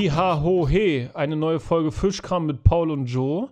Hi, 0.00 0.08
ha, 0.08 0.40
ho, 0.40 0.66
he. 0.66 1.10
Eine 1.12 1.36
neue 1.36 1.60
Folge 1.60 1.92
Fischkram 1.92 2.46
mit 2.46 2.64
Paul 2.64 2.90
und 2.90 3.04
Joe. 3.04 3.50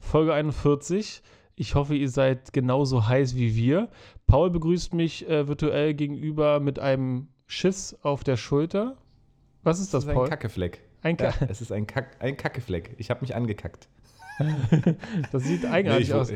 Folge 0.00 0.32
41. 0.32 1.20
Ich 1.56 1.74
hoffe, 1.74 1.94
ihr 1.94 2.08
seid 2.08 2.54
genauso 2.54 3.06
heiß 3.06 3.36
wie 3.36 3.54
wir. 3.54 3.90
Paul 4.26 4.48
begrüßt 4.48 4.94
mich 4.94 5.28
äh, 5.28 5.46
virtuell 5.46 5.92
gegenüber 5.92 6.58
mit 6.60 6.78
einem 6.78 7.28
Schiss 7.46 7.94
auf 8.00 8.24
der 8.24 8.38
Schulter. 8.38 8.96
Was 9.62 9.78
ist 9.78 9.92
das, 9.92 10.06
das 10.06 10.08
ist 10.08 10.14
Paul? 10.14 10.24
Ein 10.24 10.30
Kackefleck. 10.30 10.80
Ein 11.02 11.18
Ka 11.18 11.24
ja, 11.24 11.34
es 11.50 11.60
ist 11.60 11.70
ein, 11.70 11.86
Kack, 11.86 12.16
ein 12.20 12.38
Kackefleck. 12.38 12.94
Ich 12.96 13.10
habe 13.10 13.20
mich 13.20 13.36
angekackt. 13.36 13.90
das 15.32 15.42
sieht 15.44 15.66
eigenartig 15.66 16.08
nee, 16.08 16.14
aus. 16.14 16.32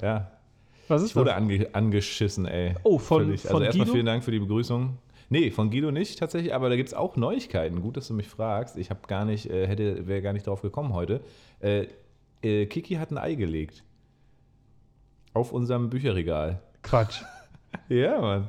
Ja. 0.00 0.30
Was 0.86 1.02
ist 1.02 1.10
ich 1.10 1.16
wurde 1.16 1.34
ange, 1.34 1.70
angeschissen, 1.72 2.46
ey. 2.46 2.76
Oh, 2.84 3.00
von, 3.00 3.24
Völlig. 3.24 3.40
von 3.40 3.50
Also 3.50 3.64
erstmal 3.64 3.86
Guido? 3.86 3.94
vielen 3.94 4.06
Dank 4.06 4.22
für 4.22 4.30
die 4.30 4.38
Begrüßung. 4.38 4.96
Nee, 5.28 5.50
von 5.50 5.70
Guido 5.70 5.90
nicht 5.90 6.18
tatsächlich, 6.18 6.54
aber 6.54 6.68
da 6.68 6.76
gibt 6.76 6.88
es 6.88 6.94
auch 6.94 7.16
Neuigkeiten. 7.16 7.80
Gut, 7.80 7.96
dass 7.96 8.08
du 8.08 8.14
mich 8.14 8.28
fragst. 8.28 8.76
Ich 8.76 8.90
habe 8.90 9.00
gar 9.06 9.24
nicht, 9.24 9.50
äh, 9.50 9.66
hätte, 9.66 10.06
wäre 10.06 10.22
gar 10.22 10.32
nicht 10.32 10.46
drauf 10.46 10.62
gekommen 10.62 10.92
heute. 10.92 11.20
Äh, 11.60 11.86
äh, 12.42 12.66
Kiki 12.66 12.94
hat 12.94 13.10
ein 13.10 13.18
Ei 13.18 13.34
gelegt. 13.34 13.82
Auf 15.32 15.52
unserem 15.52 15.90
Bücherregal. 15.90 16.60
Quatsch. 16.82 17.22
Ja, 17.88 18.20
Mann. 18.20 18.48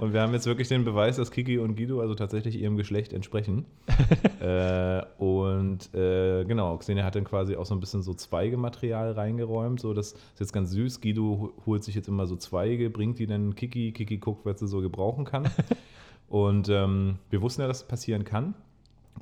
Und 0.00 0.12
wir 0.12 0.20
haben 0.20 0.32
jetzt 0.32 0.46
wirklich 0.46 0.68
den 0.68 0.84
Beweis, 0.84 1.16
dass 1.16 1.30
Kiki 1.30 1.58
und 1.58 1.76
Guido 1.76 2.00
also 2.00 2.14
tatsächlich 2.14 2.60
ihrem 2.60 2.76
Geschlecht 2.76 3.12
entsprechen. 3.12 3.64
äh, 4.40 5.02
und 5.18 5.94
äh, 5.94 6.44
genau, 6.44 6.76
Xenia 6.76 7.04
hat 7.04 7.14
dann 7.14 7.24
quasi 7.24 7.56
auch 7.56 7.64
so 7.64 7.74
ein 7.74 7.80
bisschen 7.80 8.02
so 8.02 8.12
Zweigematerial 8.12 9.12
reingeräumt. 9.12 9.80
So, 9.80 9.94
das 9.94 10.12
ist 10.12 10.40
jetzt 10.40 10.52
ganz 10.52 10.70
süß. 10.70 11.00
Guido 11.00 11.54
holt 11.64 11.84
sich 11.84 11.94
jetzt 11.94 12.08
immer 12.08 12.26
so 12.26 12.36
Zweige, 12.36 12.90
bringt 12.90 13.18
die 13.18 13.26
dann 13.26 13.54
Kiki. 13.54 13.92
Kiki 13.92 14.18
guckt, 14.18 14.44
was 14.44 14.60
sie 14.60 14.68
so 14.68 14.80
gebrauchen 14.80 15.24
kann. 15.24 15.48
Und 16.28 16.68
ähm, 16.68 17.18
wir 17.30 17.40
wussten 17.40 17.62
ja, 17.62 17.68
dass 17.68 17.82
es 17.82 17.88
passieren 17.88 18.24
kann 18.24 18.54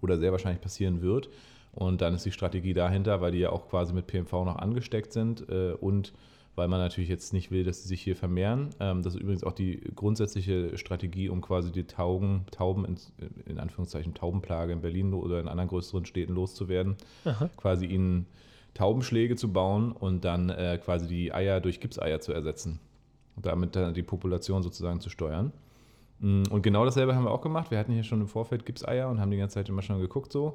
oder 0.01 0.19
sehr 0.19 0.33
wahrscheinlich 0.33 0.63
passieren 0.63 1.03
wird. 1.03 1.29
Und 1.73 2.01
dann 2.01 2.15
ist 2.15 2.25
die 2.25 2.33
Strategie 2.33 2.73
dahinter, 2.73 3.21
weil 3.21 3.33
die 3.33 3.39
ja 3.39 3.51
auch 3.51 3.69
quasi 3.69 3.93
mit 3.93 4.07
PMV 4.07 4.33
noch 4.33 4.57
angesteckt 4.57 5.13
sind 5.13 5.49
äh, 5.49 5.73
und 5.73 6.13
weil 6.57 6.69
man 6.69 6.81
natürlich 6.81 7.09
jetzt 7.11 7.33
nicht 7.33 7.51
will, 7.51 7.65
dass 7.65 7.83
sie 7.83 7.89
sich 7.89 8.03
hier 8.03 8.17
vermehren. 8.17 8.71
Ähm, 8.81 9.03
das 9.03 9.15
ist 9.15 9.21
übrigens 9.21 9.45
auch 9.45 9.53
die 9.53 9.81
grundsätzliche 9.95 10.77
Strategie, 10.79 11.29
um 11.29 11.41
quasi 11.41 11.73
die 11.73 11.85
Tauben, 11.85 12.47
Tauben 12.51 12.85
in, 12.85 12.97
in 13.47 13.59
Anführungszeichen 13.59 14.15
Taubenplage 14.15 14.73
in 14.73 14.81
Berlin 14.81 15.13
oder 15.15 15.41
in 15.41 15.49
anderen 15.49 15.69
größeren 15.69 16.07
Städten 16.07 16.35
loszuwerden. 16.35 16.97
Aha. 17.25 17.51
Quasi 17.57 17.87
ihnen 17.87 18.27
Taubenschläge 18.75 19.37
zu 19.37 19.53
bauen 19.53 19.93
und 19.93 20.25
dann 20.25 20.51
äh, 20.51 20.79
quasi 20.83 21.07
die 21.07 21.33
Eier 21.33 21.61
durch 21.61 21.81
Gipseier 21.81 22.21
zu 22.21 22.33
ersetzen. 22.33 22.81
Und 23.37 23.47
damit 23.47 23.75
dann 23.75 23.95
die 23.95 24.03
Population 24.03 24.63
sozusagen 24.63 25.01
zu 25.01 25.11
steuern. 25.11 25.53
Mm, 26.21 26.45
Und 26.51 26.63
genau 26.63 26.85
dasselbe 26.85 27.15
haben 27.15 27.25
wir 27.25 27.31
auch 27.31 27.41
gemacht. 27.41 27.71
Wir 27.71 27.79
hatten 27.79 27.93
hier 27.93 28.05
schon 28.05 28.21
im 28.21 28.29
Vorfeld 28.29 28.65
Gipseier 28.67 29.09
und 29.09 29.21
haben 29.21 29.31
die 29.31 29.37
ganze 29.37 29.55
Zeit 29.55 29.69
immer 29.69 29.83
schon 29.83 30.01
geguckt 30.01 30.33
so. 30.33 30.55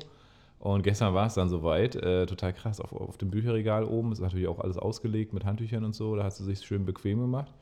Und 0.59 0.83
gestern 0.83 1.13
war 1.13 1.27
es 1.27 1.35
dann 1.35 1.47
soweit, 1.47 1.95
äh, 1.95 2.25
total 2.25 2.53
krass, 2.53 2.81
auf, 2.81 2.91
auf 2.91 3.17
dem 3.17 3.31
Bücherregal 3.31 3.85
oben 3.85 4.11
ist 4.11 4.19
natürlich 4.19 4.47
auch 4.47 4.59
alles 4.59 4.77
ausgelegt 4.77 5.33
mit 5.33 5.45
Handtüchern 5.45 5.85
und 5.85 5.95
so, 5.95 6.15
da 6.15 6.25
hat 6.25 6.33
sie 6.33 6.43
sich 6.43 6.59
schön 6.59 6.85
bequem 6.85 7.19
gemacht. 7.19 7.53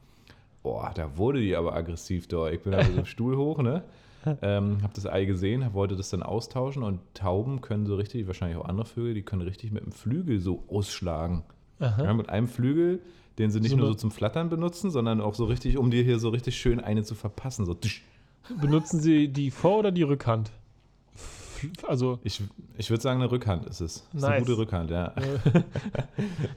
Boah, 0.64 0.92
da 0.96 1.18
wurde 1.18 1.40
die 1.40 1.56
aber 1.56 1.76
aggressiv 1.76 2.28
da. 2.28 2.50
Ich 2.50 2.62
bin 2.62 2.72
da 2.72 2.80
mit 2.84 2.98
dem 2.98 3.06
Stuhl 3.06 3.38
hoch, 3.38 3.60
ne? 3.60 3.84
Ähm, 4.42 4.80
hab 4.84 4.94
das 4.94 5.06
Ei 5.06 5.24
gesehen, 5.24 5.74
wollte 5.74 5.96
das 5.96 6.10
dann 6.10 6.22
austauschen 6.22 6.84
und 6.84 7.00
Tauben 7.14 7.62
können 7.62 7.86
so 7.86 7.96
richtig, 7.96 8.28
wahrscheinlich 8.28 8.58
auch 8.58 8.66
andere 8.66 8.86
Vögel, 8.86 9.14
die 9.14 9.22
können 9.22 9.44
richtig 9.44 9.72
mit 9.72 9.86
dem 9.86 9.94
Flügel 9.94 10.42
so 10.42 10.66
ausschlagen. 10.68 11.44
Ja, 12.04 12.14
mit 12.14 12.28
einem 12.28 12.50
Flügel, 12.50 13.00
den 13.38 13.52
sie 13.52 13.62
nicht 13.62 13.72
So 13.72 13.78
nur 13.78 13.88
so 13.88 13.94
zum 13.94 14.12
Flattern 14.12 14.50
benutzen, 14.50 14.92
sondern 14.92 15.22
auch 15.22 15.36
so 15.36 15.46
richtig, 15.46 15.78
um 15.78 15.92
dir 15.92 16.04
hier 16.04 16.20
so 16.20 16.28
richtig 16.28 16.58
schön 16.58 16.82
eine 16.82 17.04
zu 17.04 17.16
verpassen. 17.16 17.66
So. 17.66 17.78
Benutzen 18.60 19.00
Sie 19.00 19.30
die 19.30 19.52
Vor- 19.52 19.80
oder 19.80 19.92
die 19.92 20.04
Rückhand? 20.04 20.52
Also 21.88 22.20
Ich, 22.24 22.42
ich 22.78 22.90
würde 22.90 23.02
sagen, 23.04 23.22
eine 23.22 23.32
Rückhand 23.32 23.66
ist 23.66 23.82
es. 23.82 24.08
Ist 24.14 24.24
eine 24.24 24.36
Nice. 24.36 24.46
gute 24.46 24.58
Rückhand, 24.58 24.92
ja. 24.92 25.14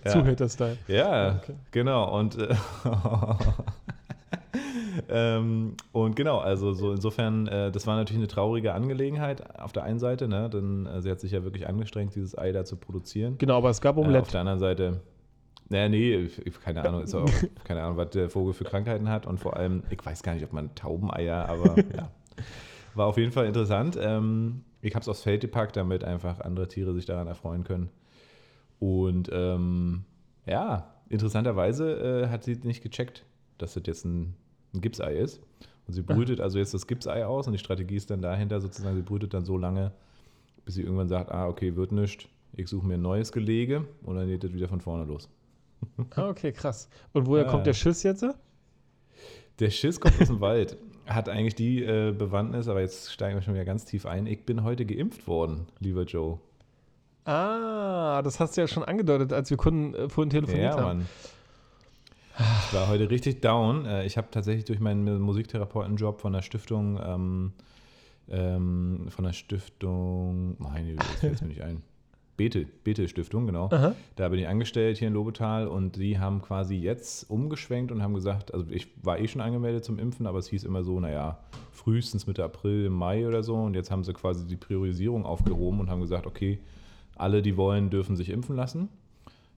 Ja. 0.04 0.10
Zuhälter-Style. 0.12 0.76
Ja, 0.88 1.36
Okay. 1.42 1.54
genau. 1.70 2.18
Und, 2.18 2.36
äh, 2.38 2.54
ähm, 5.08 5.74
und 5.92 6.16
genau, 6.16 6.38
also 6.38 6.72
so 6.72 6.92
insofern, 6.92 7.46
äh, 7.46 7.70
das 7.70 7.86
war 7.86 7.96
natürlich 7.96 8.18
eine 8.20 8.28
traurige 8.28 8.74
Angelegenheit 8.74 9.58
auf 9.60 9.72
der 9.72 9.84
einen 9.84 9.98
Seite, 9.98 10.28
ne? 10.28 10.50
Denn 10.50 10.86
äh, 10.86 11.00
sie 11.02 11.10
hat 11.10 11.20
sich 11.20 11.32
ja 11.32 11.44
wirklich 11.44 11.68
angestrengt, 11.68 12.14
dieses 12.14 12.36
Ei 12.36 12.52
da 12.52 12.64
zu 12.64 12.76
produzieren. 12.76 13.36
Genau, 13.38 13.56
aber 13.58 13.70
es 13.70 13.80
gab 13.80 13.96
Äh, 13.96 14.00
auf 14.00 14.06
Omelette. 14.06 14.30
der 14.32 14.40
anderen 14.40 14.58
Seite, 14.58 15.00
naja, 15.68 15.88
nee, 15.88 16.28
keine 16.64 16.82
Ahnung, 16.86 17.02
ist 17.02 17.14
auch, 17.14 17.28
keine 17.64 17.82
Ahnung, 17.82 17.96
was 17.96 18.10
der 18.10 18.28
Vogel 18.28 18.52
für 18.52 18.64
Krankheiten 18.64 19.08
hat 19.08 19.26
und 19.26 19.38
vor 19.38 19.56
allem, 19.56 19.82
ich 19.90 20.04
weiß 20.04 20.22
gar 20.22 20.34
nicht, 20.34 20.44
ob 20.44 20.52
man 20.52 20.74
Taubeneier, 20.74 21.48
aber 21.48 21.76
ja. 21.96 22.10
War 22.96 23.06
auf 23.06 23.16
jeden 23.18 23.30
Fall 23.30 23.46
interessant. 23.46 23.96
Ähm, 24.00 24.64
ich 24.82 24.94
habe 24.94 25.02
es 25.02 25.08
aufs 25.08 25.22
Feld 25.22 25.40
gepackt, 25.42 25.76
damit 25.76 26.04
einfach 26.04 26.40
andere 26.40 26.68
Tiere 26.68 26.94
sich 26.94 27.06
daran 27.06 27.26
erfreuen 27.26 27.64
können. 27.64 27.90
Und 28.78 29.28
ähm, 29.32 30.04
ja, 30.46 30.94
interessanterweise 31.08 32.24
äh, 32.24 32.28
hat 32.28 32.44
sie 32.44 32.56
nicht 32.62 32.82
gecheckt, 32.82 33.26
dass 33.58 33.74
das 33.74 33.82
jetzt 33.86 34.04
ein, 34.04 34.34
ein 34.74 34.80
Gipsei 34.80 35.14
ist. 35.16 35.40
Und 35.86 35.94
sie 35.94 36.02
brütet 36.02 36.40
also 36.40 36.58
jetzt 36.58 36.72
das 36.72 36.86
Gipsei 36.86 37.26
aus 37.26 37.46
und 37.46 37.52
die 37.52 37.58
Strategie 37.58 37.96
ist 37.96 38.10
dann 38.10 38.22
dahinter 38.22 38.60
sozusagen, 38.60 38.96
sie 38.96 39.02
brütet 39.02 39.34
dann 39.34 39.44
so 39.44 39.58
lange, 39.58 39.92
bis 40.64 40.74
sie 40.76 40.82
irgendwann 40.82 41.08
sagt, 41.08 41.32
ah, 41.32 41.48
okay, 41.48 41.74
wird 41.74 41.90
nichts, 41.90 42.26
ich 42.52 42.68
suche 42.68 42.86
mir 42.86 42.94
ein 42.94 43.02
neues 43.02 43.32
Gelege 43.32 43.86
und 44.04 44.16
dann 44.16 44.28
geht 44.28 44.44
das 44.44 44.52
wieder 44.52 44.68
von 44.68 44.80
vorne 44.80 45.04
los. 45.04 45.28
Ah, 46.14 46.28
okay, 46.28 46.52
krass. 46.52 46.88
Und 47.12 47.26
woher 47.26 47.44
Ja. 47.44 47.50
kommt 47.50 47.66
der 47.66 47.72
Schiss 47.74 48.02
jetzt? 48.02 48.24
Der 49.58 49.70
Schiss 49.70 50.00
kommt 50.00 50.20
aus 50.20 50.28
dem 50.28 50.40
Wald. 50.40 50.76
Hat 51.10 51.28
eigentlich 51.28 51.56
die 51.56 51.82
äh, 51.82 52.12
Bewandtnis, 52.12 52.68
aber 52.68 52.80
jetzt 52.80 53.12
steigen 53.12 53.34
wir 53.36 53.42
schon 53.42 53.54
wieder 53.54 53.64
ganz 53.64 53.84
tief 53.84 54.06
ein. 54.06 54.26
Ich 54.26 54.46
bin 54.46 54.62
heute 54.62 54.86
geimpft 54.86 55.26
worden, 55.26 55.66
lieber 55.80 56.04
Joe. 56.04 56.38
Ah, 57.24 58.22
das 58.22 58.38
hast 58.38 58.56
du 58.56 58.60
ja 58.60 58.68
schon 58.68 58.84
angedeutet, 58.84 59.32
als 59.32 59.50
wir 59.50 59.56
Kunden, 59.56 59.94
äh, 59.94 60.08
vorhin 60.08 60.30
telefoniert 60.30 60.74
Ja, 60.74 60.80
haben. 60.80 60.98
Mann. 60.98 61.06
Ich 62.38 62.72
war 62.74 62.88
heute 62.88 63.10
richtig 63.10 63.42
down. 63.42 63.84
Äh, 63.86 64.06
Ich 64.06 64.16
habe 64.16 64.28
tatsächlich 64.30 64.64
durch 64.64 64.78
meinen 64.80 65.20
Musiktherapeutenjob 65.20 66.20
von 66.20 66.32
der 66.32 66.42
Stiftung, 66.42 66.98
ähm, 67.04 67.52
ähm, 68.30 69.06
von 69.10 69.24
der 69.24 69.32
Stiftung, 69.32 70.54
meine 70.58 70.94
das 70.94 71.06
fällt 71.16 71.42
mir 71.42 71.48
nicht 71.48 71.62
ein. 71.62 71.82
Bethel, 72.40 72.66
Bethel 72.84 73.06
Stiftung, 73.06 73.44
genau. 73.44 73.68
Aha. 73.70 73.94
Da 74.16 74.30
bin 74.30 74.40
ich 74.40 74.48
angestellt 74.48 74.96
hier 74.96 75.08
in 75.08 75.12
Lobetal 75.12 75.68
und 75.68 75.96
die 75.96 76.18
haben 76.18 76.40
quasi 76.40 76.74
jetzt 76.74 77.28
umgeschwenkt 77.28 77.92
und 77.92 78.02
haben 78.02 78.14
gesagt, 78.14 78.54
also 78.54 78.64
ich 78.70 78.88
war 79.02 79.18
eh 79.18 79.28
schon 79.28 79.42
angemeldet 79.42 79.84
zum 79.84 79.98
Impfen, 79.98 80.26
aber 80.26 80.38
es 80.38 80.48
hieß 80.48 80.64
immer 80.64 80.82
so, 80.82 80.98
naja, 81.00 81.38
frühestens 81.70 82.26
Mitte 82.26 82.42
April, 82.42 82.88
Mai 82.88 83.28
oder 83.28 83.42
so. 83.42 83.56
Und 83.56 83.74
jetzt 83.74 83.90
haben 83.90 84.04
sie 84.04 84.14
quasi 84.14 84.46
die 84.46 84.56
Priorisierung 84.56 85.26
aufgehoben 85.26 85.80
und 85.80 85.90
haben 85.90 86.00
gesagt, 86.00 86.26
okay, 86.26 86.60
alle, 87.14 87.42
die 87.42 87.58
wollen, 87.58 87.90
dürfen 87.90 88.16
sich 88.16 88.30
impfen 88.30 88.56
lassen. 88.56 88.88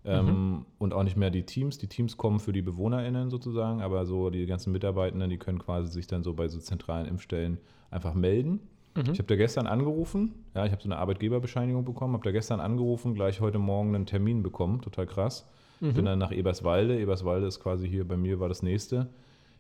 Ähm, 0.04 0.66
und 0.78 0.94
auch 0.94 1.04
nicht 1.04 1.16
mehr 1.16 1.30
die 1.30 1.44
Teams. 1.44 1.78
Die 1.78 1.88
Teams 1.88 2.18
kommen 2.18 2.42
für 2.42 2.52
die 2.52 2.62
BewohnerInnen 2.62 3.30
sozusagen, 3.30 3.82
aber 3.82 4.06
so 4.06 4.30
die 4.30 4.46
ganzen 4.46 4.74
Mitarbeitenden, 4.74 5.30
die 5.30 5.38
können 5.38 5.60
quasi 5.60 5.90
sich 5.90 6.08
dann 6.08 6.22
so 6.22 6.34
bei 6.34 6.50
so 6.50 6.60
zentralen 6.60 7.08
Impfstellen 7.08 7.60
einfach 7.92 8.14
melden. 8.14 8.60
Mhm. 8.96 9.12
Ich 9.12 9.20
habe 9.20 9.24
da 9.24 9.36
gestern 9.36 9.68
angerufen, 9.68 10.34
ja, 10.56 10.66
ich 10.66 10.72
habe 10.72 10.82
so 10.82 10.88
eine 10.88 10.98
Arbeitgeberbescheinigung 10.98 11.84
bekommen, 11.84 12.14
habe 12.14 12.24
da 12.24 12.32
gestern 12.32 12.60
angerufen, 12.60 13.16
gleich 13.16 13.42
heute 13.42 13.60
Morgen 13.60 13.96
einen 13.96 14.06
Termin 14.06 14.44
bekommen, 14.44 14.82
total 14.82 15.08
krass. 15.08 15.50
Mhm. 15.80 15.94
Bin 15.94 16.06
dann 16.06 16.20
nach 16.20 16.32
Eberswalde, 16.32 17.00
Eberswalde 17.00 17.48
ist 17.48 17.60
quasi 17.60 17.90
hier 17.90 18.08
bei 18.08 18.18
mir, 18.18 18.40
war 18.40 18.50
das 18.50 18.64
nächste, 18.64 19.10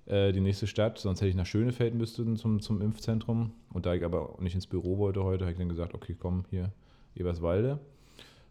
äh, 0.06 0.32
die 0.32 0.42
nächste 0.42 0.68
Stadt, 0.68 1.00
sonst 1.00 1.22
hätte 1.22 1.30
ich 1.30 1.36
nach 1.36 1.46
Schönefeld 1.46 1.96
müssten 1.96 2.36
zum, 2.38 2.60
zum 2.62 2.82
Impfzentrum. 2.82 3.52
Und 3.72 3.86
da 3.86 3.94
ich 3.94 4.04
aber 4.04 4.36
nicht 4.40 4.56
ins 4.56 4.68
Büro 4.68 4.98
wollte 4.98 5.24
heute, 5.24 5.46
habe 5.46 5.52
ich 5.52 5.58
dann 5.58 5.70
gesagt, 5.70 5.94
okay, 5.94 6.16
komm, 6.18 6.46
hier, 6.50 6.72
Eberswalde. 7.16 7.80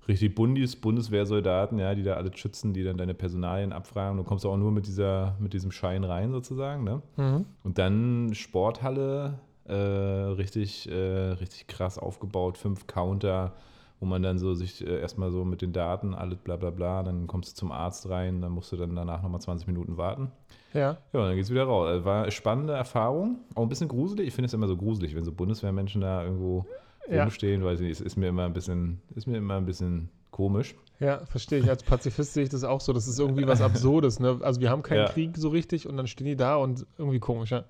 Richtig 0.08 0.34
Bundis, 0.34 0.74
Bundeswehrsoldaten, 0.74 1.78
ja, 1.78 1.94
die 1.94 2.02
da 2.02 2.14
alle 2.14 2.36
schützen, 2.36 2.74
die 2.74 2.82
dann 2.82 2.96
deine 2.96 3.14
Personalien 3.14 3.72
abfragen. 3.72 4.16
Du 4.18 4.24
kommst 4.24 4.44
auch 4.44 4.56
nur 4.56 4.72
mit, 4.72 4.86
dieser, 4.86 5.36
mit 5.38 5.52
diesem 5.52 5.70
Schein 5.70 6.02
rein 6.02 6.32
sozusagen, 6.32 6.82
ne? 6.82 7.02
Mhm. 7.16 7.46
Und 7.62 7.78
dann 7.78 8.34
Sporthalle, 8.34 9.38
äh, 9.66 9.72
richtig, 9.74 10.88
äh, 10.90 10.94
richtig 10.94 11.66
krass 11.66 11.98
aufgebaut, 11.98 12.58
fünf 12.58 12.86
Counter, 12.86 13.52
wo 14.00 14.06
man 14.06 14.22
dann 14.22 14.38
so 14.38 14.54
sich 14.54 14.84
äh, 14.86 15.00
erstmal 15.00 15.30
so 15.30 15.44
mit 15.44 15.62
den 15.62 15.72
Daten, 15.72 16.14
alles 16.14 16.38
bla 16.38 16.56
bla 16.56 16.70
bla, 16.70 17.02
dann 17.02 17.26
kommst 17.26 17.52
du 17.52 17.54
zum 17.56 17.72
Arzt 17.72 18.08
rein, 18.08 18.40
dann 18.40 18.52
musst 18.52 18.72
du 18.72 18.76
dann 18.76 18.96
danach 18.96 19.22
nochmal 19.22 19.40
20 19.40 19.66
Minuten 19.68 19.96
warten. 19.96 20.32
Ja. 20.74 20.98
Ja, 21.12 21.20
und 21.20 21.26
dann 21.26 21.36
geht's 21.36 21.50
wieder 21.50 21.64
raus. 21.64 21.86
Also 21.88 22.04
war 22.04 22.22
eine 22.22 22.32
spannende 22.32 22.72
Erfahrung, 22.72 23.38
auch 23.54 23.62
ein 23.62 23.68
bisschen 23.68 23.88
gruselig. 23.88 24.28
Ich 24.28 24.34
finde 24.34 24.46
es 24.46 24.54
immer 24.54 24.66
so 24.68 24.76
gruselig, 24.76 25.14
wenn 25.14 25.24
so 25.24 25.30
Bundeswehrmenschen 25.32 26.00
da 26.00 26.24
irgendwo 26.24 26.64
Ja. 27.10 27.22
rumstehen, 27.22 27.62
weil 27.64 27.74
es 27.84 28.00
ist 28.00 28.16
mir 28.16 28.28
immer 28.28 28.44
ein 28.46 28.52
bisschen, 28.54 29.00
ist 29.14 29.26
mir 29.26 29.36
immer 29.36 29.56
ein 29.56 29.66
bisschen 29.66 30.08
komisch. 30.30 30.74
Ja, 30.98 31.24
verstehe 31.26 31.58
ich. 31.58 31.68
Als 31.68 31.82
Pazifist 31.82 32.32
sehe 32.32 32.44
ich 32.44 32.48
das 32.48 32.64
auch 32.64 32.80
so. 32.80 32.92
Das 32.92 33.06
ist 33.06 33.18
irgendwie 33.18 33.46
was 33.46 33.60
Absurdes. 33.60 34.18
Ne? 34.18 34.38
Also 34.40 34.60
wir 34.60 34.70
haben 34.70 34.82
keinen 34.82 34.98
Ja. 35.00 35.08
Krieg 35.08 35.36
so 35.36 35.48
richtig 35.50 35.86
und 35.88 35.96
dann 35.96 36.06
stehen 36.06 36.26
die 36.26 36.36
da 36.36 36.56
und 36.56 36.86
irgendwie 36.96 37.18
komisch, 37.20 37.50
ja. 37.50 37.64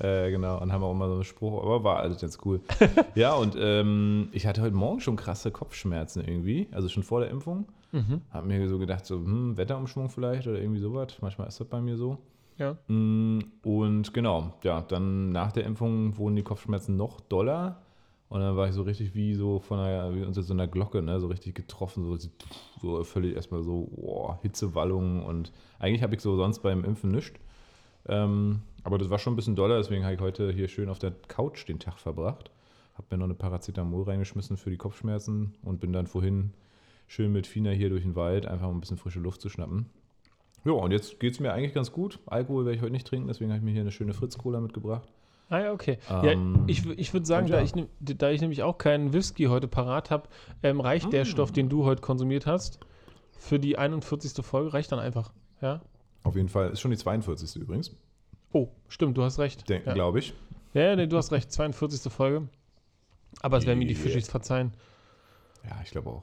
Äh, 0.00 0.30
genau, 0.30 0.60
und 0.60 0.72
haben 0.72 0.84
auch 0.84 0.92
immer 0.92 1.08
so 1.08 1.14
einen 1.14 1.24
Spruch, 1.24 1.62
aber 1.62 1.82
war 1.82 1.98
alles 1.98 2.20
ganz 2.20 2.38
cool. 2.44 2.60
ja, 3.14 3.34
und 3.34 3.56
ähm, 3.58 4.28
ich 4.32 4.46
hatte 4.46 4.62
heute 4.62 4.74
Morgen 4.76 5.00
schon 5.00 5.16
krasse 5.16 5.50
Kopfschmerzen 5.50 6.22
irgendwie, 6.24 6.68
also 6.70 6.88
schon 6.88 7.02
vor 7.02 7.20
der 7.20 7.30
Impfung. 7.30 7.66
Mhm. 7.92 8.20
Hab 8.30 8.44
mir 8.44 8.68
so 8.68 8.78
gedacht, 8.78 9.06
so, 9.06 9.16
hm, 9.16 9.56
Wetterumschwung 9.56 10.08
vielleicht 10.10 10.46
oder 10.46 10.60
irgendwie 10.60 10.80
sowas. 10.80 11.08
Manchmal 11.20 11.48
ist 11.48 11.58
das 11.58 11.66
bei 11.66 11.80
mir 11.80 11.96
so. 11.96 12.18
Ja. 12.58 12.76
Mm, 12.88 13.38
Und 13.62 14.12
genau, 14.12 14.54
ja, 14.62 14.82
dann 14.82 15.30
nach 15.30 15.52
der 15.52 15.64
Impfung 15.64 16.16
wurden 16.18 16.36
die 16.36 16.42
Kopfschmerzen 16.42 16.96
noch 16.96 17.20
doller. 17.20 17.82
Und 18.28 18.40
dann 18.40 18.56
war 18.56 18.68
ich 18.68 18.74
so 18.74 18.82
richtig 18.82 19.14
wie 19.14 19.32
so 19.34 19.58
von 19.58 19.78
einer, 19.78 20.14
wie 20.14 20.22
unter 20.22 20.42
so 20.42 20.52
einer 20.52 20.66
Glocke, 20.68 21.00
ne, 21.00 21.18
so 21.18 21.28
richtig 21.28 21.54
getroffen, 21.54 22.04
so, 22.04 22.28
so 22.82 23.02
völlig 23.04 23.34
erstmal 23.34 23.62
so, 23.62 23.88
boah, 23.96 24.38
Hitzewallungen 24.42 25.22
und 25.22 25.50
eigentlich 25.78 26.02
habe 26.02 26.14
ich 26.14 26.20
so 26.20 26.36
sonst 26.36 26.58
beim 26.58 26.84
Impfen 26.84 27.10
nichts. 27.10 27.40
Ähm, 28.06 28.60
aber 28.88 28.96
das 28.96 29.10
war 29.10 29.18
schon 29.18 29.34
ein 29.34 29.36
bisschen 29.36 29.54
doller, 29.54 29.76
deswegen 29.76 30.02
habe 30.04 30.14
ich 30.14 30.20
heute 30.20 30.50
hier 30.50 30.66
schön 30.66 30.88
auf 30.88 30.98
der 30.98 31.10
Couch 31.10 31.68
den 31.68 31.78
Tag 31.78 31.98
verbracht. 31.98 32.50
Habe 32.94 33.06
mir 33.10 33.18
noch 33.18 33.26
eine 33.26 33.34
Paracetamol 33.34 34.04
reingeschmissen 34.04 34.56
für 34.56 34.70
die 34.70 34.78
Kopfschmerzen 34.78 35.54
und 35.62 35.78
bin 35.78 35.92
dann 35.92 36.06
vorhin 36.06 36.54
schön 37.06 37.30
mit 37.30 37.46
Fina 37.46 37.70
hier 37.70 37.90
durch 37.90 38.04
den 38.04 38.16
Wald, 38.16 38.46
einfach 38.46 38.66
um 38.66 38.78
ein 38.78 38.80
bisschen 38.80 38.96
frische 38.96 39.20
Luft 39.20 39.42
zu 39.42 39.50
schnappen. 39.50 39.90
Ja, 40.64 40.72
und 40.72 40.90
jetzt 40.90 41.20
geht 41.20 41.34
es 41.34 41.38
mir 41.38 41.52
eigentlich 41.52 41.74
ganz 41.74 41.92
gut. 41.92 42.18
Alkohol 42.24 42.64
werde 42.64 42.76
ich 42.76 42.82
heute 42.82 42.92
nicht 42.92 43.06
trinken, 43.06 43.28
deswegen 43.28 43.50
habe 43.50 43.58
ich 43.58 43.64
mir 43.64 43.72
hier 43.72 43.82
eine 43.82 43.92
schöne 43.92 44.14
Fritz-Cola 44.14 44.58
mitgebracht. 44.58 45.06
Ah 45.50 45.60
ja, 45.60 45.72
okay. 45.74 45.98
Ähm, 46.10 46.54
ja, 46.56 46.64
ich 46.66 46.86
ich 46.86 47.12
würde 47.12 47.26
sagen, 47.26 47.44
und 47.44 47.52
da, 47.52 47.60
ich, 47.60 47.72
da 48.00 48.30
ich 48.30 48.40
nämlich 48.40 48.62
auch 48.62 48.78
keinen 48.78 49.12
Whisky 49.12 49.44
heute 49.44 49.68
parat 49.68 50.10
habe, 50.10 50.30
ähm, 50.62 50.80
reicht 50.80 51.12
der 51.12 51.22
Ah. 51.22 51.24
Stoff, 51.26 51.52
den 51.52 51.68
du 51.68 51.84
heute 51.84 52.00
konsumiert 52.00 52.46
hast, 52.46 52.80
für 53.38 53.58
die 53.58 53.76
41. 53.76 54.42
Folge, 54.42 54.72
reicht 54.72 54.92
dann 54.92 54.98
einfach. 54.98 55.34
Ja? 55.60 55.82
Auf 56.22 56.36
jeden 56.36 56.48
Fall. 56.48 56.70
Ist 56.70 56.80
schon 56.80 56.90
die 56.90 56.96
42. 56.96 57.60
übrigens, 57.62 57.94
Oh, 58.52 58.68
stimmt, 58.88 59.16
du 59.16 59.22
hast 59.22 59.38
recht. 59.38 59.68
ja. 59.70 59.78
glaube 59.92 60.18
ich. 60.20 60.34
Ja, 60.74 60.82
ja, 60.82 60.96
nee, 60.96 61.06
du 61.06 61.16
hast 61.16 61.32
recht, 61.32 61.50
42. 61.52 62.12
Folge. 62.12 62.48
Aber 63.42 63.58
es 63.58 63.66
werden 63.66 63.78
mir 63.78 63.86
die. 63.86 63.94
Fischis 63.94 64.28
verzeihen. 64.28 64.72
Ja, 65.64 65.76
ich 65.84 65.90
glaube 65.90 66.10
auch. 66.10 66.22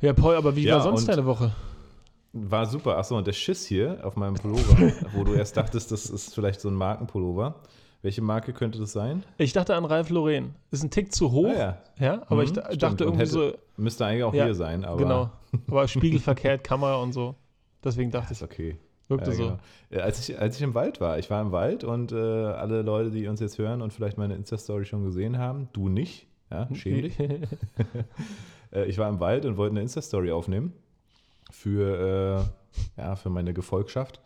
Ja, 0.00 0.12
Paul, 0.12 0.36
aber 0.36 0.54
wie 0.56 0.62
Ja, 0.64 0.76
war 0.76 0.82
sonst 0.82 1.06
deine 1.08 1.26
Woche? 1.26 1.52
War 2.32 2.66
super. 2.66 2.96
Achso, 2.98 3.16
und 3.16 3.26
der 3.26 3.32
Schiss 3.32 3.66
hier 3.66 3.98
auf 4.02 4.16
meinem 4.16 4.34
Pullover, 4.34 4.92
wo 5.14 5.24
du 5.24 5.34
erst 5.34 5.56
dachtest, 5.56 5.90
das 5.90 6.06
ist 6.08 6.34
vielleicht 6.34 6.60
so 6.60 6.68
ein 6.68 6.74
Markenpullover. 6.74 7.56
Welche 8.02 8.22
Marke 8.22 8.52
könnte 8.52 8.78
das 8.78 8.92
sein? 8.92 9.24
Ich 9.38 9.52
dachte 9.52 9.74
an 9.74 9.84
Ralf 9.84 10.08
Lauren. 10.10 10.54
Ist 10.70 10.84
ein 10.84 10.90
Tick 10.90 11.12
zu 11.12 11.32
hoch, 11.32 11.48
Ah, 11.48 11.58
ja. 11.58 11.78
ja, 11.98 12.22
aber 12.28 12.36
Mhm, 12.36 12.42
ich 12.42 12.52
da- 12.52 12.64
stimmt. 12.66 12.82
dachte 12.82 13.04
Und 13.06 13.14
irgendwie 13.18 13.22
hätte- 13.22 13.30
so, 13.52 13.52
Müsste 13.76 14.06
eigentlich 14.06 14.22
auch 14.24 14.34
Ja, 14.34 14.44
hier 14.44 14.54
sein, 14.54 14.84
aber 14.84 14.96
genau. 14.98 15.30
Aber 15.68 15.88
spiegelverkehrt, 15.88 16.62
Kamera 16.62 16.96
und 16.96 17.12
so. 17.12 17.34
Deswegen 17.82 18.10
dachte 18.10 18.32
ist 18.32 18.40
ich, 18.42 18.44
okay. 18.44 18.76
Wirkte 19.08 19.30
Ja, 19.30 19.36
so. 19.36 19.42
genau. 19.44 19.58
Äh, 19.90 20.00
Als, 20.00 20.28
ich, 20.28 20.38
als 20.38 20.56
ich 20.56 20.62
im 20.62 20.74
Wald 20.74 21.00
war, 21.00 21.18
ich 21.18 21.30
war 21.30 21.40
im 21.42 21.52
Wald 21.52 21.84
und 21.84 22.12
äh, 22.12 22.16
alle 22.16 22.82
Leute, 22.82 23.10
die 23.10 23.26
uns 23.28 23.40
jetzt 23.40 23.58
hören 23.58 23.82
und 23.82 23.92
vielleicht 23.92 24.18
meine 24.18 24.34
Insta-Story 24.34 24.84
schon 24.84 25.04
gesehen 25.04 25.38
haben, 25.38 25.68
du 25.72 25.88
nicht, 25.88 26.26
ja, 26.50 26.68
schäm 26.74 27.02
dich. 27.02 27.16
Äh, 28.70 28.84
ich 28.84 28.98
war 28.98 29.08
im 29.08 29.18
Wald 29.18 29.46
und 29.46 29.56
wollte 29.56 29.70
eine 29.72 29.80
Insta-Story 29.80 30.30
aufnehmen 30.30 30.74
für, 31.50 32.44
äh, 32.98 33.00
ja, 33.00 33.16
für 33.16 33.30
meine 33.30 33.54
Gefolgschaft. 33.54 34.20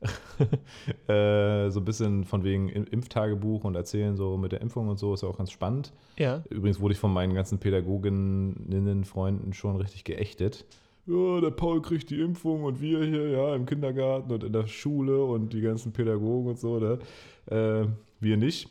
äh, 1.08 1.70
so 1.70 1.80
ein 1.80 1.84
bisschen 1.84 2.24
von 2.24 2.44
wegen 2.44 2.68
Im- 2.68 2.86
Impftagebuch 2.86 3.64
und 3.64 3.76
erzählen 3.76 4.16
so 4.16 4.36
mit 4.36 4.52
der 4.52 4.60
Impfung 4.60 4.88
und 4.88 4.98
so, 4.98 5.14
ist 5.14 5.22
ja 5.22 5.28
auch 5.28 5.38
ganz 5.38 5.50
spannend. 5.52 5.92
ja. 6.16 6.42
Übrigens 6.50 6.80
wurde 6.80 6.92
ich 6.94 6.98
von 6.98 7.12
meinen 7.12 7.32
ganzen 7.34 7.58
Pädagoginnen, 7.58 9.04
Freunden 9.04 9.52
schon 9.52 9.76
richtig 9.76 10.02
geächtet. 10.04 10.64
Ja, 11.06 11.40
der 11.40 11.50
Paul 11.50 11.82
kriegt 11.82 12.10
die 12.10 12.20
Impfung 12.20 12.64
und 12.64 12.80
wir 12.80 13.04
hier, 13.04 13.30
ja, 13.30 13.54
im 13.54 13.64
Kindergarten 13.64 14.32
und 14.32 14.42
in 14.42 14.52
der 14.52 14.66
Schule 14.66 15.22
und 15.22 15.52
die 15.52 15.60
ganzen 15.60 15.92
Pädagogen 15.92 16.48
und 16.48 16.58
so, 16.58 16.78
ne? 16.80 16.98
Äh, 17.46 17.86
wir 18.18 18.36
nicht. 18.36 18.68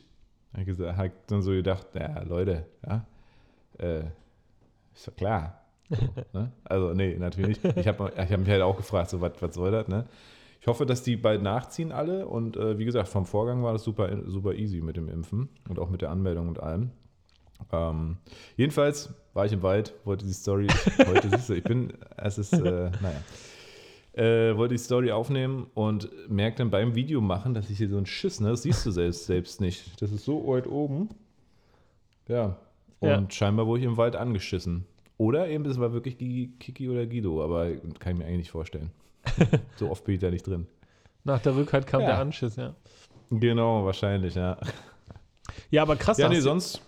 Ich 0.57 0.65
gesagt, 0.65 0.97
hab 0.97 1.27
dann 1.27 1.41
so 1.41 1.51
gedacht, 1.51 1.87
ja, 1.93 2.21
Leute, 2.23 2.65
ja, 2.85 3.05
äh, 3.77 4.03
ist 4.93 5.07
doch 5.07 5.15
klar. 5.15 5.61
So, 5.89 5.97
ne? 6.33 6.51
Also, 6.65 6.93
nee, 6.93 7.15
natürlich 7.17 7.63
nicht. 7.63 7.77
Ich 7.77 7.87
habe 7.87 8.11
ich 8.15 8.31
hab 8.31 8.39
mich 8.39 8.49
halt 8.49 8.61
auch 8.61 8.75
gefragt, 8.75 9.09
so, 9.09 9.21
was 9.21 9.41
was 9.41 9.55
soll 9.55 9.71
das, 9.71 9.87
ne? 9.87 10.05
Ich 10.59 10.67
hoffe, 10.67 10.85
dass 10.85 11.03
die 11.03 11.15
bald 11.15 11.41
nachziehen 11.41 11.91
alle 11.91 12.27
und 12.27 12.57
äh, 12.57 12.77
wie 12.79 12.85
gesagt, 12.85 13.07
vom 13.07 13.25
Vorgang 13.25 13.63
war 13.63 13.73
das 13.73 13.83
super, 13.83 14.09
super 14.25 14.55
easy 14.55 14.81
mit 14.81 14.97
dem 14.97 15.09
Impfen 15.09 15.47
und 15.69 15.79
auch 15.79 15.89
mit 15.89 16.01
der 16.01 16.09
Anmeldung 16.09 16.47
und 16.47 16.59
allem. 16.59 16.89
Ähm, 17.71 18.17
jedenfalls 18.57 19.13
war 19.33 19.45
ich 19.45 19.51
im 19.53 19.63
Wald, 19.63 19.93
wollte 20.05 20.25
die 20.25 20.33
Story, 20.33 20.67
heute 21.07 21.29
siehst 21.29 21.49
du, 21.49 21.53
ich 21.53 21.63
bin, 21.63 21.93
es 22.17 22.37
ist, 22.37 22.53
äh, 22.53 22.91
naja, 23.01 23.21
äh, 24.13 24.55
wollte 24.55 24.75
die 24.75 24.79
Story 24.79 25.11
aufnehmen 25.11 25.67
und 25.73 26.09
merkte 26.29 26.59
dann 26.63 26.69
beim 26.71 26.95
Video 26.95 27.19
machen, 27.21 27.53
dass 27.53 27.69
ich 27.69 27.77
hier 27.77 27.89
so 27.89 27.97
ein 27.97 28.05
Schiss, 28.05 28.39
ne, 28.39 28.49
das 28.49 28.61
siehst 28.63 28.85
du 28.85 28.91
selbst, 28.91 29.25
selbst 29.25 29.59
nicht. 29.61 30.01
Das 30.01 30.11
ist 30.11 30.25
so 30.25 30.47
weit 30.47 30.67
oben. 30.67 31.09
Ja. 32.27 32.57
Und 32.99 33.09
Ja. 33.09 33.25
scheinbar 33.29 33.67
wurde 33.67 33.81
ich 33.81 33.85
im 33.85 33.97
Wald 33.97 34.15
angeschissen. 34.15 34.85
Oder 35.17 35.47
eben, 35.49 35.65
es 35.65 35.79
war 35.79 35.93
wirklich 35.93 36.17
Kiki 36.17 36.89
oder 36.89 37.05
Guido, 37.05 37.43
aber 37.43 37.71
kann 37.99 38.13
ich 38.13 38.19
mir 38.19 38.25
eigentlich 38.25 38.37
nicht 38.37 38.51
vorstellen. 38.51 38.91
so 39.77 39.89
oft 39.89 40.03
bin 40.03 40.15
ich 40.15 40.21
da 40.21 40.29
nicht 40.29 40.45
drin. 40.47 40.67
Nach 41.23 41.39
der 41.41 41.55
Rückhalt 41.55 41.87
kam 41.87 42.01
Ja. 42.01 42.07
der 42.07 42.19
Anschiss, 42.19 42.55
ja. 42.57 42.75
Genau, 43.31 43.85
wahrscheinlich, 43.85 44.35
ja. 44.35 44.57
Ja, 45.71 45.81
aber 45.81 45.95
krass, 45.95 46.17
Ja, 46.17 46.29
nee, 46.29 46.39
sonst. 46.39 46.81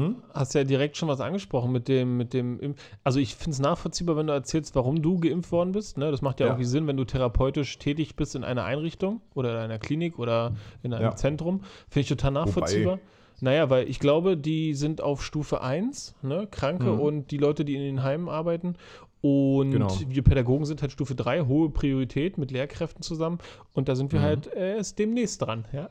Hm? 0.00 0.16
hast 0.34 0.54
ja 0.54 0.64
direkt 0.64 0.96
schon 0.96 1.08
was 1.08 1.20
angesprochen 1.20 1.72
mit 1.72 1.88
dem, 1.88 2.16
mit 2.16 2.32
dem 2.32 2.58
Imp 2.60 2.76
Also 3.04 3.18
ich 3.20 3.34
finde 3.34 3.50
es 3.52 3.58
nachvollziehbar, 3.60 4.16
wenn 4.16 4.26
du 4.26 4.32
erzählst, 4.32 4.74
warum 4.74 5.02
du 5.02 5.18
geimpft 5.18 5.52
worden 5.52 5.72
bist. 5.72 5.98
Ne? 5.98 6.10
Das 6.10 6.22
macht 6.22 6.40
ja, 6.40 6.46
Ja. 6.46 6.52
irgendwie 6.52 6.64
Sinn, 6.68 6.86
wenn 6.86 6.96
du 6.96 7.04
therapeutisch 7.04 7.78
tätig 7.78 8.16
bist 8.16 8.34
in 8.34 8.44
einer 8.44 8.64
Einrichtung 8.64 9.20
oder 9.34 9.50
in 9.50 9.56
einer 9.58 9.78
Klinik 9.78 10.18
oder 10.18 10.52
in 10.82 10.92
einem 10.94 11.04
Ja. 11.04 11.16
Zentrum. 11.16 11.60
Finde 11.88 12.00
ich 12.00 12.08
total 12.08 12.32
nachvollziehbar. 12.32 12.98
Naja, 13.42 13.70
weil 13.70 13.88
ich 13.88 13.98
glaube, 14.00 14.36
die 14.36 14.74
sind 14.74 15.00
auf 15.00 15.24
Stufe 15.24 15.62
1, 15.62 16.14
ne? 16.22 16.46
Kranke 16.50 16.92
Mhm. 16.92 17.00
und 17.00 17.30
die 17.30 17.38
Leute, 17.38 17.64
die 17.64 17.74
in 17.74 17.80
den 17.82 18.02
Heimen 18.02 18.28
arbeiten. 18.28 18.74
Und 19.22 19.70
Genau. 19.72 19.94
wir 20.08 20.22
Pädagogen 20.22 20.64
sind 20.66 20.80
halt 20.82 20.92
Stufe 20.92 21.14
3, 21.14 21.42
hohe 21.42 21.70
Priorität 21.70 22.38
mit 22.38 22.50
Lehrkräften 22.50 23.02
zusammen. 23.02 23.38
Und 23.72 23.88
da 23.88 23.94
sind 23.94 24.12
wir 24.12 24.20
Mhm. 24.20 24.24
halt 24.24 24.46
äh, 24.54 24.76
erst 24.76 24.98
demnächst 24.98 25.40
dran, 25.42 25.64
ja. 25.72 25.88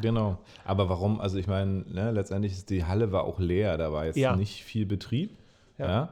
Genau. 0.00 0.38
Aber 0.64 0.88
warum? 0.88 1.20
Also 1.20 1.38
ich 1.38 1.46
meine, 1.46 1.84
ne, 1.88 2.10
letztendlich 2.10 2.52
ist 2.52 2.70
die 2.70 2.84
Halle 2.84 3.12
war 3.12 3.24
auch 3.24 3.38
leer, 3.38 3.76
da 3.78 3.92
war 3.92 4.06
jetzt 4.06 4.16
Ja. 4.16 4.34
nicht 4.36 4.64
viel 4.64 4.86
Betrieb. 4.86 5.36
Ja. 5.78 5.86
Ja. 5.88 6.08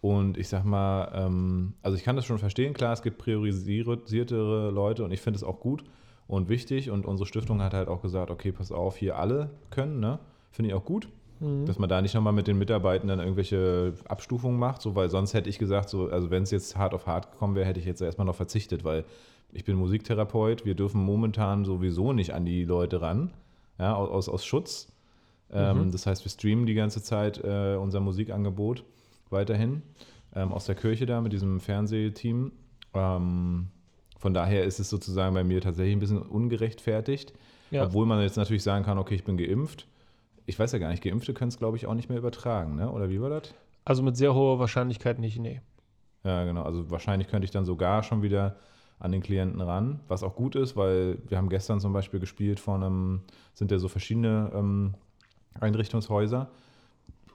Und 0.00 0.36
ich 0.36 0.48
sag 0.48 0.64
mal, 0.64 1.10
ähm, 1.14 1.74
also 1.82 1.96
ich 1.96 2.02
kann 2.02 2.16
das 2.16 2.24
schon 2.26 2.38
verstehen, 2.38 2.74
klar, 2.74 2.92
es 2.92 3.02
gibt 3.02 3.18
priorisiertere 3.18 4.70
Leute 4.70 5.04
und 5.04 5.12
ich 5.12 5.20
finde 5.20 5.36
es 5.36 5.44
auch 5.44 5.60
gut 5.60 5.84
und 6.26 6.48
wichtig. 6.48 6.90
Und 6.90 7.06
unsere 7.06 7.26
Stiftung 7.26 7.62
hat 7.62 7.72
halt 7.74 7.88
auch 7.88 8.02
gesagt, 8.02 8.30
okay, 8.30 8.52
pass 8.52 8.72
auf, 8.72 8.96
hier 8.96 9.16
alle 9.18 9.50
können, 9.70 10.00
ne? 10.00 10.18
Finde 10.50 10.70
ich 10.70 10.74
auch 10.74 10.84
gut. 10.84 11.08
Mhm. 11.42 11.66
Dass 11.66 11.78
man 11.78 11.88
da 11.88 12.00
nicht 12.00 12.14
nochmal 12.14 12.32
mit 12.32 12.46
den 12.46 12.56
Mitarbeitern 12.56 13.08
dann 13.08 13.18
irgendwelche 13.18 13.94
Abstufungen 14.08 14.58
macht, 14.58 14.80
so, 14.80 14.94
weil 14.94 15.10
sonst 15.10 15.34
hätte 15.34 15.50
ich 15.50 15.58
gesagt, 15.58 15.88
so, 15.88 16.08
also 16.08 16.30
wenn 16.30 16.44
es 16.44 16.50
jetzt 16.52 16.76
hart 16.76 16.94
auf 16.94 17.06
hart 17.06 17.32
gekommen 17.32 17.54
wäre, 17.56 17.66
hätte 17.66 17.80
ich 17.80 17.86
jetzt 17.86 18.00
erstmal 18.00 18.26
noch 18.26 18.36
verzichtet, 18.36 18.84
weil 18.84 19.04
ich 19.52 19.64
bin 19.64 19.76
Musiktherapeut, 19.76 20.64
wir 20.64 20.74
dürfen 20.74 21.02
momentan 21.04 21.64
sowieso 21.64 22.12
nicht 22.12 22.32
an 22.32 22.44
die 22.44 22.64
Leute 22.64 23.00
ran, 23.02 23.32
ja, 23.78 23.94
aus, 23.94 24.28
aus 24.28 24.44
Schutz. 24.44 24.88
Ähm, 25.52 25.86
Mhm. 25.86 25.90
Das 25.92 26.06
heißt, 26.06 26.24
wir 26.24 26.30
streamen 26.30 26.64
die 26.64 26.74
ganze 26.74 27.02
Zeit 27.02 27.42
äh, 27.44 27.76
unser 27.76 28.00
Musikangebot 28.00 28.84
weiterhin 29.28 29.82
ähm, 30.34 30.52
aus 30.52 30.64
der 30.66 30.74
Kirche 30.76 31.04
da 31.04 31.20
mit 31.20 31.32
diesem 31.34 31.60
Fernsehteam. 31.60 32.52
Ähm, 32.94 33.66
von 34.18 34.32
daher 34.34 34.64
ist 34.64 34.78
es 34.80 34.88
sozusagen 34.88 35.34
bei 35.34 35.44
mir 35.44 35.60
tatsächlich 35.60 35.94
ein 35.96 35.98
bisschen 36.00 36.22
ungerechtfertigt, 36.22 37.32
Ja. 37.70 37.84
obwohl 37.84 38.06
man 38.06 38.20
jetzt 38.22 38.36
natürlich 38.36 38.62
sagen 38.62 38.84
kann, 38.84 38.96
okay, 38.98 39.14
ich 39.16 39.24
bin 39.24 39.36
geimpft. 39.36 39.86
Ich 40.46 40.58
weiß 40.58 40.72
ja 40.72 40.78
gar 40.78 40.90
nicht, 40.90 41.02
Geimpfte 41.02 41.34
können 41.34 41.48
es, 41.48 41.58
glaube 41.58 41.76
ich, 41.76 41.86
auch 41.86 41.94
nicht 41.94 42.08
mehr 42.08 42.18
übertragen, 42.18 42.76
ne? 42.76 42.90
oder 42.90 43.10
wie 43.10 43.20
war 43.20 43.30
das? 43.30 43.54
Also 43.84 44.02
mit 44.02 44.16
sehr 44.16 44.34
hoher 44.34 44.58
Wahrscheinlichkeit 44.58 45.18
nicht, 45.18 45.38
nee. 45.38 45.60
Ja, 46.24 46.44
genau. 46.44 46.62
Also 46.62 46.90
wahrscheinlich 46.90 47.28
könnte 47.28 47.44
ich 47.44 47.50
dann 47.50 47.64
sogar 47.64 48.02
schon 48.02 48.22
wieder 48.22 48.56
an 48.98 49.10
den 49.10 49.22
Klienten 49.22 49.60
ran, 49.60 50.00
was 50.06 50.22
auch 50.22 50.36
gut 50.36 50.54
ist, 50.54 50.76
weil 50.76 51.18
wir 51.26 51.36
haben 51.36 51.48
gestern 51.48 51.80
zum 51.80 51.92
Beispiel 51.92 52.20
gespielt 52.20 52.60
von 52.60 52.84
einem, 52.84 53.22
sind 53.54 53.72
ja 53.72 53.78
so 53.78 53.88
verschiedene 53.88 54.52
ähm, 54.54 54.94
Einrichtungshäuser 55.58 56.50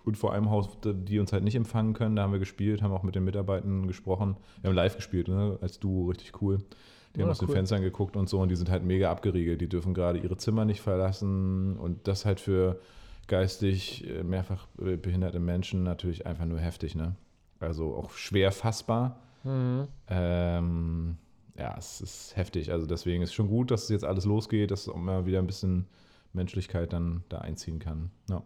und 0.05 0.17
vor 0.17 0.31
einem 0.31 0.49
Haus, 0.49 0.69
die 0.81 1.19
uns 1.19 1.33
halt 1.33 1.43
nicht 1.43 1.55
empfangen 1.55 1.93
können, 1.93 2.15
da 2.15 2.23
haben 2.23 2.31
wir 2.31 2.39
gespielt, 2.39 2.81
haben 2.81 2.93
auch 2.93 3.03
mit 3.03 3.15
den 3.15 3.25
Mitarbeitern 3.25 3.87
gesprochen. 3.87 4.37
Wir 4.61 4.69
haben 4.69 4.75
live 4.75 4.95
gespielt, 4.95 5.27
ne? 5.27 5.57
als 5.61 5.79
Duo, 5.79 6.07
richtig 6.07 6.41
cool. 6.41 6.59
Die 7.15 7.21
haben 7.21 7.29
aus 7.29 7.39
den 7.39 7.49
cool. 7.49 7.55
Fenstern 7.55 7.81
geguckt 7.81 8.15
und 8.15 8.29
so 8.29 8.39
und 8.39 8.49
die 8.49 8.55
sind 8.55 8.69
halt 8.69 8.83
mega 8.83 9.11
abgeriegelt. 9.11 9.59
Die 9.59 9.67
dürfen 9.67 9.93
gerade 9.93 10.19
ihre 10.19 10.37
Zimmer 10.37 10.63
nicht 10.63 10.79
verlassen 10.79 11.75
und 11.77 12.07
das 12.07 12.23
halt 12.25 12.39
für 12.39 12.79
geistig 13.27 14.07
äh, 14.07 14.23
mehrfach 14.23 14.67
äh, 14.79 14.97
behinderte 14.97 15.39
Menschen 15.39 15.83
natürlich 15.83 16.25
einfach 16.25 16.45
nur 16.45 16.59
heftig, 16.59 16.95
ne? 16.95 17.15
Also 17.59 17.95
auch 17.95 18.11
schwer 18.11 18.51
fassbar. 18.51 19.19
Mhm. 19.43 19.87
Ähm, 20.07 21.17
ja, 21.57 21.75
es 21.77 22.01
ist 22.01 22.35
heftig. 22.35 22.71
Also 22.71 22.85
deswegen 22.85 23.23
ist 23.23 23.33
schon 23.33 23.47
gut, 23.47 23.71
dass 23.71 23.83
es 23.83 23.89
jetzt 23.89 24.05
alles 24.05 24.25
losgeht, 24.25 24.71
dass 24.71 24.87
auch 24.87 24.95
mal 24.95 25.25
wieder 25.25 25.39
ein 25.39 25.47
bisschen 25.47 25.87
Menschlichkeit 26.33 26.93
dann 26.93 27.23
da 27.29 27.39
einziehen 27.39 27.79
kann. 27.79 28.11
Ja. 28.29 28.43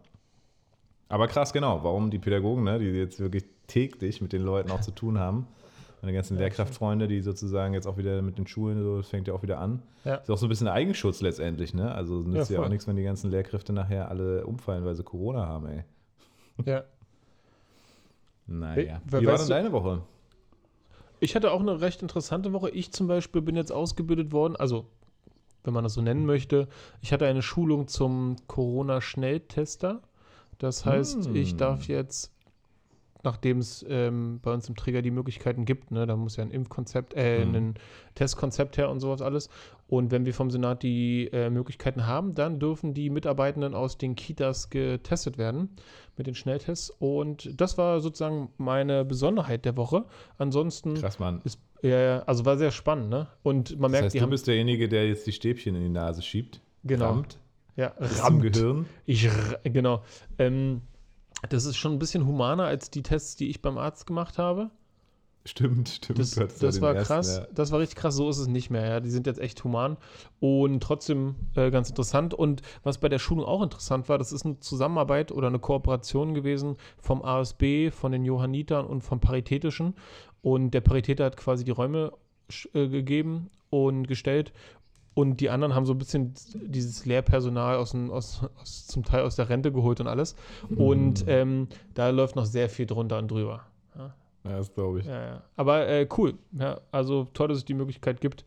Aber 1.08 1.28
krass, 1.28 1.52
genau, 1.52 1.84
warum 1.84 2.10
die 2.10 2.18
Pädagogen, 2.18 2.64
ne, 2.64 2.78
die 2.78 2.86
jetzt 2.86 3.20
wirklich 3.20 3.44
täglich 3.66 4.22
mit 4.22 4.32
den 4.32 4.42
Leuten 4.42 4.70
auch 4.70 4.80
zu 4.80 4.92
tun 4.92 5.18
haben, 5.18 5.46
meine 6.02 6.12
ganzen 6.12 6.34
Ja, 6.34 6.40
Lehrkraftfreunde, 6.40 7.08
die 7.08 7.20
sozusagen 7.20 7.72
jetzt 7.74 7.86
auch 7.86 7.96
wieder 7.96 8.20
mit 8.22 8.36
den 8.36 8.46
Schulen, 8.46 8.82
so, 8.82 8.98
das 8.98 9.08
fängt 9.08 9.28
ja 9.28 9.34
auch 9.34 9.42
wieder 9.42 9.58
an. 9.60 9.82
Ja. 10.04 10.16
Ist 10.16 10.30
auch 10.30 10.36
so 10.36 10.46
ein 10.46 10.48
bisschen 10.48 10.68
Eigenschutz 10.68 11.20
letztendlich, 11.22 11.72
ne? 11.74 11.94
Also 11.94 12.16
nützt 12.22 12.50
Ja, 12.50 12.58
ja, 12.58 12.64
auch 12.64 12.68
nichts, 12.68 12.86
wenn 12.88 12.96
die 12.96 13.04
ganzen 13.04 13.30
Lehrkräfte 13.30 13.72
nachher 13.72 14.08
alle 14.10 14.44
umfallen, 14.46 14.84
weil 14.84 14.94
sie 14.96 15.04
Corona 15.04 15.46
haben, 15.46 15.66
ey. 15.68 15.84
Ja. 16.66 16.84
Naja. 18.46 19.00
wer 19.06 19.20
Wie 19.20 19.26
war 19.26 19.36
denn 19.36 19.46
du- 19.46 19.48
deine 19.52 19.72
Woche? 19.72 20.02
Ich 21.20 21.36
hatte 21.36 21.52
auch 21.52 21.60
eine 21.60 21.80
recht 21.80 22.02
interessante 22.02 22.52
Woche. 22.52 22.70
Ich 22.70 22.92
zum 22.92 23.06
Beispiel 23.06 23.40
bin 23.40 23.54
jetzt 23.54 23.70
ausgebildet 23.70 24.32
worden, 24.32 24.56
also 24.56 24.86
wenn 25.62 25.72
man 25.72 25.84
das 25.84 25.94
so 25.94 26.02
nennen 26.02 26.26
möchte. 26.26 26.66
Ich 27.00 27.12
hatte 27.12 27.26
eine 27.26 27.42
Schulung 27.42 27.86
zum 27.86 28.34
Corona-Schnelltester. 28.48 30.02
Das 30.58 30.84
heißt, 30.84 31.28
ich 31.32 31.52
Hm. 31.52 31.58
darf 31.58 31.86
jetzt, 31.86 32.32
nachdem 33.24 33.58
es 33.58 33.84
ähm, 33.88 34.40
bei 34.42 34.52
uns 34.52 34.68
im 34.68 34.74
Träger 34.74 35.00
die 35.02 35.10
Möglichkeiten 35.10 35.64
gibt, 35.64 35.90
ne, 35.90 36.06
da 36.06 36.16
muss 36.16 36.36
ja 36.36 36.42
ein 36.44 36.50
Impfkonzept, 36.50 37.14
äh, 37.14 37.44
Mhm. 37.44 37.54
ein 37.54 37.74
Testkonzept 38.14 38.76
her 38.78 38.90
und 38.90 39.00
sowas 39.00 39.22
alles. 39.22 39.48
Und 39.88 40.10
wenn 40.10 40.24
wir 40.26 40.34
vom 40.34 40.50
Senat 40.50 40.82
die 40.82 41.28
äh, 41.32 41.50
Möglichkeiten 41.50 42.06
haben, 42.06 42.34
dann 42.34 42.58
dürfen 42.58 42.94
die 42.94 43.10
Mitarbeitenden 43.10 43.74
aus 43.74 43.98
den 43.98 44.14
Kitas 44.16 44.70
getestet 44.70 45.38
werden 45.38 45.70
mit 46.16 46.26
den 46.26 46.34
Schnelltests. 46.34 46.90
Und 46.98 47.60
das 47.60 47.78
war 47.78 48.00
sozusagen 48.00 48.48
meine 48.58 49.04
Besonderheit 49.04 49.64
der 49.64 49.76
Woche. 49.76 50.04
Ansonsten 50.38 50.94
Krass, 50.94 51.18
Mann. 51.18 51.40
ist, 51.44 51.60
ja, 51.82 52.20
also 52.20 52.44
war 52.44 52.56
sehr 52.56 52.70
spannend, 52.70 53.10
ne? 53.10 53.28
Und 53.42 53.72
man 53.78 53.82
Das 53.82 53.90
merkt, 53.92 54.04
heißt, 54.06 54.14
die 54.14 54.20
du 54.20 54.26
bist 54.28 54.46
derjenige, 54.46 54.88
der 54.88 55.08
jetzt 55.08 55.26
die 55.26 55.32
Stäbchen 55.32 55.74
in 55.76 55.82
die 55.82 55.88
Nase 55.90 56.22
schiebt. 56.22 56.60
Genau. 56.84 57.06
Rammt. 57.10 57.38
ja, 57.76 57.92
rammt. 57.98 58.42
Gehirn. 58.42 58.86
Ich, 59.06 59.28
genau. 59.64 60.02
Ähm, 60.38 60.80
das 61.48 61.64
ist 61.64 61.76
schon 61.76 61.92
ein 61.92 61.98
bisschen 61.98 62.26
humaner 62.26 62.64
als 62.64 62.90
die 62.90 63.02
Tests, 63.02 63.36
die 63.36 63.48
ich 63.48 63.62
beim 63.62 63.78
Arzt 63.78 64.06
gemacht 64.06 64.38
habe. 64.38 64.70
Stimmt, 65.44 65.88
stimmt. 65.88 66.20
Das, 66.20 66.34
das 66.36 66.80
war 66.80 66.94
ersten, 66.94 67.14
krass. 67.14 67.38
ja. 67.38 67.46
Das 67.52 67.72
war 67.72 67.80
richtig 67.80 67.98
krass. 67.98 68.14
So 68.14 68.28
ist 68.30 68.38
es 68.38 68.46
nicht 68.46 68.70
mehr. 68.70 68.86
Ja. 68.86 69.00
Die 69.00 69.10
sind 69.10 69.26
jetzt 69.26 69.40
echt 69.40 69.64
human 69.64 69.96
und 70.38 70.80
trotzdem 70.80 71.34
äh, 71.56 71.70
ganz 71.70 71.88
interessant. 71.88 72.32
Und 72.32 72.62
was 72.84 72.98
bei 72.98 73.08
der 73.08 73.18
Schulung 73.18 73.44
auch 73.44 73.62
interessant 73.62 74.08
war, 74.08 74.18
das 74.18 74.32
ist 74.32 74.44
eine 74.44 74.60
Zusammenarbeit 74.60 75.32
oder 75.32 75.48
eine 75.48 75.58
Kooperation 75.58 76.34
gewesen 76.34 76.76
vom 76.98 77.24
ASB, 77.24 77.90
von 77.90 78.12
den 78.12 78.24
Johannitern 78.24 78.86
und 78.86 79.02
vom 79.02 79.18
Paritätischen. 79.18 79.94
Und 80.42 80.72
der 80.72 80.80
Paritäter 80.80 81.24
hat 81.24 81.36
quasi 81.36 81.64
die 81.64 81.72
Räume 81.72 82.12
äh, 82.72 82.86
gegeben 82.88 83.50
und 83.70 84.06
gestellt. 84.06 84.52
Und 85.14 85.40
die 85.40 85.50
anderen 85.50 85.74
haben 85.74 85.84
so 85.84 85.92
ein 85.92 85.98
bisschen 85.98 86.32
dieses 86.54 87.04
Lehrpersonal 87.04 87.76
aus, 87.76 87.90
dem, 87.90 88.10
aus, 88.10 88.42
aus 88.60 88.86
zum 88.86 89.04
Teil 89.04 89.22
aus 89.22 89.36
der 89.36 89.48
Rente 89.48 89.70
geholt 89.70 90.00
und 90.00 90.06
alles. 90.06 90.36
Und 90.74 91.24
ähm, 91.28 91.68
da 91.94 92.08
läuft 92.10 92.36
noch 92.36 92.46
sehr 92.46 92.70
viel 92.70 92.86
drunter 92.86 93.18
und 93.18 93.30
drüber. 93.30 93.66
Ja. 93.96 94.14
Ja, 94.44 94.56
das 94.56 94.72
glaube 94.74 95.00
ich. 95.00 95.06
Ja. 95.06 95.12
Ja, 95.12 95.26
ja. 95.26 95.42
Aber 95.56 95.86
äh, 95.86 96.08
cool. 96.16 96.34
Ja, 96.58 96.80
also 96.90 97.26
toll, 97.32 97.48
dass 97.48 97.58
es 97.58 97.64
die 97.64 97.74
Möglichkeit 97.74 98.20
gibt. 98.20 98.44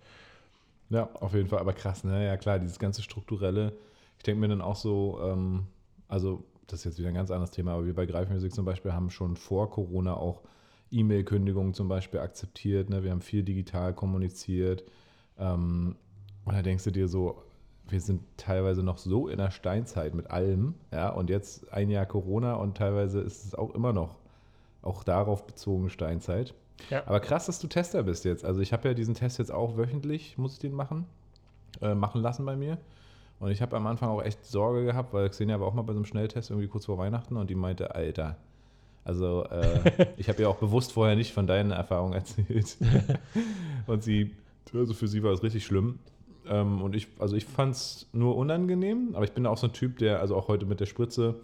auf 0.92 1.34
jeden 1.34 1.48
Fall. 1.48 1.60
Aber 1.60 1.74
krass, 1.74 2.04
ne? 2.04 2.26
Ja, 2.26 2.38
klar, 2.38 2.60
dieses 2.60 2.80
ganze 2.80 3.02
Strukturelle. 3.02 3.74
Ich 4.18 4.24
denke 4.24 4.42
mir 4.42 4.48
dann 4.48 4.62
auch 4.62 4.76
so, 4.76 5.20
ähm, 5.22 5.68
also, 6.08 6.44
das 6.68 6.80
ist 6.80 6.86
jetzt 6.86 7.00
wieder 7.00 7.10
ein 7.10 7.16
ganz 7.16 7.32
anderes 7.32 7.52
Thema, 7.52 7.74
aber 7.74 7.86
wir 7.86 7.94
bei 7.94 8.06
Greifmusik 8.06 8.54
zum 8.54 8.66
Beispiel 8.66 8.92
haben 8.94 9.10
schon 9.10 9.38
vor 9.38 9.70
Corona 9.70 10.16
auch 10.16 10.42
E-Mail-Kündigungen 10.92 11.74
zum 11.74 11.88
Beispiel 11.88 12.20
akzeptiert. 12.20 12.90
Ne? 12.90 13.04
Wir 13.04 13.12
haben 13.12 13.22
viel 13.22 13.44
digital 13.44 13.94
kommuniziert. 13.94 14.84
Ähm, 15.38 15.96
und 16.46 16.56
da 16.56 16.62
denkst 16.62 16.84
du 16.84 16.92
dir 16.92 17.08
so, 17.08 17.44
wir 17.88 18.02
sind 18.02 18.22
teilweise 18.38 18.82
noch 18.82 18.98
so 18.98 19.28
in 19.28 19.38
der 19.38 19.52
Steinzeit 19.52 20.16
mit 20.16 20.32
allem, 20.32 20.76
ja, 20.92 21.10
und 21.10 21.30
jetzt 21.30 21.72
ein 21.72 21.90
Jahr 21.90 22.06
Corona 22.06 22.56
und 22.56 22.78
teilweise 22.78 23.20
ist 23.22 23.46
es 23.46 23.56
auch 23.56 23.76
immer 23.76 23.94
noch 23.94 24.16
auch 24.82 25.04
darauf 25.04 25.46
bezogen 25.46 25.90
Steinzeit. 25.90 26.54
Ja. 26.90 27.04
Aber 27.06 27.20
krass, 27.20 27.48
dass 27.48 27.60
du 27.60 27.68
Tester 27.68 28.04
bist 28.04 28.26
jetzt. 28.26 28.46
Also 28.46 28.62
ich 28.62 28.72
habe 28.74 28.88
ja 28.88 28.94
diesen 28.94 29.16
Test 29.16 29.40
jetzt 29.40 29.52
auch 29.52 29.78
wöchentlich, 29.78 30.38
muss 30.38 30.54
ich 30.54 30.60
den 30.60 30.74
machen, 30.74 31.06
äh, 31.82 31.96
machen 31.96 32.22
lassen 32.22 32.46
bei 32.46 32.56
mir. 32.56 32.78
Und 33.40 33.52
ich 33.52 33.62
habe 33.62 33.76
am 33.76 33.88
Anfang 33.88 34.10
auch 34.10 34.22
echt 34.22 34.46
Sorge 34.46 34.86
gehabt, 34.86 35.14
weil 35.14 35.30
Xenia 35.30 35.60
war 35.60 35.68
auch 35.68 35.74
mal 35.74 35.82
bei 35.82 35.94
so 35.94 36.00
einem 36.00 36.06
Schnelltest 36.06 36.52
irgendwie 36.52 36.68
kurz 36.68 36.86
vor 36.86 36.98
Weihnachten 36.98 37.36
und 37.36 37.50
die 37.50 37.56
meinte, 37.56 37.96
Alter, 37.96 38.38
also 39.04 39.44
äh, 39.46 40.08
ich 40.18 40.30
habe 40.30 40.42
ihr 40.42 40.50
auch 40.50 40.58
bewusst 40.58 40.94
vorher 40.94 41.16
nicht 41.16 41.34
von 41.34 41.48
deinen 41.48 41.72
Erfahrungen 41.72 42.14
erzählt. 42.14 42.78
und 43.88 44.04
sie, 44.04 44.36
also 44.74 44.94
für 44.94 45.08
sie 45.08 45.24
war 45.24 45.32
es 45.32 45.44
richtig 45.44 45.66
schlimm. 45.66 46.00
Ähm, 46.50 46.82
und 46.82 46.96
ich, 46.96 47.08
also 47.20 47.36
ich 47.36 47.46
fand 47.46 47.76
es 47.76 48.08
nur 48.14 48.36
unangenehm, 48.36 49.10
aber 49.14 49.26
ich 49.26 49.32
bin 49.32 49.46
auch 49.46 49.58
so 49.58 49.68
ein 49.68 49.74
Typ, 49.74 49.98
der, 50.00 50.20
also 50.22 50.36
auch 50.36 50.48
heute 50.48 50.66
mit 50.66 50.80
der 50.80 50.86
Spritze, 50.86 51.36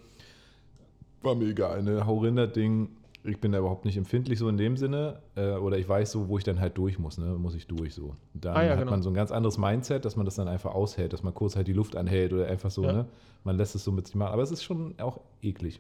war 1.22 1.36
mir 1.36 1.50
egal, 1.50 1.84
ne, 1.84 2.06
hau 2.06 2.26
Ding. 2.48 2.90
Ich 3.24 3.40
bin 3.40 3.52
da 3.52 3.60
überhaupt 3.60 3.86
nicht 3.86 3.98
empfindlich 3.98 4.40
so 4.40 4.50
in 4.50 4.58
dem 4.58 4.78
Sinne. 4.78 5.20
Äh, 5.36 5.52
oder 5.52 5.78
ich 5.78 5.88
weiß 5.88 6.12
so, 6.12 6.28
wo 6.28 6.40
ich 6.40 6.44
dann 6.44 6.60
halt 6.60 6.76
durch 6.80 6.98
muss, 6.98 7.20
ne? 7.20 7.36
Muss 7.38 7.54
ich 7.54 7.68
durch 7.68 7.94
so. 7.94 8.16
Dann 8.34 8.56
Ah 8.58 8.64
ja, 8.64 8.72
hat 8.72 8.80
genau. 8.80 8.90
man 8.92 9.04
so 9.04 9.12
ein 9.12 9.14
ganz 9.14 9.32
anderes 9.32 9.60
Mindset, 9.60 10.06
dass 10.06 10.16
man 10.16 10.26
das 10.26 10.34
dann 10.36 10.48
einfach 10.48 10.74
aushält, 10.74 11.14
dass 11.14 11.22
man 11.22 11.32
kurz 11.36 11.56
halt 11.56 11.68
die 11.68 11.74
Luft 11.74 11.96
anhält 11.96 12.34
oder 12.34 12.48
einfach 12.48 12.72
so, 12.72 12.84
Ja. 12.84 12.94
ne? 12.94 13.06
Man 13.44 13.58
lässt 13.58 13.76
es 13.76 13.84
so 13.84 13.92
mit 13.92 14.08
sich 14.08 14.16
machen. 14.16 14.34
Aber 14.34 14.42
es 14.42 14.50
ist 14.50 14.64
schon 14.64 14.96
auch 15.00 15.20
eklig. 15.44 15.80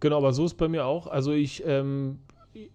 Genau, 0.00 0.18
aber 0.18 0.34
so 0.34 0.44
ist 0.44 0.58
bei 0.58 0.68
mir 0.68 0.84
auch. 0.84 1.06
Also 1.06 1.32
ich, 1.32 1.62
ähm, 1.66 2.18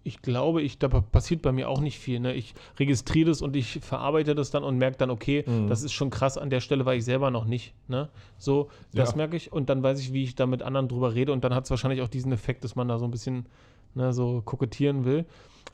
ich 0.04 0.22
glaube, 0.22 0.62
ich, 0.64 0.80
da 0.80 0.88
passiert 0.88 1.42
bei 1.44 1.52
mir 1.52 1.70
auch 1.70 1.82
nicht 1.82 2.00
viel. 2.00 2.20
Ne? 2.20 2.34
Ich 2.34 2.56
registriere 2.80 3.30
das 3.30 3.42
und 3.42 3.56
ich 3.56 3.80
verarbeite 3.82 4.34
das 4.34 4.50
dann 4.50 4.64
und 4.64 4.78
merke 4.78 4.98
dann, 4.98 5.10
okay, 5.12 5.44
Mhm. 5.48 5.68
das 5.68 5.84
ist 5.84 5.94
schon 5.94 6.10
krass, 6.10 6.38
an 6.38 6.50
der 6.50 6.62
Stelle 6.62 6.86
war 6.86 6.96
ich 6.96 7.06
selber 7.06 7.30
noch 7.30 7.46
nicht. 7.46 7.74
Ne? 7.88 8.10
So, 8.38 8.70
das 8.94 9.12
Ja. 9.12 9.18
merke 9.18 9.36
ich 9.38 9.52
und 9.52 9.70
dann 9.70 9.84
weiß 9.84 10.00
ich, 10.00 10.14
wie 10.14 10.24
ich 10.24 10.36
da 10.36 10.46
mit 10.48 10.64
anderen 10.64 10.88
drüber 10.88 11.14
rede 11.14 11.32
und 11.32 11.44
dann 11.44 11.54
hat 11.54 11.66
es 11.66 11.70
wahrscheinlich 11.70 12.02
auch 12.02 12.08
diesen 12.08 12.32
Effekt, 12.32 12.64
dass 12.64 12.76
man 12.76 12.88
da 12.88 12.98
so 12.98 13.06
ein 13.06 13.12
bisschen 13.12 13.46
ne, 13.94 14.14
so 14.14 14.42
kokettieren 14.44 15.06
will. 15.06 15.26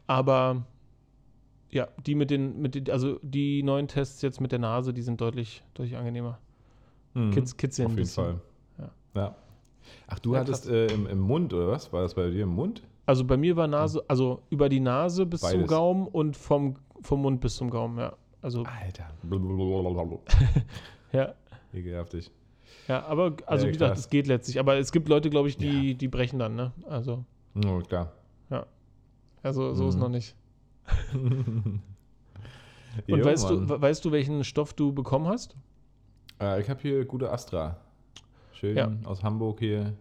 Aber 0.05 0.65
ja, 1.71 1.87
die 2.05 2.15
mit 2.15 2.29
den, 2.29 2.61
mit 2.61 2.75
den, 2.75 2.89
also 2.91 3.19
die 3.21 3.63
neuen 3.63 3.87
Tests 3.87 4.21
jetzt 4.21 4.41
mit 4.41 4.51
der 4.51 4.59
Nase, 4.59 4.93
die 4.93 5.01
sind 5.01 5.21
deutlich, 5.21 5.63
deutlich 5.75 5.95
angenehmer. 5.97 6.39
Mhm. 7.13 7.31
Kids, 7.31 7.55
kitzeln 7.57 7.85
Auf 7.87 7.91
ein 7.93 7.97
jeden 7.97 8.03
bisschen. 8.05 8.23
Fall. 8.25 8.41
Ja. 9.15 9.21
Ja. 9.21 9.35
Ach, 10.07 10.19
du 10.19 10.33
Ja, 10.33 10.41
hattest 10.41 10.67
äh, 10.67 10.87
im, 10.87 11.07
im 11.07 11.19
Mund, 11.19 11.53
oder 11.53 11.67
was? 11.69 11.91
War 11.93 12.01
das 12.03 12.13
bei 12.15 12.29
dir 12.29 12.43
im 12.43 12.49
Mund? 12.55 12.83
Also 13.05 13.25
bei 13.25 13.37
mir 13.37 13.55
war 13.55 13.67
Nase, 13.67 14.03
also 14.07 14.41
über 14.49 14.69
die 14.69 14.79
Nase 14.79 15.25
bis 15.25 15.41
zum 15.41 15.51
Beides. 15.51 15.67
Gaumen 15.69 16.07
und 16.07 16.37
vom, 16.37 16.75
vom 17.01 17.21
Mund 17.21 17.41
bis 17.41 17.55
zum 17.57 17.69
Gaumen, 17.69 17.97
ja. 17.99 18.13
Also, 18.41 18.63
Alter. 18.63 19.09
ja. 21.11 21.33
Ekelhaftig. 21.73 22.31
Ja, 22.87 23.05
aber, 23.05 23.35
also 23.45 23.65
Ja, 23.65 23.69
wie 23.69 23.73
gesagt, 23.77 23.97
es 23.97 24.09
geht 24.09 24.27
letztlich. 24.27 24.59
Aber 24.59 24.77
es 24.77 24.91
gibt 24.91 25.07
Leute, 25.09 25.29
glaube 25.29 25.47
ich, 25.49 25.57
die, 25.57 25.95
die 25.95 26.07
brechen 26.07 26.39
dann, 26.39 26.55
ne? 26.55 26.71
Also, 26.87 27.23
Oh, 27.65 27.79
klar. 27.79 28.11
also 29.43 29.73
so 29.73 29.87
ist 29.89 29.95
Mhm. 29.95 30.01
noch 30.01 30.09
nicht. 30.09 30.35
Jo, 31.13 31.13
Und 33.15 33.25
weißt, 33.25 33.49
Mann. 33.49 33.67
du, 33.67 33.73
we- 33.73 33.81
weißt 33.81 34.05
du, 34.05 34.11
welchen 34.11 34.43
Stoff 34.43 34.73
du 34.73 34.93
bekommen 34.93 35.27
hast? 35.27 35.55
Äh, 36.41 36.61
ich 36.61 36.69
habe 36.69 36.81
hier 36.81 37.05
gute 37.05 37.31
Astra. 37.31 37.77
Schön 38.53 38.77
Ja. 38.77 38.91
aus 39.05 39.23
Hamburg 39.23 39.59
hier. 39.59 39.93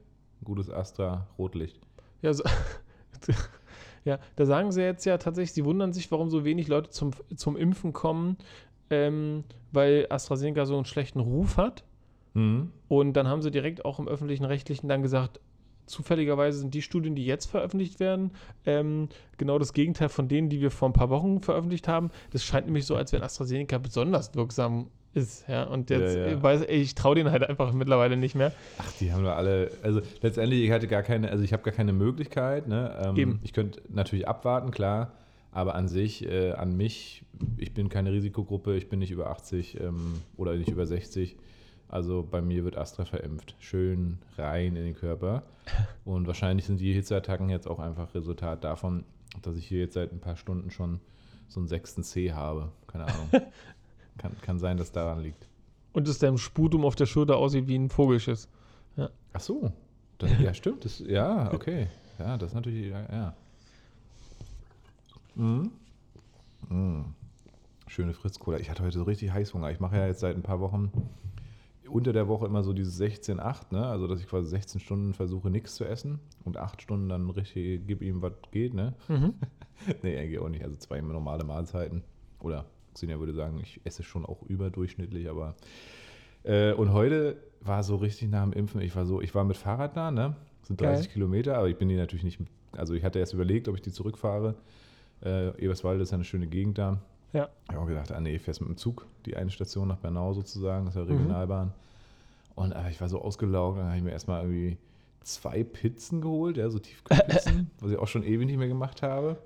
Gutes 0.44 0.68
Astra, 0.70 1.26
Rotlicht. 1.38 1.80
Ja, 2.20 2.34
so, 2.34 2.42
ja, 4.04 4.18
da 4.36 4.46
sagen 4.46 4.72
sie 4.72 4.82
jetzt 4.82 5.04
ja 5.04 5.18
tatsächlich, 5.18 5.52
sie 5.52 5.64
wundern 5.64 5.92
sich, 5.92 6.10
warum 6.10 6.30
so 6.30 6.44
wenig 6.44 6.68
Leute 6.68 6.90
zum, 6.90 7.12
zum 7.36 7.56
Impfen 7.56 7.92
kommen, 7.92 8.36
ähm, 8.90 9.44
weil 9.72 10.06
AstraZeneca 10.10 10.66
so 10.66 10.76
einen 10.76 10.84
schlechten 10.84 11.20
Ruf 11.20 11.56
hat. 11.56 11.84
Mhm. 12.34 12.70
Und 12.88 13.14
dann 13.14 13.28
haben 13.28 13.42
sie 13.42 13.50
direkt 13.50 13.84
auch 13.84 13.98
im 13.98 14.08
öffentlichen 14.08 14.44
Rechtlichen 14.44 14.88
dann 14.88 15.02
gesagt, 15.02 15.40
zufälligerweise 15.86 16.58
sind 16.58 16.74
die 16.74 16.82
Studien, 16.82 17.14
die 17.14 17.26
jetzt 17.26 17.46
veröffentlicht 17.46 18.00
werden, 18.00 18.32
ähm, 18.64 19.08
genau 19.36 19.58
das 19.58 19.72
Gegenteil 19.72 20.08
von 20.08 20.28
denen, 20.28 20.48
die 20.48 20.60
wir 20.60 20.70
vor 20.70 20.88
ein 20.88 20.92
paar 20.92 21.10
Wochen 21.10 21.40
veröffentlicht 21.40 21.88
haben. 21.88 22.10
Das 22.30 22.44
scheint 22.44 22.66
nämlich 22.66 22.86
so, 22.86 22.96
als 22.96 23.12
wenn 23.12 23.22
AstraZeneca 23.22 23.78
besonders 23.78 24.34
wirksam 24.34 24.88
ist. 25.14 25.48
Ja? 25.48 25.64
Und 25.64 25.90
jetzt, 25.90 26.16
Ja, 26.16 26.28
ja. 26.28 26.42
weiß, 26.42 26.62
ich 26.68 26.94
traue 26.94 27.14
denen 27.14 27.30
halt 27.30 27.48
einfach 27.48 27.72
mittlerweile 27.72 28.16
nicht 28.16 28.34
mehr. 28.34 28.52
Ach, 28.78 28.92
die 29.00 29.12
haben 29.12 29.24
wir 29.24 29.36
alle. 29.36 29.70
Also 29.82 30.00
letztendlich, 30.20 30.62
ich 30.64 30.70
hatte 30.70 30.88
gar 30.88 31.02
keine, 31.02 31.30
also 31.30 31.44
ich 31.44 31.52
habe 31.52 31.62
gar 31.62 31.74
keine 31.74 31.92
Möglichkeit. 31.92 32.68
Ne? 32.68 32.96
Ähm, 33.04 33.16
Eben. 33.16 33.40
Ich 33.42 33.52
könnte 33.52 33.82
natürlich 33.88 34.28
abwarten, 34.28 34.70
klar. 34.70 35.12
Aber 35.50 35.74
an 35.74 35.86
sich, 35.86 36.26
äh, 36.26 36.52
an 36.52 36.76
mich, 36.76 37.24
ich 37.58 37.74
bin 37.74 37.88
keine 37.90 38.10
Risikogruppe, 38.12 38.74
ich 38.76 38.88
bin 38.88 39.00
nicht 39.00 39.10
über 39.10 39.28
80 39.30 39.78
ähm, 39.80 40.20
oder 40.36 40.54
nicht 40.56 40.70
über 40.70 40.86
60. 40.86 41.36
Also 41.88 42.26
bei 42.28 42.40
mir 42.40 42.64
wird 42.64 42.78
Astra 42.78 43.04
verimpft. 43.04 43.54
Schön 43.58 44.18
rein 44.38 44.76
in 44.76 44.84
den 44.84 44.94
Körper. 44.94 45.42
Und 46.06 46.26
wahrscheinlich 46.26 46.64
sind 46.64 46.80
die 46.80 46.94
Hitzeattacken 46.94 47.50
jetzt 47.50 47.68
auch 47.68 47.80
einfach 47.80 48.14
Resultat 48.14 48.64
davon, 48.64 49.04
dass 49.42 49.56
ich 49.56 49.66
hier 49.66 49.80
jetzt 49.80 49.92
seit 49.94 50.10
ein 50.10 50.20
paar 50.20 50.36
Stunden 50.36 50.70
schon 50.70 51.00
so 51.48 51.60
einen 51.60 51.68
sechsten 51.68 52.02
C 52.02 52.32
habe. 52.32 52.72
Keine 52.86 53.04
Ahnung. 53.04 53.28
kann, 54.22 54.40
kann 54.40 54.58
sein, 54.58 54.76
dass 54.76 54.92
daran 54.92 55.20
liegt. 55.20 55.48
Und 55.92 56.08
dass 56.08 56.18
dein 56.18 56.38
Sputum 56.38 56.84
auf 56.84 56.94
der 56.94 57.06
Schulter 57.06 57.36
aussieht 57.36 57.68
wie 57.68 57.76
ein 57.76 57.90
Vogelschiss. 57.90 58.48
Ach 59.32 59.40
so. 59.40 59.72
Das, 60.18 60.30
ja, 60.40 60.54
stimmt. 60.54 60.84
Das, 60.84 61.00
ja, 61.00 61.52
okay. 61.52 61.88
Ja, 62.18 62.36
das 62.36 62.50
ist 62.50 62.54
natürlich, 62.54 62.90
ja. 62.90 63.06
ja. 63.12 63.34
Mhm. 65.34 65.72
Mhm. 66.68 67.04
Schöne 67.88 68.14
Fritz-Cola. 68.14 68.58
Ich 68.58 68.70
hatte 68.70 68.82
heute 68.82 68.98
so 68.98 69.04
richtig 69.04 69.32
Heißhunger. 69.32 69.70
Ich 69.70 69.80
mache 69.80 69.96
ja 69.96 70.06
jetzt 70.06 70.20
seit 70.20 70.36
ein 70.36 70.42
paar 70.42 70.60
Wochen 70.60 70.92
unter 71.88 72.12
der 72.12 72.26
Woche 72.28 72.46
immer 72.46 72.62
so 72.62 72.72
dieses 72.72 72.98
16-8, 72.98 73.72
ne? 73.72 73.86
Also, 73.86 74.06
dass 74.06 74.20
ich 74.20 74.26
quasi 74.26 74.48
16 74.48 74.80
Stunden 74.80 75.12
versuche, 75.12 75.50
nichts 75.50 75.74
zu 75.74 75.84
essen 75.84 76.20
und 76.44 76.56
8 76.56 76.80
Stunden 76.80 77.08
dann 77.08 77.28
richtig, 77.28 77.86
gib 77.86 78.00
ihm, 78.00 78.22
was 78.22 78.32
geht, 78.50 78.72
ne? 78.72 78.94
Mhm. 79.08 79.34
nee, 80.02 80.18
eigentlich 80.18 80.38
auch 80.38 80.48
nicht. 80.48 80.64
Also 80.64 80.76
zwei 80.76 81.00
normale 81.00 81.44
Mahlzeiten. 81.44 82.02
Oder 82.40 82.64
Xenia 82.94 83.18
würde 83.18 83.32
sagen, 83.34 83.58
ich 83.62 83.80
esse 83.84 84.02
schon 84.02 84.24
auch 84.26 84.42
überdurchschnittlich, 84.42 85.28
aber. 85.28 85.54
Äh, 86.44 86.72
und 86.72 86.92
heute 86.92 87.36
war 87.60 87.82
so 87.82 87.96
richtig 87.96 88.28
nach 88.30 88.42
dem 88.42 88.52
Impfen, 88.52 88.80
ich 88.80 88.94
war 88.96 89.06
so, 89.06 89.20
ich 89.20 89.34
war 89.34 89.44
mit 89.44 89.56
Fahrrad 89.56 89.96
da, 89.96 90.10
ne? 90.10 90.34
Das 90.60 90.68
sind 90.68 90.80
30 90.80 91.06
Geil. 91.06 91.12
Kilometer, 91.12 91.56
aber 91.56 91.68
ich 91.68 91.76
bin 91.76 91.88
die 91.88 91.96
natürlich 91.96 92.24
nicht, 92.24 92.40
also 92.76 92.94
ich 92.94 93.04
hatte 93.04 93.18
erst 93.18 93.34
überlegt, 93.34 93.68
ob 93.68 93.74
ich 93.76 93.82
die 93.82 93.92
zurückfahre. 93.92 94.54
Äh, 95.24 95.56
Eberswalde 95.62 96.02
ist 96.02 96.10
ja 96.10 96.16
eine 96.16 96.24
schöne 96.24 96.46
Gegend 96.48 96.78
da. 96.78 96.98
Ja. 97.32 97.48
Ich 97.64 97.74
habe 97.74 97.82
auch 97.84 97.88
gedacht, 97.88 98.12
ah 98.12 98.20
nee, 98.20 98.38
fährst 98.38 98.60
mit 98.60 98.68
dem 98.68 98.76
Zug, 98.76 99.06
die 99.24 99.36
eine 99.36 99.50
Station 99.50 99.88
nach 99.88 99.98
Bernau 99.98 100.32
sozusagen, 100.34 100.84
das 100.86 100.96
ist 100.96 101.00
ja 101.00 101.04
Mhm. 101.04 101.12
Regionalbahn. 101.20 101.72
Und 102.54 102.72
äh, 102.72 102.90
ich 102.90 103.00
war 103.00 103.08
so 103.08 103.22
ausgelaugt, 103.22 103.78
dann 103.78 103.86
habe 103.86 103.96
ich 103.96 104.02
mir 104.02 104.10
erstmal 104.10 104.42
irgendwie 104.42 104.76
zwei 105.22 105.62
Pizzen 105.62 106.20
geholt, 106.20 106.56
ja, 106.56 106.68
so 106.68 106.78
Tiefkühlpizzen, 106.80 107.70
was 107.80 107.92
ich 107.92 107.98
auch 107.98 108.08
schon 108.08 108.24
ewig 108.24 108.46
nicht 108.46 108.58
mehr 108.58 108.68
gemacht 108.68 109.02
habe. 109.02 109.38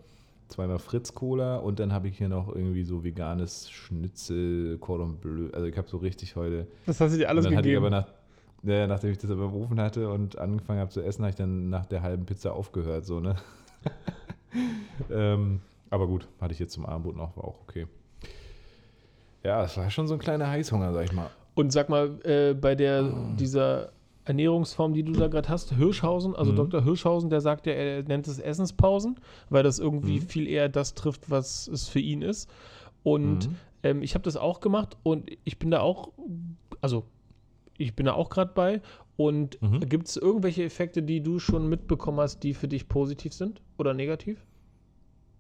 Zweimal 0.48 0.78
Fritz 0.78 1.12
Cola 1.12 1.56
und 1.56 1.80
dann 1.80 1.92
habe 1.92 2.08
ich 2.08 2.18
hier 2.18 2.28
noch 2.28 2.48
irgendwie 2.48 2.84
so 2.84 3.02
veganes 3.02 3.68
Schnitzel, 3.70 4.78
Cordon 4.78 5.16
Bleu. 5.16 5.50
Also 5.52 5.66
ich 5.66 5.76
habe 5.76 5.88
so 5.88 5.96
richtig 5.96 6.36
heute. 6.36 6.68
Das 6.86 7.00
hast 7.00 7.12
du 7.12 7.18
dir 7.18 7.28
alles 7.28 7.46
und 7.46 7.52
dann 7.52 7.62
gegeben. 7.62 7.84
Hatte 7.84 7.96
ich 7.96 8.04
aber 8.04 8.08
nach, 8.62 8.72
ja, 8.72 8.86
nachdem 8.86 9.10
ich 9.10 9.18
das 9.18 9.30
aber 9.30 9.46
im 9.46 9.54
Ofen 9.54 9.80
hatte 9.80 10.08
und 10.08 10.38
angefangen 10.38 10.80
habe 10.80 10.90
zu 10.90 11.00
essen, 11.02 11.22
habe 11.22 11.30
ich 11.30 11.36
dann 11.36 11.68
nach 11.68 11.86
der 11.86 12.02
halben 12.02 12.26
Pizza 12.26 12.52
aufgehört, 12.52 13.04
so, 13.06 13.18
ne? 13.20 13.36
ähm, 15.10 15.60
aber 15.90 16.06
gut, 16.06 16.28
hatte 16.40 16.52
ich 16.52 16.58
jetzt 16.58 16.72
zum 16.72 16.86
Abendbrot 16.86 17.16
noch, 17.16 17.36
war 17.36 17.44
auch 17.44 17.60
okay. 17.62 17.86
Ja, 19.42 19.64
es 19.64 19.76
war 19.76 19.90
schon 19.90 20.08
so 20.08 20.14
ein 20.14 20.20
kleiner 20.20 20.48
Heißhunger, 20.48 20.92
sag 20.92 21.04
ich 21.04 21.12
mal. 21.12 21.30
Und 21.54 21.72
sag 21.72 21.88
mal, 21.88 22.18
äh, 22.24 22.54
bei 22.54 22.74
der, 22.74 23.02
dieser 23.36 23.92
Ernährungsform, 24.26 24.92
die 24.92 25.02
du 25.04 25.12
da 25.12 25.28
gerade 25.28 25.48
hast, 25.48 25.72
Hirschhausen, 25.74 26.34
also 26.36 26.52
Mhm. 26.52 26.56
Dr. 26.56 26.84
Hirschhausen, 26.84 27.30
der 27.30 27.40
sagt 27.40 27.66
ja, 27.66 27.72
er 27.72 28.02
nennt 28.02 28.26
es 28.28 28.38
Essenspausen, 28.38 29.18
weil 29.48 29.62
das 29.62 29.78
irgendwie 29.78 30.20
Mhm. 30.20 30.28
viel 30.28 30.48
eher 30.48 30.68
das 30.68 30.94
trifft, 30.94 31.30
was 31.30 31.66
es 31.68 31.88
für 31.88 32.00
ihn 32.00 32.22
ist. 32.22 32.50
Und 33.02 33.48
Mhm. 33.48 33.56
ähm, 33.84 34.02
ich 34.02 34.14
habe 34.14 34.24
das 34.24 34.36
auch 34.36 34.60
gemacht 34.60 34.96
und 35.04 35.30
ich 35.44 35.58
bin 35.58 35.70
da 35.70 35.80
auch, 35.80 36.12
also 36.80 37.04
ich 37.78 37.94
bin 37.94 38.06
da 38.06 38.14
auch 38.14 38.28
gerade 38.30 38.52
bei. 38.54 38.82
Und 39.16 39.62
Mhm. 39.62 39.80
gibt 39.88 40.08
es 40.08 40.16
irgendwelche 40.16 40.64
Effekte, 40.64 41.02
die 41.02 41.22
du 41.22 41.38
schon 41.38 41.68
mitbekommen 41.68 42.20
hast, 42.20 42.40
die 42.40 42.52
für 42.52 42.68
dich 42.68 42.88
positiv 42.88 43.32
sind 43.32 43.62
oder 43.78 43.94
negativ? 43.94 44.44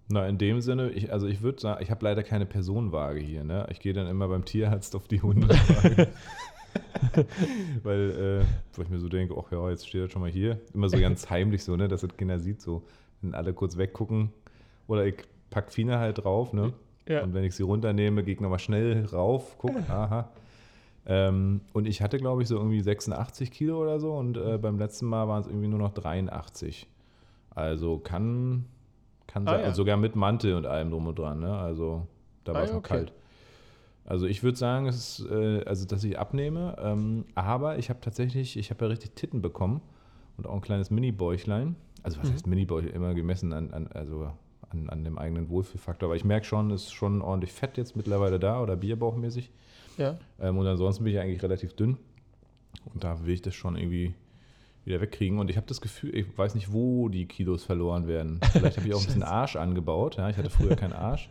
Na, 0.08 0.26
in 0.28 0.38
dem 0.38 0.60
Sinne, 0.60 0.90
ich, 0.92 1.12
also 1.12 1.26
ich 1.26 1.42
würde 1.42 1.60
sagen, 1.60 1.82
ich 1.82 1.90
habe 1.90 2.04
leider 2.04 2.22
keine 2.22 2.46
Personenwaage 2.46 3.18
hier. 3.20 3.42
Ne? 3.42 3.66
Ich 3.70 3.80
gehe 3.80 3.92
dann 3.92 4.06
immer 4.06 4.28
beim 4.28 4.44
Tierarzt 4.44 4.94
auf 4.94 5.08
die 5.08 5.20
Hundewaage. 5.22 6.08
Weil, 7.82 8.42
äh, 8.42 8.44
wo 8.76 8.82
ich 8.82 8.88
mir 8.88 8.98
so 8.98 9.08
denke, 9.08 9.34
ach 9.38 9.50
ja, 9.52 9.70
jetzt 9.70 9.86
steht 9.88 10.00
er 10.02 10.08
schon 10.08 10.22
mal 10.22 10.30
hier. 10.30 10.60
Immer 10.74 10.88
so 10.88 10.98
ganz 10.98 11.28
heimlich 11.30 11.64
so, 11.64 11.76
ne, 11.76 11.88
dass 11.88 12.00
das 12.02 12.16
Kinder 12.16 12.38
sieht, 12.38 12.60
so, 12.60 12.82
wenn 13.22 13.34
alle 13.34 13.52
kurz 13.52 13.76
weggucken. 13.76 14.30
Oder 14.86 15.06
ich 15.06 15.16
pack 15.50 15.72
Fine 15.72 15.98
halt 15.98 16.24
drauf, 16.24 16.52
ne? 16.52 16.72
Ja. 17.08 17.22
Und 17.22 17.34
wenn 17.34 17.44
ich 17.44 17.54
sie 17.54 17.62
runternehme, 17.62 18.24
gehe 18.24 18.34
ich 18.34 18.40
nochmal 18.40 18.58
schnell 18.58 19.04
rauf, 19.06 19.56
guck, 19.58 19.76
aha. 19.88 20.30
Ähm, 21.08 21.60
und 21.72 21.86
ich 21.86 22.02
hatte, 22.02 22.18
glaube 22.18 22.42
ich, 22.42 22.48
so 22.48 22.56
irgendwie 22.56 22.80
86 22.80 23.52
Kilo 23.52 23.80
oder 23.80 24.00
so 24.00 24.14
und 24.14 24.36
äh, 24.36 24.58
beim 24.58 24.76
letzten 24.78 25.06
Mal 25.06 25.28
waren 25.28 25.40
es 25.40 25.46
irgendwie 25.46 25.68
nur 25.68 25.78
noch 25.78 25.94
83. 25.94 26.88
Also 27.50 27.98
kann, 27.98 28.64
kann 29.28 29.46
Ah, 29.46 29.52
sein, 29.52 29.60
ja. 29.60 29.66
also 29.66 29.76
sogar 29.82 29.96
mit 29.96 30.16
Mantel 30.16 30.54
und 30.54 30.66
allem 30.66 30.90
drum 30.90 31.06
und 31.06 31.16
dran, 31.18 31.38
ne? 31.40 31.56
Also 31.56 32.06
da 32.42 32.54
war 32.54 32.62
Ah, 32.62 32.64
es 32.64 32.70
noch 32.72 32.78
okay. 32.78 32.88
kalt. 32.88 33.12
Also 34.06 34.26
ich 34.26 34.42
würde 34.42 34.56
sagen, 34.56 34.86
es 34.86 35.18
ist, 35.20 35.26
äh, 35.30 35.64
also 35.64 35.84
dass 35.86 36.04
ich 36.04 36.18
abnehme, 36.18 36.76
ähm, 36.80 37.24
aber 37.34 37.78
ich 37.78 37.90
habe 37.90 38.00
tatsächlich, 38.00 38.56
ich 38.56 38.70
habe 38.70 38.84
ja 38.84 38.90
richtig 38.90 39.14
Titten 39.16 39.42
bekommen 39.42 39.80
und 40.36 40.46
auch 40.46 40.54
ein 40.54 40.60
kleines 40.60 40.90
Mini-Bäuchlein. 40.90 41.74
Also 42.02 42.18
was 42.20 42.28
Mhm. 42.28 42.32
heißt 42.34 42.46
Mini-Bäuchlein? 42.46 42.94
Immer 42.94 43.14
gemessen 43.14 43.52
an, 43.52 43.72
an, 43.72 43.88
also 43.88 44.30
an, 44.70 44.88
an 44.90 45.02
dem 45.04 45.18
eigenen 45.18 45.48
Wohlfühlfaktor. 45.48 46.08
Aber 46.08 46.16
ich 46.16 46.24
merke 46.24 46.46
schon, 46.46 46.70
es 46.70 46.84
ist 46.84 46.92
schon 46.92 47.20
ordentlich 47.20 47.52
Fett 47.52 47.76
jetzt 47.76 47.96
mittlerweile 47.96 48.38
da 48.38 48.62
oder 48.62 48.76
Bierbauchmäßig. 48.76 49.50
Ja. 49.98 50.18
Ähm, 50.40 50.56
und 50.58 50.66
ansonsten 50.66 51.02
bin 51.04 51.12
ich 51.14 51.18
eigentlich 51.18 51.42
relativ 51.42 51.74
dünn. 51.74 51.96
Und 52.94 53.02
da 53.02 53.24
will 53.26 53.34
ich 53.34 53.42
das 53.42 53.54
schon 53.54 53.76
irgendwie 53.76 54.14
wieder 54.84 55.00
wegkriegen. 55.00 55.40
Und 55.40 55.50
ich 55.50 55.56
habe 55.56 55.66
das 55.66 55.80
Gefühl, 55.80 56.14
ich 56.14 56.26
weiß 56.38 56.54
nicht, 56.54 56.72
wo 56.72 57.08
die 57.08 57.26
Kilos 57.26 57.64
verloren 57.64 58.06
werden. 58.06 58.38
Vielleicht 58.52 58.76
habe 58.76 58.86
ich 58.86 58.94
auch 58.94 59.00
ein 59.00 59.06
bisschen 59.06 59.22
Arsch 59.24 59.56
angebaut. 59.56 60.16
Ja, 60.16 60.28
ich 60.30 60.36
hatte 60.36 60.50
früher 60.50 60.76
keinen 60.76 60.92
Arsch. 60.92 61.28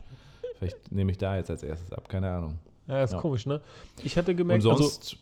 Vielleicht 0.58 0.92
nehme 0.92 1.12
ich 1.12 1.18
da 1.18 1.36
jetzt 1.38 1.50
als 1.50 1.64
erstes 1.64 1.92
ab, 1.92 2.08
keine 2.10 2.30
Ahnung. 2.32 2.60
Ja, 2.88 3.04
ist 3.04 3.14
Ja. 3.14 3.20
komisch, 3.20 3.46
ne? 3.46 3.62
Ich 4.04 4.18
hatte 4.18 4.32
Und 4.32 4.38
gemerkt, 4.38 4.66
also, 4.66 4.84
sonst. 4.84 5.18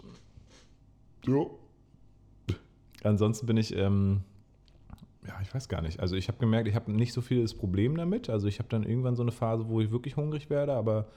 jo. 1.25 1.57
Ansonsten 3.03 3.45
bin 3.47 3.57
ich, 3.57 3.75
ähm, 3.75 4.21
ja, 5.27 5.33
ich 5.41 5.53
weiß 5.53 5.67
gar 5.69 5.81
nicht. 5.81 5.99
Also 5.99 6.15
ich 6.15 6.27
habe 6.27 6.37
gemerkt, 6.37 6.67
ich 6.67 6.75
habe 6.75 6.91
nicht 6.91 7.13
so 7.13 7.21
viel 7.21 7.41
das 7.41 7.53
Problem 7.53 7.95
damit. 7.97 8.29
Also 8.29 8.47
ich 8.47 8.59
habe 8.59 8.69
dann 8.69 8.83
irgendwann 8.83 9.15
so 9.15 9.21
eine 9.23 9.31
Phase, 9.31 9.67
wo 9.67 9.81
ich 9.81 9.91
wirklich 9.91 10.15
hungrig 10.15 10.49
werde, 10.49 10.73
aber 10.73 11.07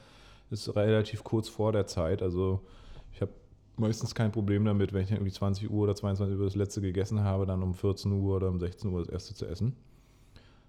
es 0.51 0.67
ist 0.67 0.77
relativ 0.77 1.25
kurz 1.25 1.49
vor 1.49 1.73
der 1.73 1.87
Zeit. 1.87 2.23
Also 2.23 2.61
ich 3.13 3.21
habe 3.21 3.33
meistens 3.77 4.15
kein 4.15 4.33
Problem 4.33 4.65
damit, 4.65 4.93
wenn 4.93 5.03
ich 5.05 5.11
irgendwie 5.13 5.33
20 5.33 5.71
Uhr 5.71 5.83
oder 5.85 5.95
22 5.95 6.39
Uhr 6.39 6.45
das 6.45 6.55
letzte 6.57 6.81
gegessen 6.81 7.21
habe, 7.21 7.47
dann 7.47 7.63
um 7.63 7.75
14 7.75 8.11
Uhr 8.13 8.37
oder 8.37 8.49
um 8.49 8.59
16 8.59 8.91
Uhr 8.93 9.01
das 9.01 9.09
erste 9.09 9.35
zu 9.35 9.47
essen. 9.47 9.77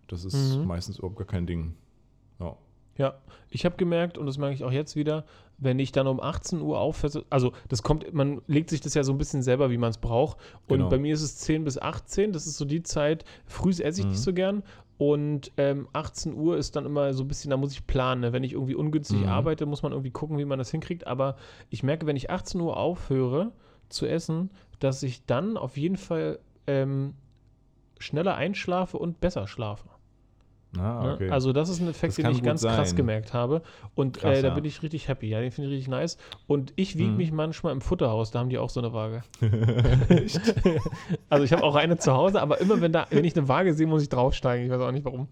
Das 0.08 0.24
ist 0.26 0.58
Mhm. 0.58 0.66
meistens 0.68 0.98
überhaupt 0.98 1.18
gar 1.18 1.28
kein 1.28 1.46
Ding. 1.48 1.74
Ja. 2.40 2.56
Ja, 2.98 3.20
ich 3.50 3.64
habe 3.66 3.78
gemerkt, 3.78 4.18
und 4.18 4.26
das 4.26 4.38
merke 4.38 4.56
ich 4.56 4.64
auch 4.64 4.72
jetzt 4.72 4.96
wieder, 4.96 5.26
wenn 5.60 5.80
ich 5.80 5.92
dann 5.92 6.08
um 6.08 6.20
18 6.20 6.62
Uhr 6.62 6.80
aufhöre, 6.80 7.24
also 7.30 7.52
das 7.70 7.82
kommt, 7.84 8.12
man 8.14 8.42
legt 8.48 8.70
sich 8.70 8.82
das 8.82 8.94
ja 8.94 9.04
so 9.04 9.12
ein 9.14 9.18
bisschen 9.18 9.42
selber, 9.42 9.70
wie 9.72 9.78
man 9.78 9.90
es 9.92 9.98
braucht. 9.98 10.38
Und 10.68 10.78
Genau. 10.80 10.90
bei 10.90 10.98
mir 10.98 11.14
ist 11.14 11.22
es 11.22 11.38
10 11.38 11.64
bis 11.64 11.78
18, 11.80 12.32
das 12.34 12.46
ist 12.48 12.58
so 12.58 12.66
die 12.66 12.84
Zeit, 12.84 13.24
früh 13.46 13.70
esse 13.70 14.00
ich 14.02 14.06
Mhm. 14.06 14.12
nicht 14.12 14.22
so 14.22 14.34
gern. 14.34 14.64
Und 15.00 15.52
ähm, 15.58 15.88
18 15.94 16.34
Uhr 16.34 16.58
ist 16.58 16.76
dann 16.76 16.86
immer 16.88 17.14
so 17.14 17.24
ein 17.24 17.28
bisschen, 17.28 17.52
da 17.52 17.58
muss 17.58 17.72
ich 17.72 17.86
planen. 17.86 18.22
Ne? 18.22 18.34
Wenn 18.34 18.44
ich 18.44 18.54
irgendwie 18.54 18.74
ungünstig 18.76 19.22
Mhm. 19.22 19.30
arbeite, 19.30 19.66
muss 19.68 19.84
man 19.84 19.92
irgendwie 19.92 20.10
gucken, 20.12 20.40
wie 20.40 20.46
man 20.46 20.58
das 20.58 20.72
hinkriegt. 20.72 21.06
Aber 21.06 21.36
ich 21.70 21.84
merke, 21.84 22.08
wenn 22.08 22.16
ich 22.16 22.32
18 22.32 22.60
Uhr 22.62 22.78
aufhöre 22.78 23.52
zu 23.90 24.08
essen, 24.08 24.50
dass 24.80 25.04
ich 25.04 25.24
dann 25.26 25.56
auf 25.56 25.78
jeden 25.78 25.98
Fall 25.98 26.40
ähm, 26.66 27.14
schneller 28.00 28.36
einschlafe 28.36 28.98
und 28.98 29.20
besser 29.20 29.48
schlafe. 29.48 29.88
Ah, 30.80 31.04
Ne? 31.04 31.14
okay. 31.14 31.30
Also 31.30 31.54
das 31.54 31.70
ist 31.70 31.80
ein 31.82 31.88
Effekt, 31.90 32.18
Das 32.18 32.24
den 32.26 32.32
ich 32.32 32.44
ganz 32.44 32.62
krass 32.64 32.90
sein. 32.90 32.98
gemerkt 32.98 33.34
habe. 33.34 33.62
Und 33.96 34.18
Krass, 34.20 34.38
äh, 34.38 34.42
da 34.42 34.48
ja. 34.50 34.54
bin 34.54 34.66
ich 34.66 34.82
richtig 34.84 35.08
happy. 35.08 35.28
Ja, 35.30 35.42
den 35.42 35.52
finde 35.52 35.70
ich 35.70 35.76
richtig 35.78 35.90
nice. 35.90 36.18
Und 36.48 36.74
ich 36.76 36.98
wiege 36.98 37.10
Mhm. 37.12 37.18
mich 37.18 37.32
manchmal 37.32 37.74
im 37.74 37.82
Futterhaus, 37.82 38.32
da 38.32 38.40
haben 38.40 38.50
die 38.50 38.58
auch 38.58 38.70
so 38.70 38.80
eine 38.80 38.94
Waage. 38.94 39.24
also 41.30 41.44
ich 41.44 41.52
habe 41.54 41.64
auch 41.64 41.76
eine 41.76 41.98
zu 41.98 42.14
Hause, 42.14 42.42
aber 42.42 42.60
immer 42.62 42.82
wenn, 42.82 42.92
da, 42.92 43.08
wenn 43.10 43.26
ich 43.26 43.38
eine 43.38 43.48
Waage 43.48 43.74
sehe, 43.74 43.88
muss 43.88 44.02
ich 44.04 44.10
draufsteigen. 44.10 44.66
Ich 44.66 44.72
weiß 44.72 44.82
auch 44.82 44.92
nicht 44.92 45.06
warum. 45.06 45.28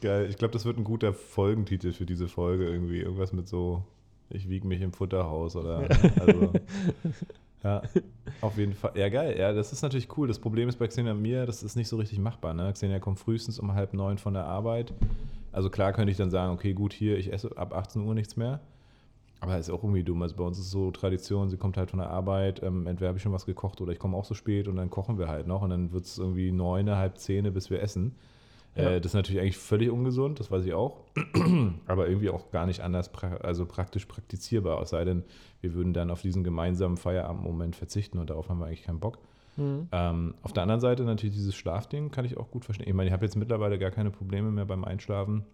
Geil, 0.00 0.26
ich 0.30 0.38
glaube, 0.38 0.52
das 0.52 0.64
wird 0.64 0.78
ein 0.78 0.84
guter 0.84 1.12
Folgentitel 1.12 1.92
für 1.92 2.06
diese 2.06 2.26
Folge 2.28 2.66
irgendwie. 2.68 3.00
Irgendwas 3.00 3.32
mit 3.32 3.48
so, 3.48 3.82
ich 4.30 4.48
wiege 4.48 4.66
mich 4.66 4.80
im 4.80 4.92
Futterhaus 4.92 5.56
oder. 5.56 5.86
Also, 6.18 6.52
ja, 7.62 7.82
auf 8.40 8.56
jeden 8.56 8.74
Fall. 8.74 8.92
Ja, 8.94 9.08
geil. 9.08 9.38
Ja, 9.38 9.52
das 9.52 9.72
ist 9.72 9.82
natürlich 9.82 10.16
cool. 10.16 10.28
Das 10.28 10.38
Problem 10.38 10.68
ist 10.68 10.78
bei 10.78 10.86
Xenia 10.86 11.12
und 11.12 11.22
mir, 11.22 11.46
das 11.46 11.62
ist 11.62 11.76
nicht 11.76 11.88
so 11.88 11.96
richtig 11.96 12.18
machbar. 12.18 12.54
Ne? 12.54 12.72
Xenia 12.72 12.98
kommt 12.98 13.18
frühestens 13.18 13.58
um 13.58 13.74
halb 13.74 13.94
neun 13.94 14.18
von 14.18 14.34
der 14.34 14.44
Arbeit. 14.44 14.92
Also 15.52 15.70
klar 15.70 15.92
könnte 15.92 16.10
ich 16.10 16.16
dann 16.16 16.30
sagen, 16.30 16.52
okay, 16.52 16.72
gut, 16.72 16.92
hier, 16.92 17.18
ich 17.18 17.32
esse 17.32 17.56
ab 17.56 17.74
18 17.74 18.02
Uhr 18.02 18.14
nichts 18.14 18.36
mehr. 18.36 18.60
Aber 19.40 19.56
ist 19.58 19.70
auch 19.70 19.82
irgendwie 19.82 20.04
dumm. 20.04 20.20
Also 20.22 20.36
bei 20.36 20.44
uns 20.44 20.58
ist 20.58 20.66
es 20.66 20.70
so 20.70 20.90
Tradition, 20.90 21.48
sie 21.48 21.56
kommt 21.56 21.76
halt 21.78 21.90
von 21.90 21.98
der 21.98 22.10
Arbeit, 22.10 22.62
ähm, 22.62 22.86
entweder 22.86 23.08
habe 23.08 23.16
ich 23.16 23.22
schon 23.22 23.32
was 23.32 23.46
gekocht 23.46 23.80
oder 23.80 23.92
ich 23.92 23.98
komme 23.98 24.16
auch 24.16 24.26
so 24.26 24.34
spät 24.34 24.68
und 24.68 24.76
dann 24.76 24.90
kochen 24.90 25.18
wir 25.18 25.28
halt 25.28 25.46
noch 25.46 25.62
und 25.62 25.70
dann 25.70 25.92
wird 25.92 26.04
es 26.04 26.18
irgendwie 26.18 26.52
neun, 26.52 26.90
halb 26.90 27.16
zehn, 27.16 27.50
bis 27.52 27.70
wir 27.70 27.82
essen. 27.82 28.14
Ja. 28.76 28.90
Äh, 28.90 29.00
das 29.00 29.10
ist 29.10 29.14
natürlich 29.14 29.40
eigentlich 29.40 29.58
völlig 29.58 29.90
ungesund, 29.90 30.40
das 30.40 30.50
weiß 30.50 30.64
ich 30.64 30.74
auch. 30.74 31.00
Aber 31.86 32.08
irgendwie 32.08 32.30
auch 32.30 32.50
gar 32.50 32.66
nicht 32.66 32.80
anders, 32.80 33.10
pra 33.10 33.36
also 33.36 33.66
praktisch 33.66 34.06
praktizierbar, 34.06 34.80
es 34.82 34.90
sei 34.90 35.04
denn, 35.04 35.24
wir 35.60 35.74
würden 35.74 35.92
dann 35.92 36.10
auf 36.10 36.22
diesen 36.22 36.44
gemeinsamen 36.44 36.96
Feierabendmoment 36.96 37.76
verzichten 37.76 38.18
und 38.18 38.30
darauf 38.30 38.48
haben 38.48 38.60
wir 38.60 38.66
eigentlich 38.66 38.84
keinen 38.84 39.00
Bock. 39.00 39.18
Mhm. 39.56 39.88
Ähm, 39.92 40.34
auf 40.42 40.52
der 40.52 40.62
anderen 40.62 40.80
Seite 40.80 41.02
natürlich 41.04 41.34
dieses 41.34 41.54
Schlafding 41.54 42.10
kann 42.10 42.24
ich 42.24 42.36
auch 42.36 42.50
gut 42.50 42.64
verstehen. 42.64 42.88
Ich 42.88 42.94
meine, 42.94 43.08
ich 43.08 43.12
habe 43.12 43.24
jetzt 43.24 43.36
mittlerweile 43.36 43.78
gar 43.78 43.90
keine 43.90 44.10
Probleme 44.10 44.50
mehr 44.50 44.64
beim 44.64 44.84
Einschlafen. 44.84 45.44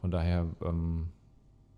Von 0.00 0.10
daher, 0.10 0.46
ähm, 0.64 1.08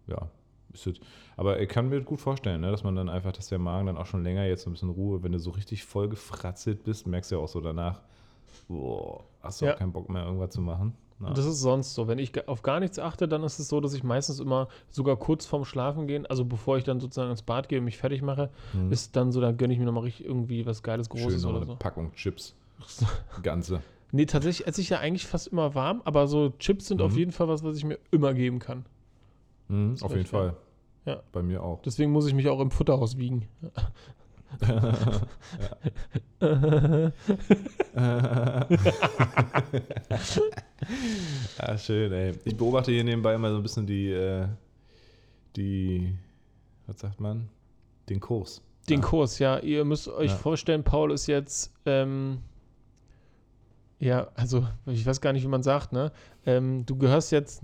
ja, 0.06 0.28
ist 0.72 0.86
es. 0.86 1.00
Aber 1.36 1.60
ich 1.60 1.68
kann 1.68 1.88
mir 1.88 2.00
gut 2.02 2.20
vorstellen, 2.20 2.60
ne, 2.60 2.70
dass 2.70 2.84
man 2.84 2.96
dann 2.96 3.08
einfach, 3.08 3.32
dass 3.32 3.48
der 3.48 3.58
Magen 3.58 3.86
dann 3.86 3.96
auch 3.96 4.06
schon 4.06 4.24
länger 4.24 4.44
jetzt 4.46 4.62
so 4.62 4.70
ein 4.70 4.72
bisschen 4.72 4.90
Ruhe, 4.90 5.22
wenn 5.22 5.32
du 5.32 5.38
so 5.38 5.50
richtig 5.50 5.84
voll 5.84 6.08
gefratzelt 6.08 6.84
bist, 6.84 7.06
merkst 7.06 7.30
du 7.30 7.36
ja 7.36 7.42
auch 7.42 7.48
so 7.48 7.60
danach, 7.60 8.00
boah, 8.68 9.24
hast 9.42 9.60
du 9.60 9.66
Ja. 9.66 9.74
auch 9.74 9.78
keinen 9.78 9.92
Bock 9.92 10.08
mehr, 10.08 10.24
irgendwas 10.24 10.50
zu 10.50 10.60
machen. 10.60 10.94
Ja. 11.20 11.32
Das 11.34 11.44
ist 11.46 11.60
sonst 11.60 11.94
so. 11.94 12.08
Wenn 12.08 12.18
ich 12.18 12.48
auf 12.48 12.62
gar 12.62 12.80
nichts 12.80 12.98
achte, 12.98 13.28
dann 13.28 13.44
ist 13.44 13.58
es 13.60 13.68
so, 13.68 13.80
dass 13.80 13.94
ich 13.94 14.02
meistens 14.02 14.40
immer 14.40 14.66
sogar 14.90 15.16
kurz 15.16 15.46
vorm 15.46 15.64
Schlafen 15.64 16.06
gehen, 16.08 16.26
also 16.26 16.44
bevor 16.44 16.78
ich 16.78 16.84
dann 16.84 16.98
sozusagen 16.98 17.30
ins 17.30 17.42
Bad 17.42 17.68
gehe 17.68 17.78
und 17.78 17.84
mich 17.84 17.96
fertig 17.98 18.22
mache, 18.22 18.50
Mhm. 18.72 18.90
ist 18.90 19.14
dann 19.14 19.30
so, 19.30 19.40
dann 19.40 19.56
gönne 19.56 19.72
ich 19.72 19.78
mir 19.78 19.84
nochmal 19.84 20.02
richtig 20.04 20.26
irgendwie 20.26 20.66
was 20.66 20.82
Geiles, 20.82 21.06
Schön 21.12 21.22
Großes 21.22 21.42
noch 21.44 21.50
oder 21.50 21.58
eine 21.58 21.66
so. 21.66 21.76
Packung 21.76 22.12
Chips. 22.14 22.56
Ganze. 23.42 23.82
Nee, 24.10 24.26
tatsächlich 24.26 24.66
esse 24.66 24.80
ich 24.80 24.88
ja 24.90 24.98
eigentlich 24.98 25.26
fast 25.26 25.46
immer 25.48 25.74
warm, 25.76 26.02
aber 26.04 26.26
so 26.26 26.50
Chips 26.58 26.88
sind 26.88 27.00
auf 27.00 27.12
Mhm. 27.12 27.18
jeden 27.18 27.32
Fall 27.32 27.46
was, 27.48 27.62
was 27.62 27.76
ich 27.76 27.84
mir 27.84 27.98
immer 28.10 28.34
geben 28.34 28.58
kann. 28.58 28.84
Mhm, 29.68 29.94
auf 30.02 30.10
jeden 30.10 30.24
ja. 30.24 30.28
Fall. 30.28 30.56
Ja. 31.04 31.22
Bei 31.32 31.42
mir 31.42 31.62
auch. 31.62 31.80
Deswegen 31.82 32.10
muss 32.12 32.26
ich 32.26 32.34
mich 32.34 32.48
auch 32.48 32.60
im 32.60 32.70
Futterhaus 32.70 33.16
wiegen. 33.16 33.48
Ah, 41.58 41.78
schön, 41.78 42.12
ey. 42.12 42.32
Ich 42.44 42.56
beobachte 42.56 42.90
hier 42.92 43.04
nebenbei 43.04 43.34
immer 43.34 43.50
so 43.50 43.56
ein 43.56 43.62
bisschen 43.62 43.86
die, 43.86 44.10
äh, 44.10 44.46
die, 45.56 46.14
was 46.86 47.00
sagt 47.00 47.20
man? 47.20 47.48
Den 48.08 48.20
Kurs. 48.20 48.62
Den 48.88 49.00
Ja. 49.00 49.06
Kurs, 49.06 49.38
ja. 49.38 49.58
Ihr 49.58 49.84
müsst 49.84 50.08
euch 50.08 50.30
Ja. 50.30 50.36
vorstellen, 50.36 50.82
Paul 50.82 51.12
ist 51.12 51.26
jetzt, 51.26 51.72
ähm, 51.86 52.38
ja, 54.00 54.28
also 54.34 54.66
ich 54.86 55.06
weiß 55.06 55.20
gar 55.20 55.32
nicht, 55.32 55.44
wie 55.44 55.48
man 55.48 55.62
sagt, 55.62 55.92
ne? 55.92 56.10
Ähm, 56.44 56.84
du 56.86 56.96
gehörst 56.96 57.30
jetzt 57.30 57.62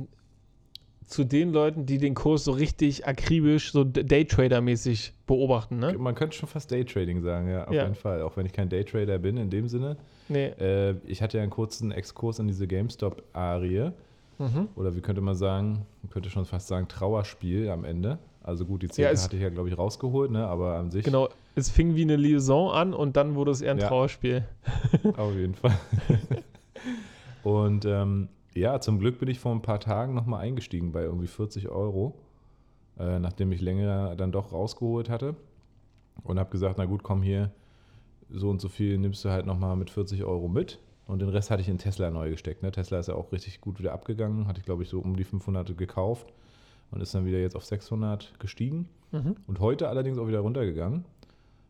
zu 1.09 1.25
den 1.25 1.53
Leuten, 1.53 1.87
die 1.87 1.99
den 1.99 2.14
Kurs 2.14 2.44
so 2.44 2.53
richtig 2.53 3.07
akribisch, 3.07 3.73
so 3.73 3.83
Daytrader-mäßig 3.83 5.12
beobachten, 5.27 5.79
ne? 5.79 5.94
Man 5.99 6.14
könnte 6.14 6.37
schon 6.37 6.49
fast 6.49 6.71
Daytrading 6.71 7.23
sagen, 7.23 7.49
ja, 7.51 7.66
auf 7.66 7.73
Ja. 7.75 7.83
jeden 7.85 7.94
Fall. 7.94 8.23
Auch 8.23 8.37
wenn 8.37 8.47
ich 8.47 8.53
kein 8.53 8.68
Daytrader 8.68 9.18
bin 9.18 9.37
in 9.38 9.51
dem 9.51 9.68
Sinne. 9.68 9.97
Nee. 10.29 10.47
Äh, 10.61 10.94
ich 11.07 11.23
hatte 11.23 11.38
ja 11.38 11.42
einen 11.42 11.51
kurzen 11.51 11.90
Exkurs 11.92 12.38
in 12.38 12.47
diese 12.47 12.66
GameStop-Arie. 12.66 13.90
Mhm. 14.38 14.68
Oder 14.77 14.94
wie 14.94 15.01
könnte 15.01 15.21
man 15.21 15.35
sagen, 15.35 15.87
man 16.03 16.11
könnte 16.11 16.31
schon 16.31 16.44
fast 16.44 16.68
sagen, 16.68 16.87
Trauerspiel 16.88 17.71
am 17.71 17.85
Ende. 17.85 18.18
Also 18.42 18.64
gut, 18.66 18.83
die 18.83 18.88
10 18.88 19.03
Ja, 19.05 19.11
hatte 19.23 19.37
ich 19.37 19.42
ja, 19.42 19.49
glaube 19.49 19.68
ich, 19.68 19.77
rausgeholt, 19.77 20.31
ne? 20.31 20.47
aber 20.47 20.75
an 20.77 20.90
sich 20.90 21.05
Genau, 21.05 21.29
es 21.55 21.71
fing 21.71 21.97
wie 21.97 22.03
eine 22.03 22.16
Liaison 22.16 22.71
an 22.71 22.94
und 22.94 23.16
dann 23.16 23.35
wurde 23.35 23.51
es 23.51 23.61
eher 23.62 23.73
ein 23.73 23.79
Ja. 23.79 23.88
Trauerspiel. 23.88 24.44
auf 25.16 25.35
jeden 25.35 25.55
Fall. 25.55 25.73
Und 27.42 27.85
ähm, 27.85 28.29
ja, 28.54 28.80
zum 28.80 28.98
Glück 28.98 29.18
bin 29.18 29.28
ich 29.28 29.38
vor 29.38 29.52
ein 29.52 29.62
paar 29.62 29.80
Tagen 29.80 30.14
nochmal 30.14 30.40
eingestiegen 30.40 30.92
bei 30.92 31.02
irgendwie 31.02 31.26
40 31.26 31.68
Euro, 31.68 32.18
äh, 32.98 33.18
nachdem 33.18 33.52
ich 33.52 33.61
länger 33.61 34.16
dann 34.16 34.32
doch 34.32 34.52
rausgeholt 34.52 35.08
hatte. 35.08 35.37
Und 36.24 36.38
habe 36.38 36.50
gesagt, 36.50 36.76
na 36.78 36.84
gut, 36.84 37.02
komm 37.02 37.22
hier, 37.22 37.52
so 38.30 38.50
und 38.50 38.61
so 38.61 38.68
viel 38.68 38.98
nimmst 38.98 39.24
du 39.24 39.30
halt 39.30 39.46
nochmal 39.46 39.76
mit 39.76 39.90
40 39.90 40.24
Euro 40.24 40.48
mit. 40.48 40.78
Und 41.06 41.20
den 41.20 41.28
Rest 41.30 41.50
hatte 41.50 41.62
ich 41.62 41.68
in 41.68 41.78
Tesla 41.78 42.11
neu 42.11 42.30
gesteckt. 42.30 42.62
Ne? 42.62 42.70
Tesla 42.70 42.98
ist 42.98 43.08
ja 43.08 43.14
auch 43.14 43.32
richtig 43.32 43.61
gut 43.61 43.78
wieder 43.78 43.92
abgegangen. 43.92 44.46
Hatte 44.46 44.61
ich, 44.61 44.66
glaube 44.66 44.82
ich, 44.82 44.90
so 44.90 45.00
um 45.00 45.16
die 45.16 45.24
500 45.24 45.76
gekauft 45.78 46.32
und 46.90 47.00
ist 47.00 47.14
dann 47.14 47.24
wieder 47.24 47.38
jetzt 47.38 47.56
auf 47.56 47.64
600 47.64 48.38
gestiegen. 48.38 48.88
Mhm. 49.12 49.37
Und 49.46 49.61
heute 49.61 49.88
allerdings 49.88 50.18
auch 50.18 50.28
wieder 50.28 50.40
runtergegangen. 50.40 51.06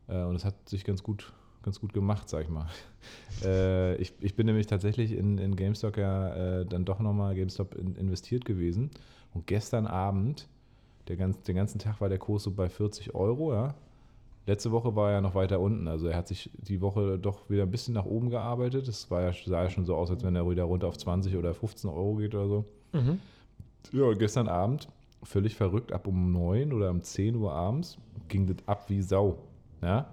Äh, 0.08 0.24
und 0.24 0.34
es 0.34 0.44
hat 0.44 0.68
sich 0.68 0.84
ganz 0.84 1.02
gut, 1.04 1.32
ganz 1.62 1.80
gut 1.80 1.92
gemacht, 1.92 2.28
sag 2.28 2.42
ich 2.42 2.48
mal. 2.48 2.66
äh, 3.44 3.96
ich, 3.96 4.12
ich 4.20 4.34
bin 4.34 4.46
nämlich 4.46 4.66
tatsächlich 4.66 5.12
in, 5.12 5.38
in 5.38 5.56
GameStop 5.56 5.96
ja 5.96 6.60
äh, 6.60 6.66
dann 6.66 6.84
doch 6.84 7.00
nochmal 7.00 7.34
GameStop 7.34 7.74
in, 7.74 7.96
investiert 7.96 8.44
gewesen. 8.44 8.90
Und 9.34 9.46
gestern 9.46 9.86
Abend, 9.86 10.48
der 11.08 11.16
ganz, 11.16 11.40
den 11.42 11.56
ganzen 11.56 11.78
Tag 11.78 12.00
war 12.00 12.08
der 12.08 12.18
Kurs 12.18 12.42
so 12.42 12.50
bei 12.50 12.68
40 12.68 13.14
Euro, 13.14 13.52
ja. 13.52 13.74
Letzte 14.46 14.72
Woche 14.72 14.96
war 14.96 15.12
er 15.12 15.20
noch 15.20 15.34
weiter 15.34 15.60
unten. 15.60 15.88
Also 15.88 16.06
er 16.06 16.16
hat 16.16 16.26
sich 16.26 16.50
die 16.56 16.80
Woche 16.80 17.18
doch 17.18 17.50
wieder 17.50 17.64
ein 17.64 17.70
bisschen 17.70 17.92
nach 17.92 18.06
oben 18.06 18.30
gearbeitet. 18.30 18.88
Es 18.88 19.10
war 19.10 19.20
ja, 19.20 19.32
sah 19.44 19.64
ja 19.64 19.68
schon 19.70 19.84
so 19.84 19.94
aus, 19.94 20.10
als 20.10 20.24
wenn 20.24 20.34
er 20.36 20.48
wieder 20.48 20.64
runter 20.64 20.88
auf 20.88 20.96
20 20.96 21.36
oder 21.36 21.52
15 21.52 21.90
Euro 21.90 22.14
geht 22.14 22.34
oder 22.34 22.48
so. 22.48 22.64
Mhm. 22.94 23.20
Ja, 23.92 24.04
und 24.04 24.18
gestern 24.18 24.48
Abend, 24.48 24.88
völlig 25.22 25.54
verrückt, 25.54 25.92
ab 25.92 26.06
um 26.06 26.32
9 26.32 26.72
oder 26.72 26.90
um 26.90 27.02
10 27.02 27.36
Uhr 27.36 27.52
abends, 27.52 27.98
ging 28.28 28.46
das 28.46 28.56
ab 28.66 28.88
wie 28.88 29.02
Sau. 29.02 29.36
Ja? 29.82 30.06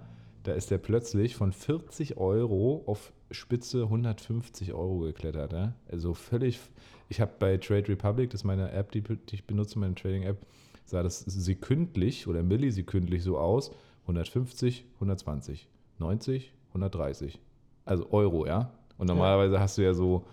Da 0.46 0.52
ist 0.52 0.70
er 0.70 0.78
plötzlich 0.78 1.34
von 1.34 1.52
40 1.52 2.18
Euro 2.18 2.84
auf 2.86 3.12
Spitze 3.32 3.82
150 3.82 4.74
Euro 4.74 5.00
geklettert. 5.00 5.52
Ja? 5.52 5.74
Also 5.90 6.14
völlig, 6.14 6.60
ich 7.08 7.20
habe 7.20 7.32
bei 7.40 7.56
Trade 7.56 7.88
Republic, 7.88 8.30
das 8.30 8.42
ist 8.42 8.44
meine 8.44 8.70
App, 8.70 8.92
die, 8.92 9.00
die 9.00 9.34
ich 9.34 9.44
benutze, 9.44 9.76
meine 9.80 9.96
Trading-App, 9.96 10.38
sah 10.84 11.02
das 11.02 11.18
sekündlich 11.18 12.28
oder 12.28 12.44
millisekündlich 12.44 13.24
so 13.24 13.38
aus, 13.38 13.72
150, 14.02 14.84
120, 14.94 15.68
90, 15.98 16.52
130. 16.68 17.40
Also 17.84 18.08
Euro, 18.12 18.46
ja? 18.46 18.72
Und 18.98 19.08
normalerweise 19.08 19.58
hast 19.58 19.78
du 19.78 19.82
ja 19.82 19.94
so, 19.94 20.26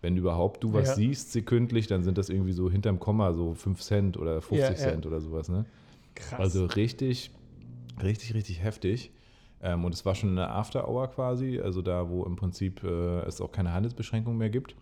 wenn 0.00 0.16
überhaupt 0.16 0.62
du 0.62 0.74
was 0.74 0.90
Ja. 0.90 0.94
siehst 0.94 1.32
sekündlich, 1.32 1.88
dann 1.88 2.04
sind 2.04 2.18
das 2.18 2.28
irgendwie 2.28 2.52
so 2.52 2.70
hinterm 2.70 3.00
Komma 3.00 3.32
so 3.32 3.54
5 3.54 3.80
Cent 3.82 4.16
oder 4.16 4.40
50 4.40 4.60
Ja, 4.60 4.68
ja. 4.68 4.74
Cent 4.92 5.06
oder 5.06 5.20
sowas, 5.20 5.48
ne? 5.48 5.64
Krass. 6.14 6.38
Also 6.38 6.66
richtig, 6.66 7.32
richtig, 8.00 8.34
richtig 8.34 8.62
heftig. 8.62 9.10
Ähm, 9.62 9.84
und 9.84 9.94
es 9.94 10.04
war 10.04 10.14
schon 10.14 10.30
eine 10.30 10.50
After-Hour 10.50 11.08
quasi, 11.08 11.60
also 11.60 11.82
da, 11.82 12.08
wo 12.08 12.24
im 12.24 12.36
Prinzip 12.36 12.82
äh, 12.84 13.20
es 13.20 13.40
auch 13.40 13.52
keine 13.52 13.72
Handelsbeschränkung 13.72 14.36
mehr 14.36 14.50
gibt. 14.50 14.76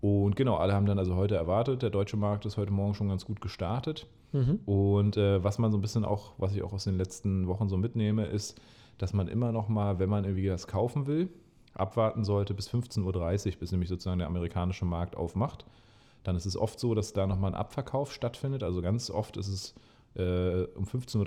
Und 0.00 0.36
genau, 0.36 0.56
alle 0.56 0.74
haben 0.74 0.86
dann 0.86 0.98
also 0.98 1.16
heute 1.16 1.36
erwartet, 1.36 1.82
der 1.82 1.90
deutsche 1.90 2.16
Markt 2.16 2.44
ist 2.46 2.56
heute 2.56 2.72
Morgen 2.72 2.94
schon 2.94 3.08
ganz 3.08 3.24
gut 3.24 3.40
gestartet. 3.40 4.06
mhm. 4.32 4.60
Und 4.66 5.16
äh, 5.16 5.42
was 5.42 5.58
man 5.58 5.72
so 5.72 5.78
ein 5.78 5.80
bisschen 5.80 6.04
auch, 6.04 6.34
was 6.38 6.54
ich 6.54 6.62
auch 6.62 6.72
aus 6.72 6.84
den 6.84 6.96
letzten 6.96 7.46
Wochen 7.46 7.68
so 7.68 7.76
mitnehme, 7.76 8.26
ist, 8.26 8.60
dass 8.98 9.12
man 9.12 9.28
immer 9.28 9.52
noch 9.52 9.68
mal, 9.68 9.98
wenn 9.98 10.08
man 10.08 10.24
irgendwie 10.24 10.50
was 10.50 10.66
kaufen 10.66 11.06
will, 11.06 11.28
abwarten 11.74 12.24
sollte 12.24 12.54
bis 12.54 12.70
15.30 12.70 13.04
Uhr, 13.54 13.58
bis 13.60 13.72
nämlich 13.72 13.88
sozusagen 13.88 14.18
der 14.18 14.28
amerikanische 14.28 14.84
Markt 14.84 15.16
aufmacht. 15.16 15.64
Dann 16.24 16.36
ist 16.36 16.46
es 16.46 16.56
oft 16.56 16.80
so, 16.80 16.94
dass 16.94 17.12
da 17.12 17.26
nochmal 17.26 17.52
ein 17.52 17.56
Abverkauf 17.58 18.12
stattfindet. 18.12 18.62
Also 18.62 18.82
ganz 18.82 19.10
oft 19.10 19.36
ist 19.36 19.48
es 19.48 19.74
äh, 20.16 20.64
um 20.74 20.84
15.30 20.84 21.18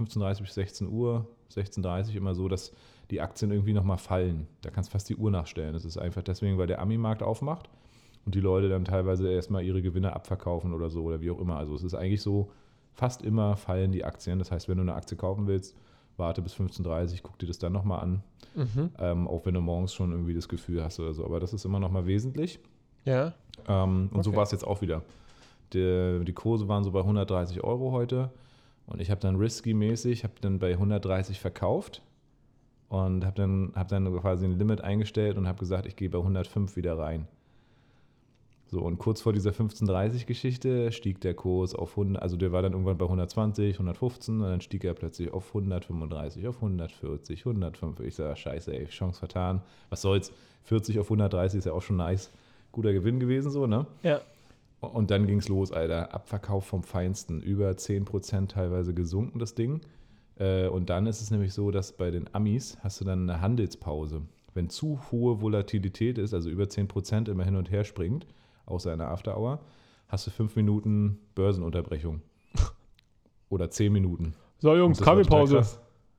Uhr, 0.00 0.06
15.30 0.06 0.40
bis 0.42 0.54
16 0.54 0.88
Uhr, 0.88 1.26
16.30 1.54 2.10
Uhr 2.10 2.16
immer 2.16 2.34
so, 2.34 2.48
dass 2.48 2.72
die 3.10 3.20
Aktien 3.20 3.50
irgendwie 3.50 3.72
nochmal 3.72 3.98
fallen. 3.98 4.46
Da 4.62 4.70
kannst 4.70 4.90
du 4.90 4.92
fast 4.92 5.08
die 5.08 5.16
Uhr 5.16 5.30
nachstellen. 5.30 5.72
Das 5.72 5.84
ist 5.84 5.96
einfach 5.98 6.22
deswegen, 6.22 6.58
weil 6.58 6.66
der 6.66 6.80
Ami-Markt 6.80 7.22
aufmacht 7.22 7.68
und 8.26 8.34
die 8.34 8.40
Leute 8.40 8.68
dann 8.68 8.84
teilweise 8.84 9.30
erstmal 9.32 9.64
ihre 9.64 9.80
Gewinne 9.82 10.12
abverkaufen 10.14 10.72
oder 10.74 10.90
so 10.90 11.02
oder 11.02 11.20
wie 11.20 11.30
auch 11.30 11.40
immer. 11.40 11.56
Also 11.56 11.74
es 11.74 11.82
ist 11.82 11.94
eigentlich 11.94 12.22
so, 12.22 12.50
fast 12.92 13.22
immer 13.22 13.56
fallen 13.56 13.92
die 13.92 14.04
Aktien. 14.04 14.38
Das 14.38 14.50
heißt, 14.50 14.68
wenn 14.68 14.76
du 14.76 14.82
eine 14.82 14.94
Aktie 14.94 15.16
kaufen 15.16 15.46
willst, 15.46 15.76
warte 16.16 16.42
bis 16.42 16.54
15.30 16.54 17.12
Uhr, 17.12 17.18
guck 17.22 17.38
dir 17.38 17.46
das 17.46 17.58
dann 17.58 17.72
nochmal 17.72 18.00
an. 18.00 18.22
Mhm. 18.54 18.90
Ähm, 18.98 19.28
auch 19.28 19.46
wenn 19.46 19.54
du 19.54 19.60
morgens 19.60 19.94
schon 19.94 20.10
irgendwie 20.10 20.34
das 20.34 20.48
Gefühl 20.48 20.82
hast 20.82 20.98
oder 21.00 21.14
so. 21.14 21.24
Aber 21.24 21.38
das 21.40 21.52
ist 21.52 21.64
immer 21.64 21.78
nochmal 21.80 22.06
wesentlich. 22.06 22.58
Ja. 23.04 23.34
Ähm, 23.68 24.10
und 24.12 24.24
so 24.24 24.30
Okay. 24.30 24.36
war 24.36 24.42
es 24.44 24.50
jetzt 24.50 24.66
auch 24.66 24.80
wieder. 24.82 25.02
Die, 25.74 26.24
die 26.24 26.32
Kurse 26.32 26.68
waren 26.68 26.84
so 26.84 26.90
bei 26.90 27.00
130 27.00 27.62
Euro 27.62 27.92
heute. 27.92 28.30
Und 28.86 29.00
ich 29.00 29.10
habe 29.10 29.20
dann 29.20 29.36
risky-mäßig, 29.36 30.24
habe 30.24 30.34
dann 30.40 30.58
bei 30.58 30.72
130 30.72 31.40
verkauft 31.40 32.02
und 32.88 33.24
habe 33.24 33.36
dann, 33.36 33.72
hab 33.74 33.88
dann 33.88 34.10
quasi 34.20 34.46
ein 34.46 34.58
Limit 34.58 34.80
eingestellt 34.80 35.36
und 35.36 35.46
habe 35.46 35.58
gesagt, 35.58 35.86
ich 35.86 35.94
gehe 35.94 36.08
bei 36.08 36.18
105 36.18 36.74
wieder 36.76 36.98
rein. 36.98 37.28
So, 38.70 38.80
und 38.80 38.98
kurz 38.98 39.22
vor 39.22 39.32
dieser 39.32 39.50
1530-Geschichte 39.50 40.92
stieg 40.92 41.22
der 41.22 41.32
Kurs 41.32 41.74
auf 41.74 41.90
100, 41.92 42.22
also 42.22 42.36
der 42.36 42.52
war 42.52 42.60
dann 42.60 42.72
irgendwann 42.72 42.98
bei 42.98 43.06
120, 43.06 43.74
115 43.76 44.42
und 44.42 44.42
dann 44.42 44.60
stieg 44.60 44.84
er 44.84 44.92
plötzlich 44.92 45.32
auf 45.32 45.48
135, 45.48 46.46
auf 46.46 46.56
140, 46.56 47.46
105. 47.46 48.00
Ich 48.00 48.14
sage, 48.14 48.36
scheiße, 48.36 48.78
ey, 48.78 48.86
Chance 48.86 49.18
vertan. 49.18 49.62
Was 49.88 50.02
soll's? 50.02 50.32
40 50.64 50.98
auf 50.98 51.06
130 51.06 51.58
ist 51.58 51.64
ja 51.64 51.72
auch 51.72 51.80
schon 51.80 51.96
nice. 51.96 52.30
Guter 52.72 52.92
Gewinn 52.92 53.20
gewesen, 53.20 53.50
so, 53.50 53.66
ne? 53.66 53.86
Ja. 54.02 54.20
Und 54.80 55.10
dann 55.10 55.26
ging 55.26 55.38
es 55.38 55.48
los, 55.48 55.72
Alter. 55.72 56.14
Abverkauf 56.14 56.64
vom 56.66 56.82
Feinsten. 56.82 57.40
Über 57.40 57.70
10% 57.70 58.48
teilweise 58.48 58.94
gesunken, 58.94 59.38
das 59.38 59.54
Ding. 59.54 59.80
Äh, 60.38 60.68
Und 60.68 60.88
dann 60.90 61.06
ist 61.06 61.20
es 61.20 61.30
nämlich 61.30 61.52
so, 61.52 61.70
dass 61.70 61.92
bei 61.92 62.10
den 62.10 62.32
Amis 62.34 62.78
hast 62.82 63.00
du 63.00 63.04
dann 63.04 63.28
eine 63.28 63.40
Handelspause. 63.40 64.22
Wenn 64.54 64.70
zu 64.70 65.00
hohe 65.10 65.40
Volatilität 65.40 66.18
ist, 66.18 66.32
also 66.34 66.48
über 66.48 66.64
10% 66.64 67.28
immer 67.28 67.44
hin 67.44 67.56
und 67.56 67.70
her 67.70 67.84
springt, 67.84 68.26
außer 68.66 68.92
einer 68.92 69.08
After-Hour, 69.08 69.60
hast 70.08 70.26
du 70.26 70.30
fünf 70.30 70.56
Minuten 70.56 71.18
Börsenunterbrechung. 71.34 72.22
Oder 73.50 73.70
zehn 73.70 73.92
Minuten. 73.92 74.34
So, 74.58 74.76
Jungs, 74.76 75.00
Kaffeepause. 75.00 75.62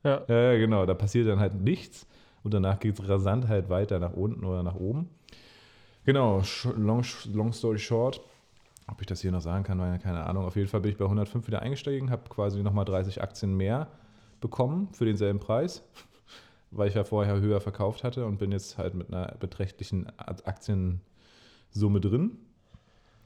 Ja. 0.04 0.22
Ja, 0.28 0.56
genau. 0.56 0.86
Da 0.86 0.94
passiert 0.94 1.28
dann 1.28 1.40
halt 1.40 1.54
nichts 1.54 2.06
und 2.42 2.54
danach 2.54 2.78
geht 2.80 2.98
es 2.98 3.08
rasant 3.08 3.48
halt 3.48 3.68
weiter 3.68 3.98
nach 3.98 4.14
unten 4.14 4.44
oder 4.44 4.62
nach 4.62 4.74
oben. 4.76 5.08
Genau, 6.04 6.42
long, 6.76 7.04
long 7.32 7.52
story 7.52 7.78
short, 7.78 8.22
ob 8.90 9.00
ich 9.00 9.06
das 9.06 9.20
hier 9.20 9.32
noch 9.32 9.40
sagen 9.40 9.64
kann, 9.64 9.78
ja 9.78 9.98
keine 9.98 10.24
Ahnung. 10.24 10.44
Auf 10.44 10.56
jeden 10.56 10.68
Fall 10.68 10.80
bin 10.80 10.90
ich 10.90 10.98
bei 10.98 11.04
105 11.04 11.46
wieder 11.46 11.62
eingestiegen, 11.62 12.10
habe 12.10 12.28
quasi 12.28 12.62
nochmal 12.62 12.84
30 12.84 13.22
Aktien 13.22 13.56
mehr 13.56 13.88
bekommen 14.40 14.88
für 14.92 15.04
denselben 15.04 15.38
Preis, 15.38 15.82
weil 16.70 16.88
ich 16.88 16.94
ja 16.94 17.04
vorher 17.04 17.40
höher 17.40 17.60
verkauft 17.60 18.04
hatte 18.04 18.26
und 18.26 18.38
bin 18.38 18.52
jetzt 18.52 18.78
halt 18.78 18.94
mit 18.94 19.12
einer 19.12 19.34
beträchtlichen 19.38 20.06
Aktiensumme 20.18 22.00
drin. 22.00 22.38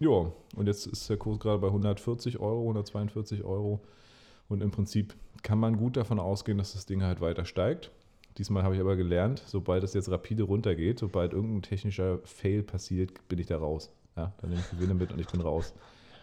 Ja, 0.01 0.33
und 0.57 0.67
jetzt 0.67 0.87
ist 0.87 1.09
der 1.09 1.17
Kurs 1.17 1.39
gerade 1.39 1.59
bei 1.59 1.69
140 1.69 2.41
Euro, 2.41 2.63
142 2.63 3.45
Euro. 3.45 3.81
Und 4.49 4.63
im 4.63 4.71
Prinzip 4.71 5.15
kann 5.43 5.59
man 5.59 5.77
gut 5.77 5.97
davon 5.97 6.19
ausgehen, 6.19 6.59
dass 6.59 6.73
das 6.75 6.85
Ding 6.85 7.03
halt 7.03 7.21
weiter 7.21 7.45
steigt. 7.45 7.91
Diesmal 8.37 8.65
habe 8.65 8.75
ich 8.75 8.81
aber 8.81 8.97
gelernt, 8.97 9.43
sobald 9.47 9.85
es 9.85 9.95
jetzt 9.95 10.11
rapide 10.11 10.43
runtergeht, 10.43 10.99
sobald 10.99 11.33
irgendein 11.33 11.63
technischer 11.63 12.19
Fail 12.25 12.65
passiert, 12.65 13.29
bin 13.29 13.39
ich 13.39 13.47
da 13.47 13.59
raus. 13.59 13.93
Ja, 14.17 14.33
dann 14.41 14.51
nehme 14.51 14.63
ich 14.63 14.71
Gewinne 14.71 14.95
mit 14.95 15.13
und 15.13 15.21
ich 15.21 15.27
bin 15.27 15.41
raus. 15.41 15.75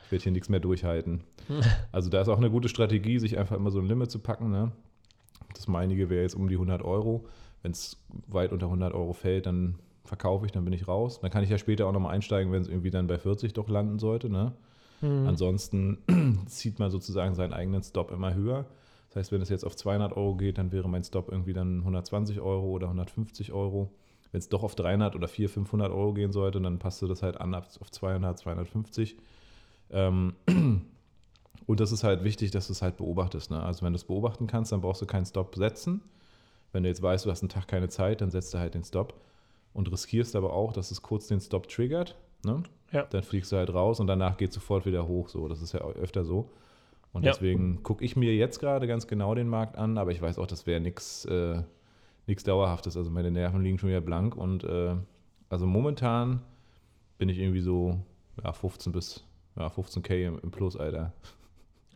Ich 0.05 0.11
werde 0.11 0.23
hier 0.23 0.31
nichts 0.31 0.49
mehr 0.49 0.59
durchhalten. 0.59 1.23
Also 1.91 2.09
da 2.09 2.21
ist 2.21 2.29
auch 2.29 2.37
eine 2.37 2.49
gute 2.49 2.69
Strategie, 2.69 3.19
sich 3.19 3.37
einfach 3.37 3.57
immer 3.57 3.71
so 3.71 3.79
ein 3.79 3.85
Limit 3.85 4.09
zu 4.09 4.19
packen. 4.19 4.51
Ne? 4.51 4.71
Das 5.53 5.67
meinige 5.67 6.09
wäre 6.09 6.21
jetzt 6.21 6.35
um 6.35 6.47
die 6.47 6.55
100 6.55 6.81
Euro. 6.81 7.25
Wenn 7.61 7.71
es 7.71 7.97
weit 8.27 8.53
unter 8.53 8.67
100 8.67 8.93
Euro 8.93 9.13
fällt, 9.13 9.45
dann 9.45 9.75
verkaufe 10.05 10.45
ich, 10.45 10.51
dann 10.51 10.63
bin 10.63 10.73
ich 10.73 10.87
raus. 10.87 11.19
Dann 11.19 11.29
kann 11.31 11.43
ich 11.43 11.49
ja 11.49 11.57
später 11.57 11.87
auch 11.87 11.91
nochmal 11.91 12.13
einsteigen, 12.13 12.51
wenn 12.51 12.61
es 12.61 12.67
irgendwie 12.67 12.89
dann 12.89 13.07
bei 13.07 13.17
40 13.17 13.53
doch 13.53 13.67
landen 13.67 13.99
sollte. 13.99 14.29
Ne? 14.29 14.53
Mhm. 15.01 15.27
Ansonsten 15.27 15.97
zieht 16.47 16.79
man 16.79 16.89
sozusagen 16.91 17.35
seinen 17.35 17.53
eigenen 17.53 17.83
Stop 17.83 18.11
immer 18.11 18.33
höher. 18.33 18.65
Das 19.09 19.17
heißt, 19.17 19.31
wenn 19.33 19.41
es 19.41 19.49
jetzt 19.49 19.65
auf 19.65 19.75
200 19.75 20.15
Euro 20.15 20.35
geht, 20.35 20.57
dann 20.57 20.71
wäre 20.71 20.87
mein 20.87 21.03
Stop 21.03 21.29
irgendwie 21.29 21.53
dann 21.53 21.79
120 21.79 22.39
Euro 22.39 22.67
oder 22.67 22.87
150 22.87 23.51
Euro. 23.51 23.91
Wenn 24.31 24.39
es 24.39 24.49
doch 24.49 24.63
auf 24.63 24.75
300 24.75 25.15
oder 25.15 25.27
400, 25.27 25.53
500 25.53 25.91
Euro 25.91 26.13
gehen 26.13 26.31
sollte, 26.31 26.61
dann 26.61 26.79
passt 26.79 27.01
du 27.01 27.07
das 27.07 27.21
halt 27.21 27.39
an 27.39 27.53
auf 27.53 27.91
200, 27.91 28.37
250. 28.37 29.17
Ähm, 29.91 30.33
und 31.65 31.79
das 31.79 31.91
ist 31.91 32.03
halt 32.03 32.23
wichtig, 32.23 32.51
dass 32.51 32.67
du 32.67 32.73
es 32.73 32.81
halt 32.81 32.97
beobachtest. 32.97 33.51
Ne? 33.51 33.61
Also 33.61 33.85
wenn 33.85 33.93
du 33.93 33.97
es 33.97 34.05
beobachten 34.05 34.47
kannst, 34.47 34.71
dann 34.71 34.81
brauchst 34.81 35.01
du 35.01 35.05
keinen 35.05 35.25
Stop 35.25 35.55
setzen. 35.55 36.01
Wenn 36.71 36.83
du 36.83 36.89
jetzt 36.89 37.01
weißt, 37.01 37.25
du 37.25 37.31
hast 37.31 37.41
einen 37.41 37.49
Tag 37.49 37.67
keine 37.67 37.89
Zeit, 37.89 38.21
dann 38.21 38.31
setzt 38.31 38.53
du 38.53 38.57
halt 38.57 38.73
den 38.73 38.83
Stop 38.83 39.13
und 39.73 39.91
riskierst 39.91 40.35
aber 40.35 40.53
auch, 40.53 40.71
dass 40.71 40.91
es 40.91 41.01
kurz 41.01 41.27
den 41.27 41.41
Stop 41.41 41.67
triggert. 41.67 42.15
Ne? 42.45 42.63
Ja. 42.91 43.03
Dann 43.03 43.23
fliegst 43.23 43.51
du 43.51 43.57
halt 43.57 43.73
raus 43.73 43.99
und 43.99 44.07
danach 44.07 44.37
geht 44.37 44.53
sofort 44.53 44.85
wieder 44.85 45.07
hoch. 45.07 45.27
So, 45.27 45.47
das 45.49 45.61
ist 45.61 45.73
ja 45.73 45.81
öfter 45.81 46.23
so. 46.23 46.49
Und 47.13 47.23
Ja. 47.25 47.31
deswegen 47.31 47.83
gucke 47.83 48.05
ich 48.05 48.15
mir 48.15 48.33
jetzt 48.33 48.59
gerade 48.59 48.87
ganz 48.87 49.07
genau 49.07 49.35
den 49.35 49.49
Markt 49.49 49.77
an, 49.77 49.97
aber 49.97 50.11
ich 50.11 50.21
weiß 50.21 50.39
auch, 50.39 50.47
das 50.47 50.65
wäre 50.65 50.79
nichts 50.79 51.25
äh, 51.25 51.61
nix 52.27 52.43
Dauerhaftes. 52.43 52.97
Also 52.97 53.09
meine 53.09 53.31
Nerven 53.31 53.63
liegen 53.63 53.77
schon 53.77 53.89
wieder 53.89 54.01
blank 54.01 54.35
und 54.35 54.63
äh, 54.63 54.95
also 55.49 55.65
momentan 55.65 56.41
bin 57.17 57.29
ich 57.29 57.39
irgendwie 57.39 57.61
so 57.61 57.99
ja, 58.43 58.53
15 58.53 58.91
bis 58.91 59.23
ja, 59.57 59.67
15k 59.67 60.27
im, 60.27 60.39
im 60.39 60.51
Plus, 60.51 60.77
Alter. 60.77 61.13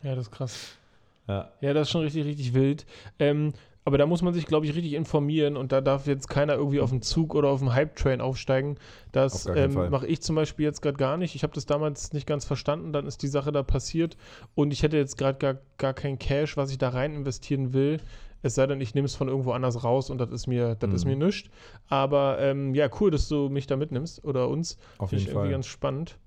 Ja, 0.02 0.14
das 0.14 0.26
ist 0.26 0.32
krass. 0.32 0.78
Ja, 1.26 1.50
Ja, 1.60 1.74
das 1.74 1.88
ist 1.88 1.92
schon 1.92 2.02
richtig, 2.02 2.24
richtig 2.24 2.54
wild. 2.54 2.86
Ähm, 3.18 3.52
aber 3.86 3.98
da 3.98 4.06
muss 4.06 4.20
man 4.20 4.34
sich, 4.34 4.46
glaube 4.46 4.66
ich, 4.66 4.74
richtig 4.74 4.94
informieren 4.94 5.56
und 5.56 5.70
da 5.70 5.80
darf 5.80 6.08
jetzt 6.08 6.28
keiner 6.28 6.54
irgendwie 6.54 6.80
auf 6.80 6.90
den 6.90 7.02
Zug 7.02 7.36
oder 7.36 7.50
auf 7.50 7.60
den 7.60 7.72
Hype-Train 7.72 8.20
aufsteigen. 8.20 8.78
Das 9.12 9.46
Auf 9.46 9.56
ähm, 9.56 9.90
mache 9.90 10.08
ich 10.08 10.20
zum 10.22 10.34
Beispiel 10.34 10.64
jetzt 10.64 10.82
gerade 10.82 10.96
gar 10.96 11.16
nicht. 11.16 11.36
Ich 11.36 11.44
habe 11.44 11.54
das 11.54 11.66
damals 11.66 12.12
nicht 12.12 12.26
ganz 12.26 12.44
verstanden, 12.44 12.92
dann 12.92 13.06
ist 13.06 13.22
die 13.22 13.28
Sache 13.28 13.52
da 13.52 13.62
passiert 13.62 14.16
und 14.56 14.72
ich 14.72 14.82
hätte 14.82 14.96
jetzt 14.96 15.16
gerade 15.16 15.38
gar, 15.38 15.58
gar 15.78 15.94
kein 15.94 16.18
Cash, 16.18 16.56
was 16.56 16.72
ich 16.72 16.78
da 16.78 16.88
rein 16.88 17.14
investieren 17.14 17.72
will. 17.72 18.00
Es 18.46 18.54
sei 18.54 18.66
denn, 18.66 18.80
ich 18.80 18.94
nehme 18.94 19.06
es 19.06 19.14
von 19.16 19.28
irgendwo 19.28 19.52
anders 19.52 19.82
raus 19.84 20.08
und 20.10 20.18
das 20.18 20.30
ist 20.30 20.46
mir, 20.46 20.74
das 20.76 20.92
ist 20.92 21.04
Mhm. 21.04 21.18
mir 21.18 21.26
nichts. 21.26 21.50
Aber 21.88 22.38
ähm, 22.40 22.74
ja, 22.74 22.88
cool, 23.00 23.10
dass 23.10 23.28
du 23.28 23.48
mich 23.48 23.66
da 23.66 23.76
mitnimmst 23.76 24.24
oder 24.24 24.48
uns. 24.48 24.78
auf 24.98 25.10
Finde 25.10 25.20
ich 25.22 25.26
jeden 25.26 25.36
irgendwie 25.36 25.48
Fall. 25.48 25.52
ganz 25.52 25.66
spannend. 25.66 26.18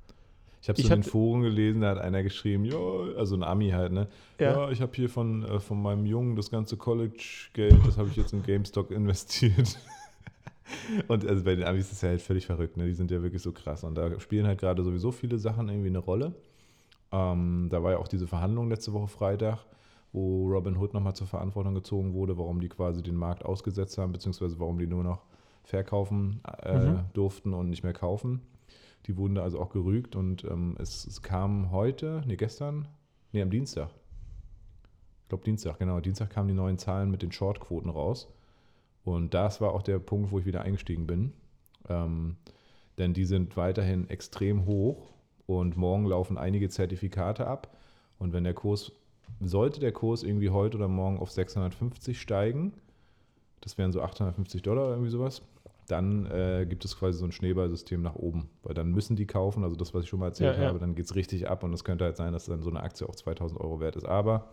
Ich 0.62 0.68
habe 0.68 0.78
so 0.82 0.86
Ich 0.88 0.92
in 0.92 1.02
den 1.02 1.04
Foren 1.10 1.42
gelesen, 1.44 1.82
da 1.82 1.92
hat 1.92 2.00
einer 2.00 2.22
geschrieben, 2.22 2.66
ja, 2.66 2.78
also 3.18 3.36
ein 3.36 3.44
Ami 3.44 3.70
halt, 3.70 3.94
ne? 3.94 4.08
Ja. 4.40 4.52
Ja, 4.66 4.70
ich 4.72 4.82
habe 4.82 4.92
hier 4.94 5.10
von, 5.10 5.44
äh, 5.46 5.60
von 5.62 5.82
meinem 5.82 6.06
Jungen 6.06 6.36
das 6.36 6.52
ganze 6.52 6.76
College-Geld, 6.76 7.78
das 7.88 7.98
habe 7.98 8.10
ich 8.10 8.18
jetzt 8.18 8.34
in 8.34 8.44
GameStop 8.44 8.92
investiert. 9.00 9.80
Und 11.08 11.26
also 11.26 11.44
bei 11.46 11.56
den 11.56 11.64
Amis 11.66 11.86
ist 11.86 11.94
es 11.94 12.02
ja 12.02 12.10
halt 12.10 12.22
völlig 12.22 12.46
verrückt, 12.46 12.76
ne? 12.78 12.86
Die 12.86 12.94
sind 12.94 13.10
ja 13.10 13.22
wirklich 13.24 13.42
so 13.42 13.52
krass. 13.54 13.84
Und 13.86 13.96
da 13.96 14.20
spielen 14.20 14.46
halt 14.46 14.60
gerade 14.60 14.84
sowieso 14.84 15.12
viele 15.12 15.38
Sachen 15.38 15.70
irgendwie 15.70 15.88
eine 15.90 16.00
Rolle. 16.00 16.34
Ähm, 17.12 17.68
da 17.72 17.82
war 17.82 17.92
ja 17.94 17.98
auch 17.98 18.08
diese 18.10 18.28
Verhandlung 18.28 18.70
letzte 18.70 18.94
Woche 18.94 19.08
Freitag, 19.08 19.60
wo 20.12 20.48
Robin 20.48 20.78
Hood 20.78 20.94
nochmal 20.94 21.16
zur 21.16 21.28
Verantwortung 21.28 21.76
gezogen 21.76 22.14
wurde, 22.14 22.38
warum 22.38 22.60
die 22.60 22.70
quasi 22.70 23.04
den 23.04 23.16
Markt 23.16 23.46
ausgesetzt 23.46 23.98
haben, 23.98 24.12
beziehungsweise 24.12 24.60
warum 24.60 24.80
die 24.80 24.88
nur 24.88 25.04
noch 25.04 25.24
verkaufen 25.64 26.42
äh, 26.64 26.80
Mhm. 26.80 27.00
durften 27.14 27.54
und 27.54 27.70
nicht 27.70 27.84
mehr 27.84 27.94
kaufen. 27.94 28.42
Die 29.06 29.18
wurden 29.18 29.36
da 29.36 29.44
also 29.44 29.60
auch 29.60 29.70
gerügt 29.70 30.16
und 30.16 30.44
ähm, 30.46 30.76
es, 30.80 31.06
es 31.06 31.22
kam 31.22 31.72
heute, 31.72 32.22
nee, 32.26 32.36
gestern, 32.36 32.88
nee, 33.32 33.42
am 33.42 33.50
Dienstag. 33.50 33.90
Ich 35.24 35.30
glaube 35.30 35.44
Dienstag, 35.44 35.78
genau. 35.78 36.00
Dienstag 36.00 36.32
kamen 36.32 36.48
die 36.48 36.56
neuen 36.56 36.78
Zahlen 36.80 37.12
mit 37.12 37.22
den 37.22 37.32
Shortquoten 37.32 37.90
raus. 37.92 38.28
Und 39.04 39.34
das 39.34 39.62
war 39.62 39.74
auch 39.74 39.84
der 39.84 40.00
Punkt, 40.00 40.32
wo 40.32 40.40
ich 40.40 40.46
wieder 40.46 40.64
eingestiegen 40.64 41.06
bin. 41.08 41.34
Ähm, 41.88 42.36
denn 42.98 43.14
die 43.14 43.26
sind 43.26 43.56
weiterhin 43.56 44.10
extrem 44.10 44.66
hoch 44.66 45.14
und 45.46 45.78
morgen 45.78 46.06
laufen 46.06 46.38
einige 46.38 46.68
Zertifikate 46.70 47.48
ab. 47.48 47.78
Und 48.18 48.34
wenn 48.34 48.44
der 48.44 48.54
Kurs, 48.54 48.92
sollte 49.40 49.80
der 49.80 49.92
Kurs 49.92 50.24
irgendwie 50.24 50.50
heute 50.50 50.78
oder 50.78 50.88
morgen 50.88 51.20
auf 51.20 51.32
650 51.32 52.20
steigen, 52.20 52.74
das 53.62 53.78
wären 53.78 53.92
so 53.92 54.02
850 54.02 54.62
Dollar 54.62 54.86
oder 54.86 54.94
irgendwie 54.94 55.12
sowas, 55.12 55.42
dann 55.88 56.26
äh, 56.28 56.66
gibt 56.70 56.86
es 56.86 56.98
quasi 56.98 57.18
so 57.18 57.26
ein 57.26 57.32
Schneeballsystem 57.32 58.02
nach 58.02 58.16
oben. 58.16 58.50
Weil 58.64 58.76
dann 58.76 58.92
müssen 58.92 59.16
die 59.16 59.26
kaufen, 59.26 59.64
also 59.64 59.76
das, 59.76 59.94
was 59.94 60.04
ich 60.04 60.10
schon 60.10 60.20
mal 60.20 60.28
erzählt 60.28 60.56
Ja, 60.56 60.62
ja. 60.64 60.68
habe, 60.70 60.80
dann 60.80 60.96
geht 60.96 61.06
es 61.06 61.16
richtig 61.16 61.50
ab 61.50 61.64
und 61.64 61.74
es 61.74 61.84
könnte 61.84 62.06
halt 62.06 62.16
sein, 62.16 62.32
dass 62.32 62.46
dann 62.46 62.62
so 62.62 62.70
eine 62.70 62.82
Aktie 62.82 63.08
auch 63.08 63.16
2000 63.16 63.60
Euro 63.60 63.80
wert 63.80 63.96
ist. 63.96 64.06
Aber 64.06 64.50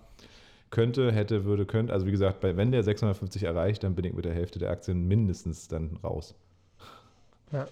könnte, 0.70 1.12
hätte, 1.12 1.44
würde, 1.44 1.66
könnte. 1.66 1.92
Also 1.92 2.06
wie 2.06 2.10
gesagt, 2.10 2.40
bei, 2.40 2.56
wenn 2.56 2.72
der 2.72 2.82
650 2.82 3.42
erreicht, 3.42 3.84
dann 3.84 3.94
bin 3.94 4.04
ich 4.04 4.14
mit 4.14 4.24
der 4.24 4.34
Hälfte 4.34 4.58
der 4.58 4.70
Aktien 4.70 5.06
mindestens 5.06 5.68
dann 5.68 5.98
raus. 6.02 6.34
Ja, 7.52 7.68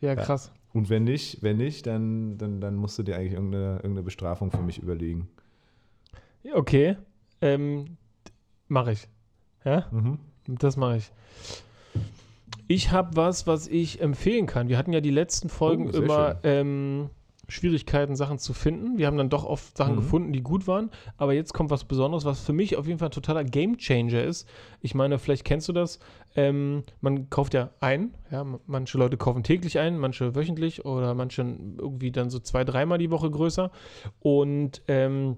ja 0.00 0.14
krass. 0.14 0.52
Und 0.72 0.88
wenn 0.88 1.02
nicht, 1.02 1.42
wenn 1.42 1.56
nicht, 1.56 1.84
dann, 1.88 2.38
dann, 2.38 2.60
dann 2.60 2.76
musst 2.76 2.96
du 2.96 3.02
dir 3.02 3.16
eigentlich 3.16 3.32
irgendeine, 3.32 3.76
irgendeine 3.76 4.04
Bestrafung 4.04 4.52
für 4.52 4.62
mich 4.62 4.80
überlegen. 4.80 5.28
Okay, 6.54 6.96
ähm, 7.40 7.96
mache 8.68 8.92
ich. 8.92 9.08
Ja? 9.64 9.86
Mhm. 9.90 10.18
Das 10.46 10.76
mache 10.76 10.96
ich. 10.98 11.10
Ich 12.66 12.90
habe 12.92 13.16
was, 13.16 13.46
was 13.46 13.66
ich 13.66 14.00
empfehlen 14.00 14.46
kann. 14.46 14.68
Wir 14.68 14.78
hatten 14.78 14.92
ja 14.92 15.00
die 15.00 15.10
letzten 15.10 15.48
Folgen 15.48 15.86
Oh, 15.88 15.96
immer 15.96 16.36
ähm, 16.42 17.08
Schwierigkeiten, 17.48 18.14
Sachen 18.14 18.38
zu 18.38 18.52
finden. 18.52 18.98
Wir 18.98 19.06
haben 19.06 19.16
dann 19.16 19.30
doch 19.30 19.44
oft 19.44 19.74
Sachen 19.76 19.94
Mhm. 19.94 19.96
gefunden, 20.00 20.32
die 20.34 20.42
gut 20.42 20.66
waren. 20.66 20.90
Aber 21.16 21.32
jetzt 21.32 21.54
kommt 21.54 21.70
was 21.70 21.84
Besonderes, 21.84 22.26
was 22.26 22.40
für 22.40 22.52
mich 22.52 22.76
auf 22.76 22.86
jeden 22.86 22.98
Fall 22.98 23.08
ein 23.08 23.12
totaler 23.12 23.42
Gamechanger 23.44 24.22
ist. 24.22 24.46
Ich 24.82 24.94
meine, 24.94 25.18
vielleicht 25.18 25.44
kennst 25.44 25.66
du 25.68 25.72
das. 25.72 25.98
Ähm, 26.36 26.82
man 27.00 27.30
kauft 27.30 27.54
ja 27.54 27.70
ein. 27.80 28.12
Ja, 28.30 28.44
manche 28.66 28.98
Leute 28.98 29.16
kaufen 29.16 29.42
täglich 29.42 29.78
ein, 29.78 29.98
manche 29.98 30.34
wöchentlich 30.34 30.84
oder 30.84 31.14
manche 31.14 31.40
irgendwie 31.78 32.10
dann 32.10 32.28
so 32.28 32.38
zwei, 32.38 32.64
dreimal 32.64 32.98
die 32.98 33.10
Woche 33.10 33.30
größer. 33.30 33.70
Und 34.20 34.82
ähm, 34.88 35.36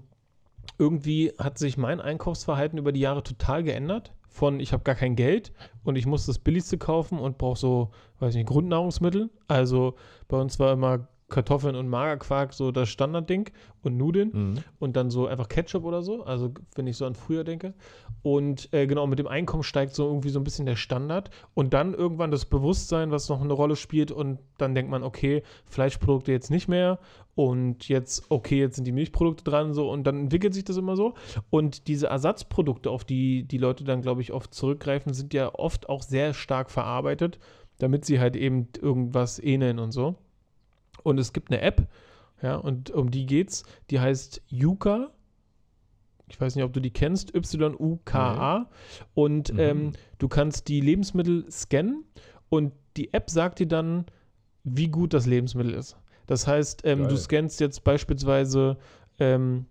irgendwie 0.77 1.33
hat 1.37 1.57
sich 1.57 1.77
mein 1.77 1.99
Einkaufsverhalten 1.99 2.77
über 2.77 2.91
die 2.91 2.99
Jahre 2.99 3.23
total 3.23 3.63
geändert. 3.63 4.13
Von 4.27 4.59
ich 4.61 4.71
habe 4.71 4.83
gar 4.83 4.95
kein 4.95 5.15
Geld 5.15 5.51
und 5.83 5.97
ich 5.97 6.05
muss 6.05 6.25
das 6.25 6.39
Billigste 6.39 6.77
kaufen 6.77 7.19
und 7.19 7.37
brauche 7.37 7.59
so, 7.59 7.91
weiß 8.19 8.33
nicht, 8.35 8.47
Grundnahrungsmittel. 8.47 9.29
Also 9.47 9.95
bei 10.29 10.37
uns 10.37 10.57
war 10.57 10.71
immer 10.73 11.07
Kartoffeln 11.31 11.75
und 11.75 11.87
Magerquark 11.89 12.53
so 12.53 12.71
das 12.71 12.89
Standardding 12.89 13.49
und 13.81 13.97
Nudeln 13.97 14.29
Mhm. 14.33 14.53
und 14.77 14.95
dann 14.95 15.09
so 15.09 15.25
einfach 15.25 15.47
Ketchup 15.47 15.83
oder 15.83 16.03
so. 16.03 16.23
Also 16.23 16.53
wenn 16.75 16.85
ich 16.85 16.97
so 16.97 17.05
an 17.05 17.15
früher 17.15 17.43
denke. 17.43 17.73
Und 18.21 18.71
äh, 18.71 18.85
genau, 18.85 19.07
mit 19.07 19.17
dem 19.17 19.25
Einkommen 19.27 19.63
steigt 19.63 19.95
so 19.95 20.05
irgendwie 20.05 20.29
so 20.29 20.39
ein 20.39 20.43
bisschen 20.43 20.67
der 20.67 20.75
Standard. 20.75 21.31
Und 21.55 21.73
dann 21.73 21.95
irgendwann 21.95 22.29
das 22.29 22.45
Bewusstsein, 22.45 23.09
was 23.09 23.29
noch 23.29 23.41
eine 23.41 23.53
Rolle 23.53 23.75
spielt. 23.75 24.11
Und 24.11 24.37
dann 24.59 24.75
denkt 24.75 24.91
man, 24.91 25.01
okay, 25.01 25.41
Fleischprodukte 25.65 26.31
jetzt 26.31 26.51
nicht 26.51 26.67
mehr. 26.67 26.99
Und 27.33 27.87
jetzt, 27.87 28.25
okay, 28.29 28.59
jetzt 28.59 28.75
sind 28.75 28.85
die 28.85 28.91
Milchprodukte 28.91 29.43
dran. 29.43 29.73
So, 29.73 29.89
und 29.89 30.03
dann 30.05 30.19
entwickelt 30.19 30.53
sich 30.53 30.65
das 30.65 30.77
immer 30.77 30.95
so. 30.95 31.15
Und 31.49 31.87
diese 31.87 32.07
Ersatzprodukte, 32.07 32.91
auf 32.91 33.03
die 33.05 33.43
die 33.47 33.57
Leute 33.57 33.83
dann, 33.83 34.01
glaube 34.03 34.21
ich, 34.21 34.31
oft 34.33 34.53
zurückgreifen, 34.53 35.13
sind 35.13 35.33
ja 35.33 35.55
oft 35.55 35.89
auch 35.89 36.03
sehr 36.03 36.33
stark 36.35 36.69
verarbeitet, 36.69 37.39
damit 37.79 38.05
sie 38.05 38.19
halt 38.19 38.35
eben 38.35 38.67
irgendwas 38.79 39.39
ähneln 39.39 39.79
und 39.79 39.91
so. 39.91 40.15
Und 41.03 41.19
es 41.19 41.33
gibt 41.33 41.51
eine 41.51 41.61
App, 41.61 41.87
ja, 42.41 42.55
und 42.55 42.91
um 42.91 43.11
die 43.11 43.25
geht's. 43.25 43.63
Die 43.89 43.99
heißt 43.99 44.41
Yuka. 44.47 45.11
Ich 46.27 46.39
weiß 46.39 46.55
nicht, 46.55 46.63
ob 46.63 46.71
du 46.73 46.79
die 46.79 46.91
kennst. 46.91 47.35
Y-U-K-A. 47.35 48.69
Und 49.13 49.53
Mhm. 49.53 49.59
ähm, 49.59 49.91
du 50.17 50.27
kannst 50.27 50.67
die 50.69 50.79
Lebensmittel 50.81 51.45
scannen 51.51 52.05
und 52.49 52.73
die 52.97 53.13
App 53.13 53.29
sagt 53.29 53.59
dir 53.59 53.67
dann, 53.67 54.05
wie 54.63 54.87
gut 54.87 55.13
das 55.13 55.25
Lebensmittel 55.25 55.73
ist. 55.73 55.97
Das 56.27 56.47
heißt, 56.47 56.81
ähm, 56.85 57.07
du 57.09 57.17
scannst 57.17 57.59
jetzt 57.59 57.83
beispielsweise 57.83 58.77
ähm, 59.19 59.65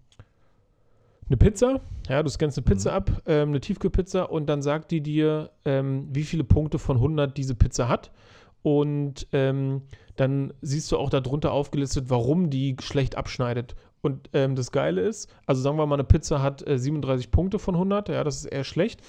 eine 1.29 1.37
Pizza. 1.37 1.81
Ja, 2.09 2.23
du 2.23 2.29
scannst 2.29 2.59
eine 2.59 2.65
Pizza 2.65 2.91
Mhm. 2.91 2.97
ab, 2.97 3.23
ähm, 3.27 3.49
eine 3.51 3.61
Tiefkühlpizza 3.61 4.25
und 4.25 4.47
dann 4.47 4.63
sagt 4.63 4.91
die 4.91 5.01
dir, 5.01 5.51
ähm, 5.65 6.09
wie 6.13 6.25
viele 6.25 6.45
Punkte 6.45 6.79
von 6.79 6.99
100 6.99 7.37
diese 7.37 7.55
Pizza 7.55 7.89
hat. 7.89 8.11
Und 8.63 9.27
ähm, 9.33 9.83
dann 10.21 10.53
siehst 10.61 10.93
du 10.93 10.99
auch 10.99 11.09
darunter 11.09 11.51
aufgelistet, 11.53 12.07
warum 12.09 12.51
die 12.51 12.77
schlecht 12.83 13.17
abschneidet. 13.17 13.75
Und 14.03 14.29
ähm, 14.35 14.55
das 14.55 14.71
Geile 14.71 15.01
ist, 15.01 15.31
also 15.47 15.63
sagen 15.63 15.79
wir 15.79 15.87
mal, 15.87 15.95
eine 15.95 16.05
Pizza 16.05 16.43
hat 16.43 16.67
äh, 16.67 16.79
37 16.79 17.31
Punkte 17.31 17.59
von 17.59 17.75
100, 17.75 18.11
ja, 18.11 18.23
das 18.23 18.37
ist 18.37 18.45
eher 18.47 18.65
schlecht. 18.65 19.01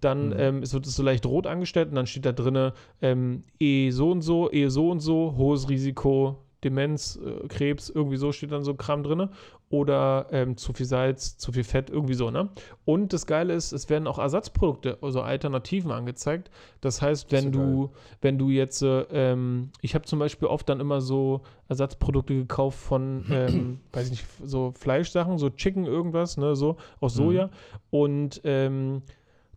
Dann 0.00 0.28
Mhm. 0.28 0.34
ähm, 0.38 0.72
wird 0.72 0.86
es 0.86 0.94
so 0.94 1.02
leicht 1.02 1.24
rot 1.24 1.46
angestellt 1.46 1.88
und 1.88 1.94
dann 1.94 2.06
steht 2.06 2.26
da 2.26 2.32
drin, 2.32 2.72
ähm, 3.00 3.44
E 3.58 3.90
so 3.90 4.10
und 4.10 4.20
so, 4.20 4.50
E 4.52 4.68
so 4.68 4.90
und 4.90 5.00
so, 5.00 5.34
hohes 5.38 5.70
Risiko, 5.70 6.36
Demenz, 6.64 7.18
äh, 7.24 7.46
Krebs, 7.48 7.88
irgendwie 7.88 8.16
so 8.16 8.32
steht 8.32 8.52
dann 8.52 8.64
so 8.64 8.74
Kram 8.74 9.02
drin. 9.02 9.28
Oder 9.70 10.28
ähm, 10.30 10.56
zu 10.56 10.72
viel 10.72 10.86
Salz, 10.86 11.36
zu 11.36 11.52
viel 11.52 11.62
Fett, 11.62 11.90
irgendwie 11.90 12.14
so, 12.14 12.30
ne? 12.30 12.48
Und 12.86 13.12
das 13.12 13.26
Geile 13.26 13.52
ist, 13.52 13.72
es 13.72 13.90
werden 13.90 14.06
auch 14.06 14.18
Ersatzprodukte, 14.18 14.96
also 15.02 15.20
Alternativen 15.20 15.90
angezeigt. 15.90 16.50
Das 16.80 17.02
heißt, 17.02 17.30
wenn 17.32 17.44
ja 17.44 17.50
du, 17.50 17.90
wenn 18.22 18.38
du 18.38 18.48
jetzt, 18.48 18.80
äh, 18.82 19.02
ähm, 19.10 19.70
ich 19.82 19.94
habe 19.94 20.06
zum 20.06 20.20
Beispiel 20.20 20.48
oft 20.48 20.66
dann 20.70 20.80
immer 20.80 21.02
so 21.02 21.42
Ersatzprodukte 21.68 22.34
gekauft 22.34 22.78
von, 22.78 23.26
ähm, 23.30 23.80
weiß 23.92 24.06
ich 24.06 24.10
nicht, 24.12 24.26
so 24.42 24.72
Fleischsachen, 24.72 25.36
so 25.36 25.50
Chicken 25.50 25.84
irgendwas, 25.84 26.38
ne, 26.38 26.56
so 26.56 26.78
aus 27.00 27.14
Mhm. 27.14 27.18
Soja. 27.18 27.50
Und 27.90 28.40
ähm, 28.44 29.02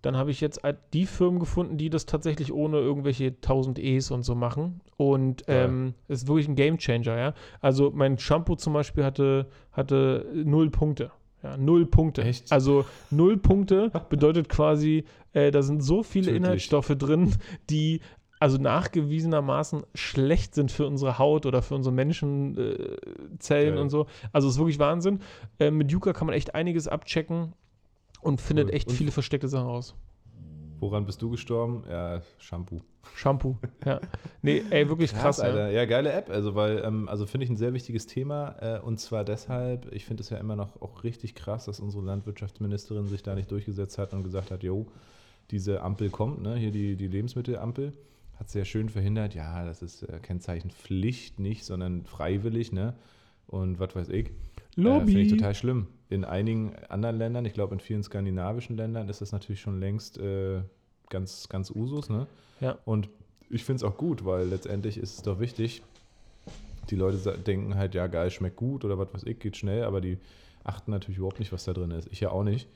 dann 0.02 0.18
habe 0.18 0.32
ich 0.32 0.42
jetzt 0.42 0.62
die 0.94 1.06
Firmen 1.06 1.40
gefunden, 1.40 1.78
die 1.78 1.90
das 1.90 2.06
tatsächlich 2.06 2.52
ohne 2.52 2.78
irgendwelche 2.78 3.28
1000 3.28 3.80
E's 3.80 4.12
und 4.12 4.24
so 4.24 4.36
machen. 4.36 4.82
Und 4.98 5.46
Geil. 5.46 5.66
ähm, 5.66 5.94
ist 6.08 6.28
wirklich 6.28 6.48
ein 6.48 6.56
Gamechanger, 6.56 7.18
ja. 7.18 7.34
Also 7.60 7.92
mein 7.94 8.18
Shampoo 8.18 8.56
zum 8.56 8.74
Beispiel 8.74 9.04
hatte, 9.04 9.48
hatte 9.72 10.26
null 10.34 10.70
Punkte. 10.70 11.12
Ja, 11.44 11.58
null 11.58 11.86
Punkte. 11.86 12.24
Echt? 12.24 12.52
Also 12.52 12.86
null 13.10 13.38
Punkte 13.38 13.92
bedeutet 14.10 14.48
quasi, 14.50 15.06
äh, 15.34 15.52
da 15.52 15.62
sind 15.62 15.84
so 15.84 16.04
viele 16.04 16.26
Tödlich. 16.26 16.44
Inhaltsstoffe 16.44 16.96
drin, 16.98 17.36
die 17.70 18.02
also 18.40 18.58
nachgewiesenermaßen 18.58 19.84
schlecht 19.94 20.56
sind 20.56 20.72
für 20.72 20.88
unsere 20.88 21.20
Haut 21.20 21.46
oder 21.46 21.62
für 21.62 21.76
unsere 21.76 21.94
Menschenzellen 21.94 22.98
äh, 23.38 23.72
Geil. 23.72 23.78
und 23.78 23.92
so. 23.92 24.08
Also 24.34 24.50
ist 24.50 24.58
wirklich 24.58 24.80
Wahnsinn. 24.80 25.20
Äh, 25.60 25.70
mit 25.70 25.92
Yuka 25.92 26.12
kann 26.14 26.26
man 26.26 26.36
echt 26.36 26.56
einiges 26.56 26.88
abchecken 26.88 27.54
und 28.22 28.42
findet 28.42 28.68
Cool. 28.70 28.76
echt 28.76 28.88
Und- 28.90 28.96
viele 28.96 29.12
versteckte 29.12 29.48
Sachen 29.48 29.68
raus. 29.68 29.96
Woran 30.80 31.06
bist 31.06 31.22
du 31.22 31.30
gestorben? 31.30 31.84
Ja, 31.88 32.22
Shampoo. 32.40 32.82
Shampoo, 33.16 33.58
ja. 33.86 34.02
Nee, 34.42 34.64
ey, 34.72 34.90
wirklich 34.90 35.12
krass, 35.12 35.22
krass 35.38 35.40
Alter. 35.42 35.68
Ja. 35.70 35.82
ja, 35.82 35.86
geile 35.86 36.12
App. 36.12 36.32
Also, 36.32 36.56
weil, 36.56 36.82
ähm, 36.84 37.08
also 37.08 37.28
finde 37.28 37.44
ich 37.44 37.52
ein 37.52 37.56
sehr 37.58 37.74
wichtiges 37.74 38.08
Thema. 38.08 38.56
Äh, 38.60 38.80
und 38.80 39.00
zwar 39.00 39.24
deshalb, 39.24 39.92
ich 39.94 40.06
finde 40.06 40.22
es 40.22 40.32
ja 40.32 40.38
immer 40.38 40.56
noch 40.56 40.82
auch 40.82 41.04
richtig 41.04 41.36
krass, 41.36 41.66
dass 41.66 41.80
unsere 41.80 42.04
Landwirtschaftsministerin 42.04 43.06
sich 43.08 43.22
da 43.22 43.36
nicht 43.36 43.52
durchgesetzt 43.52 44.00
hat 44.00 44.14
und 44.14 44.24
gesagt 44.24 44.50
hat, 44.50 44.64
jo, 44.64 44.88
diese 45.52 45.82
Ampel 45.84 46.10
kommt, 46.10 46.42
ne? 46.42 46.56
hier 46.56 46.72
die, 46.72 46.96
die 46.96 47.08
Lebensmittelampel. 47.08 47.94
Hat 48.40 48.50
sehr 48.50 48.66
schön 48.66 48.90
verhindert, 48.90 49.36
ja, 49.36 49.64
das 49.66 49.84
ist 49.84 50.02
äh, 50.02 50.18
Kennzeichenpflicht 50.20 51.40
nicht, 51.40 51.64
sondern 51.64 52.06
freiwillig, 52.06 52.72
ne? 52.72 52.96
Und 53.46 53.80
was 53.80 53.96
weiß 53.96 54.10
ich. 54.10 54.32
Lobby. 54.76 55.04
Äh, 55.04 55.06
Finde 55.06 55.22
ich 55.22 55.32
total 55.34 55.54
schlimm. 55.54 55.88
In 56.12 56.26
einigen 56.26 56.76
anderen 56.90 57.18
Ländern, 57.18 57.46
ich 57.46 57.54
glaube 57.54 57.74
in 57.74 57.80
vielen 57.80 58.04
skandinavischen 58.04 58.78
Ländern, 58.78 59.10
ist 59.10 59.22
das 59.22 59.32
natürlich 59.32 59.62
schon 59.62 59.80
längst 59.80 60.18
äh, 60.18 60.62
ganz, 61.10 61.50
ganz 61.50 61.72
Usus. 61.72 62.10
Ne? 62.10 62.28
Ja. 62.60 62.78
Und 62.86 63.10
ich 63.50 63.64
finde 63.64 63.78
es 63.78 63.90
auch 63.90 63.98
gut, 63.98 64.26
weil 64.26 64.48
letztendlich 64.48 64.98
ist 64.98 65.18
es 65.18 65.24
doch 65.24 65.40
wichtig, 65.40 65.82
die 66.90 66.96
Leute 66.96 67.18
denken 67.38 67.76
halt, 67.76 67.96
ja, 67.96 68.08
geil, 68.08 68.30
schmeckt 68.30 68.58
gut 68.58 68.84
oder 68.84 68.98
was 69.00 69.14
weiß 69.14 69.24
ich, 69.24 69.40
geht 69.40 69.56
schnell, 69.56 69.86
aber 69.86 70.02
die 70.02 70.18
achten 70.64 70.92
natürlich 70.92 71.18
überhaupt 71.18 71.40
nicht, 71.40 71.54
was 71.54 71.64
da 71.64 71.74
drin 71.74 71.92
ist. 71.92 72.10
Ich 72.12 72.20
ja 72.20 72.30
auch 72.32 72.44
nicht. 72.44 72.68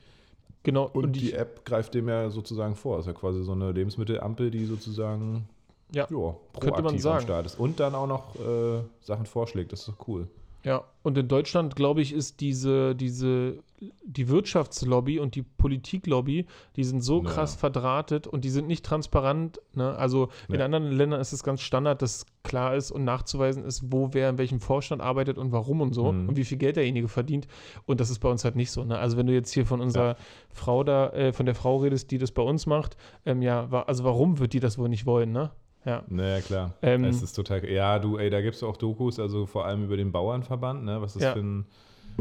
Genau. 0.62 0.90
Und, 0.92 1.04
und 1.04 1.12
die 1.12 1.34
App 1.34 1.64
greift 1.64 1.94
dem 1.94 2.08
ja 2.08 2.30
sozusagen 2.30 2.74
vor. 2.74 2.96
Das 2.96 3.06
ist 3.06 3.12
ja 3.12 3.18
quasi 3.18 3.44
so 3.44 3.52
eine 3.52 3.70
Lebensmittelampel, 3.70 4.50
die 4.50 4.64
sozusagen 4.64 5.46
ja, 5.92 6.06
jo, 6.10 6.40
proaktiv 6.54 7.06
am 7.06 7.20
Start 7.20 7.46
ist. 7.46 7.58
Und 7.58 7.78
dann 7.78 7.94
auch 7.94 8.06
noch 8.06 8.34
äh, 8.36 8.82
Sachen 9.00 9.26
vorschlägt. 9.26 9.72
Das 9.72 9.80
ist 9.80 9.88
doch 9.88 10.08
cool. 10.08 10.26
Ja, 10.66 10.82
und 11.04 11.16
in 11.16 11.28
Deutschland, 11.28 11.76
glaube 11.76 12.02
ich, 12.02 12.12
ist 12.12 12.40
diese, 12.40 12.96
diese, 12.96 13.62
die 14.04 14.28
Wirtschaftslobby 14.28 15.20
und 15.20 15.36
die 15.36 15.42
Politiklobby, 15.42 16.46
die 16.74 16.82
sind 16.82 17.02
so 17.02 17.22
naja. 17.22 17.36
krass 17.36 17.54
verdrahtet 17.54 18.26
und 18.26 18.44
die 18.44 18.50
sind 18.50 18.66
nicht 18.66 18.84
transparent. 18.84 19.60
Ne? 19.74 19.94
Also 19.94 20.28
nee. 20.48 20.56
in 20.56 20.62
anderen 20.62 20.90
Ländern 20.90 21.20
ist 21.20 21.32
es 21.32 21.44
ganz 21.44 21.60
Standard, 21.60 22.02
dass 22.02 22.26
klar 22.42 22.74
ist 22.74 22.90
und 22.90 23.04
nachzuweisen 23.04 23.64
ist, 23.64 23.92
wo 23.92 24.08
wer 24.10 24.28
in 24.28 24.38
welchem 24.38 24.58
Vorstand 24.58 25.00
arbeitet 25.00 25.38
und 25.38 25.52
warum 25.52 25.80
und 25.80 25.92
so 25.92 26.10
mhm. 26.10 26.30
und 26.30 26.36
wie 26.36 26.44
viel 26.44 26.58
Geld 26.58 26.74
derjenige 26.74 27.06
verdient. 27.06 27.46
Und 27.84 28.00
das 28.00 28.10
ist 28.10 28.18
bei 28.18 28.28
uns 28.28 28.44
halt 28.44 28.56
nicht 28.56 28.72
so. 28.72 28.82
Ne? 28.82 28.98
Also 28.98 29.16
wenn 29.16 29.28
du 29.28 29.34
jetzt 29.34 29.52
hier 29.52 29.66
von 29.66 29.80
unserer 29.80 30.08
ja. 30.08 30.16
Frau 30.50 30.82
da, 30.82 31.10
äh, 31.10 31.32
von 31.32 31.46
der 31.46 31.54
Frau 31.54 31.76
redest, 31.76 32.10
die 32.10 32.18
das 32.18 32.32
bei 32.32 32.42
uns 32.42 32.66
macht, 32.66 32.96
ähm, 33.24 33.40
ja, 33.40 33.68
also 33.86 34.02
warum 34.02 34.40
wird 34.40 34.52
die 34.52 34.60
das 34.60 34.78
wohl 34.78 34.88
nicht 34.88 35.06
wollen, 35.06 35.30
ne? 35.30 35.52
Ja. 35.86 36.04
Naja, 36.08 36.40
klar. 36.40 36.74
Ähm, 36.82 37.04
es 37.04 37.22
ist 37.22 37.32
total. 37.32 37.64
Ja, 37.70 37.98
du, 37.98 38.18
ey, 38.18 38.28
da 38.28 38.42
gibt 38.42 38.56
es 38.56 38.62
auch 38.62 38.76
Dokus, 38.76 39.18
also 39.18 39.46
vor 39.46 39.64
allem 39.64 39.84
über 39.84 39.96
den 39.96 40.12
Bauernverband, 40.12 40.84
ne? 40.84 41.00
Was 41.00 41.14
das 41.14 41.22
ja. 41.22 41.32
für 41.32 41.40
ein 41.40 41.66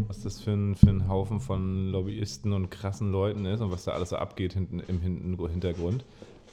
was 0.08 0.22
das 0.22 0.42
für 0.42 0.52
ein, 0.52 0.76
für 0.76 0.90
ein 0.90 1.08
Haufen 1.08 1.40
von 1.40 1.90
Lobbyisten 1.90 2.54
und 2.54 2.70
krassen 2.70 3.12
Leuten 3.12 3.46
ist 3.46 3.62
und 3.62 3.72
was 3.72 3.86
da 3.86 3.94
alles 3.94 4.10
so 4.10 4.18
abgeht 4.18 4.54
hinten, 4.54 4.80
im 4.80 5.00
Hintergrund. 5.02 6.04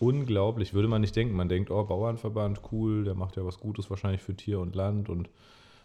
Unglaublich, 0.01 0.75
würde 0.75 0.89
man 0.89 1.01
nicht 1.01 1.15
denken. 1.15 1.35
Man 1.35 1.49
denkt, 1.49 1.71
oh, 1.71 1.85
Bauernverband, 1.85 2.61
cool, 2.73 3.05
der 3.05 3.15
macht 3.15 3.37
ja 3.37 3.45
was 3.45 3.59
Gutes 3.59 3.89
wahrscheinlich 3.91 4.21
für 4.21 4.35
Tier 4.35 4.61
und 4.61 4.75
Land 4.75 5.09
und 5.09 5.29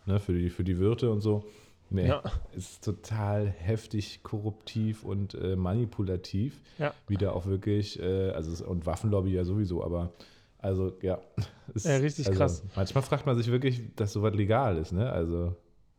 ne, 0.06 0.20
für, 0.20 0.34
die, 0.34 0.50
für 0.50 0.64
die 0.64 0.80
Wirte 0.80 1.12
und 1.12 1.22
so. 1.22 1.46
Nee, 1.90 2.08
ja. 2.08 2.22
ist 2.54 2.84
total 2.84 3.48
heftig 3.48 4.22
korruptiv 4.22 5.04
und 5.04 5.36
äh, 5.36 5.56
manipulativ. 5.56 6.60
Ja. 6.80 6.94
Wieder 7.08 7.34
auch 7.34 7.46
wirklich, 7.46 8.00
äh, 8.02 8.32
also 8.32 8.66
und 8.66 8.86
Waffenlobby 8.86 9.32
ja 9.32 9.46
sowieso, 9.46 9.84
aber 9.84 10.12
also, 10.60 10.94
ja. 11.02 11.20
Ist, 11.74 11.86
ja, 11.86 11.98
richtig 11.98 12.28
also, 12.28 12.38
krass. 12.38 12.64
Manchmal 12.76 13.04
fragt 13.04 13.26
man 13.26 13.38
sich 13.38 13.52
wirklich, 13.52 13.94
dass 13.96 14.14
sowas 14.14 14.34
legal 14.34 14.78
ist, 14.78 14.94
ne? 14.94 15.12
Also. 15.12 15.54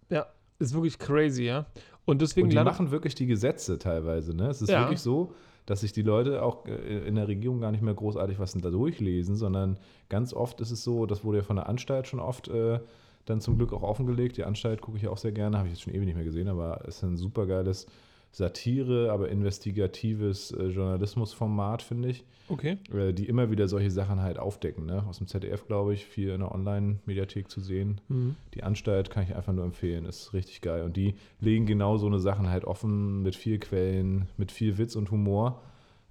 Ja, 0.08 0.26
ist 0.58 0.72
wirklich 0.72 0.98
crazy, 0.98 1.44
ja. 1.44 1.66
Und 2.06 2.22
deswegen. 2.22 2.46
Und 2.46 2.50
die 2.54 2.56
machen 2.56 2.90
wirklich 2.90 3.14
die 3.14 3.26
Gesetze 3.26 3.78
teilweise, 3.78 4.34
ne? 4.34 4.48
Es 4.48 4.62
ist 4.62 4.70
ja. 4.70 4.80
wirklich 4.80 5.00
so, 5.00 5.34
dass 5.66 5.82
sich 5.82 5.92
die 5.92 6.02
Leute 6.02 6.42
auch 6.42 6.64
äh, 6.66 7.06
in 7.06 7.16
der 7.16 7.28
Regierung 7.28 7.60
gar 7.60 7.70
nicht 7.70 7.82
mehr 7.82 7.92
großartig 7.92 8.38
was 8.38 8.52
da 8.54 8.70
durchlesen, 8.70 9.36
sondern 9.36 9.78
ganz 10.08 10.32
oft 10.32 10.62
ist 10.62 10.70
es 10.70 10.82
so, 10.82 11.04
das 11.04 11.22
wurde 11.22 11.38
ja 11.38 11.44
von 11.44 11.56
der 11.56 11.68
Anstalt 11.68 12.06
schon 12.06 12.20
oft 12.20 12.48
äh, 12.48 12.80
dann 13.26 13.42
zum 13.42 13.58
Glück 13.58 13.74
auch 13.74 13.82
offengelegt. 13.82 14.38
Die 14.38 14.44
Anstalt 14.44 14.80
gucke 14.80 14.96
ich 14.96 15.06
auch 15.06 15.18
sehr 15.18 15.32
gerne, 15.32 15.58
habe 15.58 15.68
ich 15.68 15.74
jetzt 15.74 15.82
schon 15.82 15.92
ewig 15.92 16.06
nicht 16.06 16.16
mehr 16.16 16.24
gesehen, 16.24 16.48
aber 16.48 16.80
es 16.88 16.96
ist 16.96 17.02
ein 17.02 17.18
super 17.18 17.46
geiles 17.46 17.86
Satire, 18.30 19.10
aber 19.10 19.28
investigatives 19.30 20.52
äh, 20.52 20.66
Journalismusformat, 20.66 21.82
finde 21.82 22.10
ich. 22.10 22.24
Okay. 22.48 22.78
Äh, 22.92 23.12
die 23.12 23.26
immer 23.26 23.50
wieder 23.50 23.68
solche 23.68 23.90
Sachen 23.90 24.20
halt 24.20 24.38
aufdecken. 24.38 24.86
Ne? 24.86 25.04
Aus 25.08 25.18
dem 25.18 25.26
ZDF, 25.26 25.66
glaube 25.66 25.94
ich, 25.94 26.06
viel 26.06 26.30
in 26.30 26.40
der 26.40 26.52
Online-Mediathek 26.52 27.50
zu 27.50 27.60
sehen. 27.60 28.00
Mhm. 28.08 28.36
Die 28.54 28.62
Anstalt 28.62 29.10
kann 29.10 29.24
ich 29.24 29.34
einfach 29.34 29.52
nur 29.52 29.64
empfehlen, 29.64 30.04
ist 30.04 30.32
richtig 30.34 30.60
geil. 30.60 30.82
Und 30.82 30.96
die 30.96 31.14
legen 31.40 31.66
genau 31.66 31.96
so 31.96 32.06
eine 32.06 32.20
Sachen 32.20 32.48
halt 32.48 32.64
offen 32.64 33.22
mit 33.22 33.34
viel 33.34 33.58
Quellen, 33.58 34.28
mit 34.36 34.52
viel 34.52 34.78
Witz 34.78 34.94
und 34.94 35.10
Humor. 35.10 35.62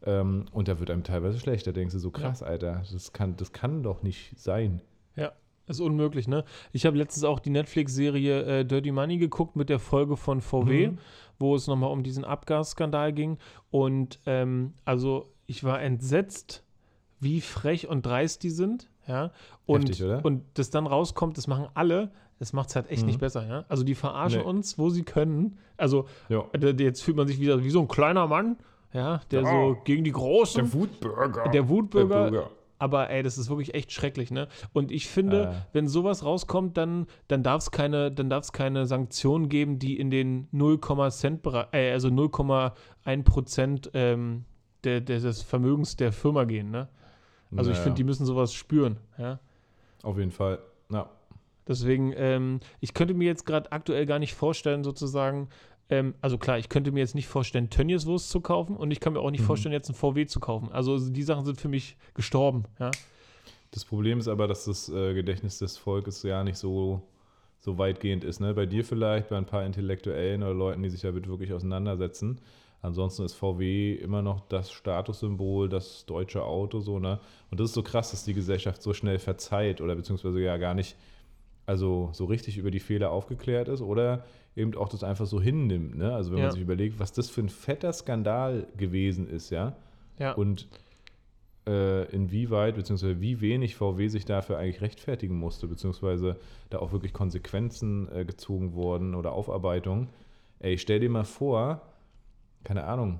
Ähm, 0.03 0.45
und 0.51 0.67
da 0.67 0.79
wird 0.79 0.91
einem 0.91 1.03
teilweise 1.03 1.39
schlecht. 1.39 1.65
Da 1.67 1.71
denkst 1.71 1.93
du 1.93 1.99
so, 1.99 2.11
krass, 2.11 2.41
ja. 2.41 2.47
Alter, 2.47 2.83
das 2.91 3.13
kann, 3.13 3.35
das 3.37 3.51
kann 3.51 3.83
doch 3.83 4.03
nicht 4.03 4.37
sein. 4.39 4.81
Ist 5.67 5.81
unmöglich, 5.81 6.27
ne? 6.27 6.45
Ich 6.71 6.85
habe 6.85 6.97
letztens 6.97 7.25
auch 7.25 7.39
die 7.39 7.49
Netflix-Serie 7.49 8.59
äh, 8.59 8.65
Dirty 8.65 8.91
Money 8.91 9.17
geguckt 9.17 9.55
mit 9.55 9.69
der 9.69 9.79
Folge 9.79 10.15
von 10.15 10.41
VW, 10.41 10.89
mhm. 10.89 10.97
wo 11.39 11.55
es 11.55 11.67
nochmal 11.67 11.91
um 11.91 12.03
diesen 12.03 12.23
Abgasskandal 12.23 13.11
ging. 13.11 13.37
Und 13.69 14.19
ähm, 14.25 14.73
also 14.85 15.33
ich 15.45 15.63
war 15.65 15.81
entsetzt, 15.81 16.63
wie 17.19 17.41
frech 17.41 17.87
und 17.87 18.05
dreist 18.05 18.43
die 18.43 18.49
sind. 18.49 18.89
Ja, 19.07 19.31
und, 19.65 19.89
Heftig, 19.89 20.03
oder? 20.03 20.23
und 20.25 20.43
das 20.55 20.69
dann 20.69 20.85
rauskommt, 20.85 21.37
das 21.37 21.47
machen 21.47 21.67
alle, 21.73 22.11
das 22.39 22.51
macht 22.53 22.69
es 22.69 22.75
halt 22.75 22.89
echt 22.89 23.01
mhm. 23.01 23.07
nicht 23.07 23.19
besser. 23.19 23.47
Ja? 23.47 23.65
Also 23.69 23.83
die 23.83 23.95
verarschen 23.95 24.41
nee. 24.41 24.47
uns, 24.47 24.77
wo 24.77 24.89
sie 24.89 25.03
können. 25.03 25.57
Also 25.77 26.07
ja. 26.29 26.45
jetzt 26.77 27.03
fühlt 27.03 27.17
man 27.17 27.27
sich 27.27 27.39
wieder 27.39 27.63
wie 27.63 27.69
so 27.69 27.79
ein 27.79 27.87
kleiner 27.87 28.27
Mann, 28.27 28.57
ja, 28.93 29.21
der 29.31 29.41
ja. 29.41 29.49
so 29.49 29.77
gegen 29.83 30.03
die 30.03 30.11
Großen. 30.11 30.63
Der 30.63 30.73
Wutbürger. 30.73 31.49
Der 31.49 31.69
Wutbürger. 31.69 32.31
Der 32.31 32.49
aber 32.79 33.09
ey, 33.09 33.23
das 33.23 33.37
ist 33.37 33.49
wirklich 33.49 33.73
echt 33.73 33.91
schrecklich, 33.91 34.31
ne? 34.31 34.47
Und 34.73 34.91
ich 34.91 35.07
finde, 35.07 35.43
äh. 35.43 35.53
wenn 35.73 35.87
sowas 35.87 36.23
rauskommt, 36.23 36.77
dann, 36.77 37.07
dann 37.27 37.43
darf 37.43 37.63
es 37.63 37.71
keine, 37.71 38.13
keine 38.53 38.85
Sanktionen 38.85 39.49
geben, 39.49 39.79
die 39.79 39.99
in 39.99 40.11
den 40.11 40.47
0, 40.51 40.79
Cent 41.09 41.45
äh, 41.71 41.91
also 41.91 42.09
0,1 42.09 43.23
Prozent 43.23 43.91
ähm, 43.93 44.45
der, 44.83 45.01
der, 45.01 45.19
des 45.19 45.41
Vermögens 45.41 45.95
der 45.95 46.11
Firma 46.11 46.43
gehen, 46.43 46.71
ne? 46.71 46.87
Also 47.55 47.69
naja. 47.69 47.79
ich 47.79 47.83
finde, 47.83 47.95
die 47.95 48.03
müssen 48.03 48.25
sowas 48.25 48.53
spüren, 48.53 48.97
ja. 49.17 49.39
Auf 50.03 50.17
jeden 50.17 50.31
Fall, 50.31 50.59
ja. 50.91 51.09
Deswegen, 51.67 52.13
ähm, 52.15 52.59
ich 52.79 52.93
könnte 52.93 53.13
mir 53.13 53.25
jetzt 53.25 53.45
gerade 53.45 53.71
aktuell 53.71 54.05
gar 54.05 54.19
nicht 54.19 54.33
vorstellen, 54.33 54.83
sozusagen, 54.83 55.49
ähm, 55.89 56.15
also 56.21 56.37
klar, 56.37 56.57
ich 56.57 56.69
könnte 56.69 56.91
mir 56.91 56.99
jetzt 56.99 57.15
nicht 57.15 57.27
vorstellen, 57.27 57.69
Tönnies 57.69 58.05
Wurst 58.05 58.29
zu 58.29 58.41
kaufen 58.41 58.75
und 58.75 58.91
ich 58.91 58.99
kann 58.99 59.13
mir 59.13 59.19
auch 59.19 59.31
nicht 59.31 59.41
mhm. 59.41 59.45
vorstellen, 59.45 59.73
jetzt 59.73 59.89
einen 59.89 59.95
VW 59.95 60.25
zu 60.25 60.39
kaufen. 60.39 60.69
Also 60.71 60.97
die 61.09 61.23
Sachen 61.23 61.45
sind 61.45 61.59
für 61.59 61.69
mich 61.69 61.97
gestorben, 62.13 62.65
ja. 62.79 62.91
Das 63.71 63.83
Problem 63.83 64.19
ist 64.19 64.27
aber, 64.27 64.47
dass 64.47 64.65
das 64.65 64.89
äh, 64.89 65.13
Gedächtnis 65.13 65.59
des 65.59 65.77
Volkes 65.77 66.23
ja 66.23 66.43
nicht 66.43 66.57
so, 66.57 67.01
so 67.59 67.77
weitgehend 67.77 68.23
ist. 68.23 68.39
Ne? 68.39 68.53
Bei 68.53 68.65
dir 68.65 68.85
vielleicht, 68.85 69.29
bei 69.29 69.37
ein 69.37 69.45
paar 69.45 69.65
Intellektuellen 69.65 70.41
oder 70.41 70.53
Leuten, 70.53 70.83
die 70.83 70.89
sich 70.89 71.01
damit 71.01 71.27
wirklich 71.27 71.53
auseinandersetzen. 71.53 72.39
Ansonsten 72.81 73.23
ist 73.23 73.33
VW 73.33 73.95
immer 73.95 74.21
noch 74.21 74.41
das 74.47 74.71
Statussymbol, 74.71 75.67
das 75.67 76.05
deutsche 76.05 76.43
Auto 76.43 76.79
so, 76.79 76.99
ne? 76.99 77.19
Und 77.49 77.59
das 77.59 77.69
ist 77.69 77.73
so 77.73 77.81
krass, 77.81 78.11
dass 78.11 78.23
die 78.23 78.35
Gesellschaft 78.35 78.83
so 78.83 78.93
schnell 78.93 79.17
verzeiht 79.17 79.81
oder 79.81 79.95
beziehungsweise 79.95 80.39
ja 80.41 80.57
gar 80.57 80.75
nicht 80.75 80.95
also 81.67 82.09
so 82.13 82.25
richtig 82.25 82.57
über 82.57 82.71
die 82.71 82.79
Fehler 82.79 83.11
aufgeklärt 83.11 83.67
ist 83.67 83.81
oder 83.81 84.25
eben 84.55 84.75
auch 84.75 84.89
das 84.89 85.03
einfach 85.03 85.27
so 85.27 85.39
hinnimmt. 85.39 85.97
Ne? 85.97 86.13
Also 86.13 86.31
wenn 86.31 86.39
ja. 86.39 86.45
man 86.45 86.53
sich 86.53 86.61
überlegt, 86.61 86.97
was 86.97 87.11
das 87.11 87.29
für 87.29 87.41
ein 87.41 87.49
fetter 87.49 87.93
Skandal 87.93 88.67
gewesen 88.77 89.29
ist, 89.29 89.49
ja. 89.51 89.75
ja. 90.17 90.31
Und 90.31 90.67
äh, 91.67 92.09
inwieweit, 92.09 92.75
beziehungsweise 92.75 93.19
wie 93.19 93.41
wenig 93.41 93.75
VW 93.75 94.07
sich 94.07 94.23
dafür 94.23 94.57
eigentlich 94.57 94.81
rechtfertigen 94.81 95.35
musste, 95.35 95.67
beziehungsweise 95.67 96.37
da 96.69 96.79
auch 96.79 96.93
wirklich 96.93 97.11
Konsequenzen 97.11 98.09
äh, 98.15 98.23
gezogen 98.23 98.73
wurden 98.73 99.13
oder 99.13 99.33
Aufarbeitung. 99.33 100.07
Ey, 100.59 100.77
stell 100.77 101.01
dir 101.01 101.09
mal 101.09 101.25
vor, 101.25 101.81
keine 102.63 102.85
Ahnung, 102.85 103.19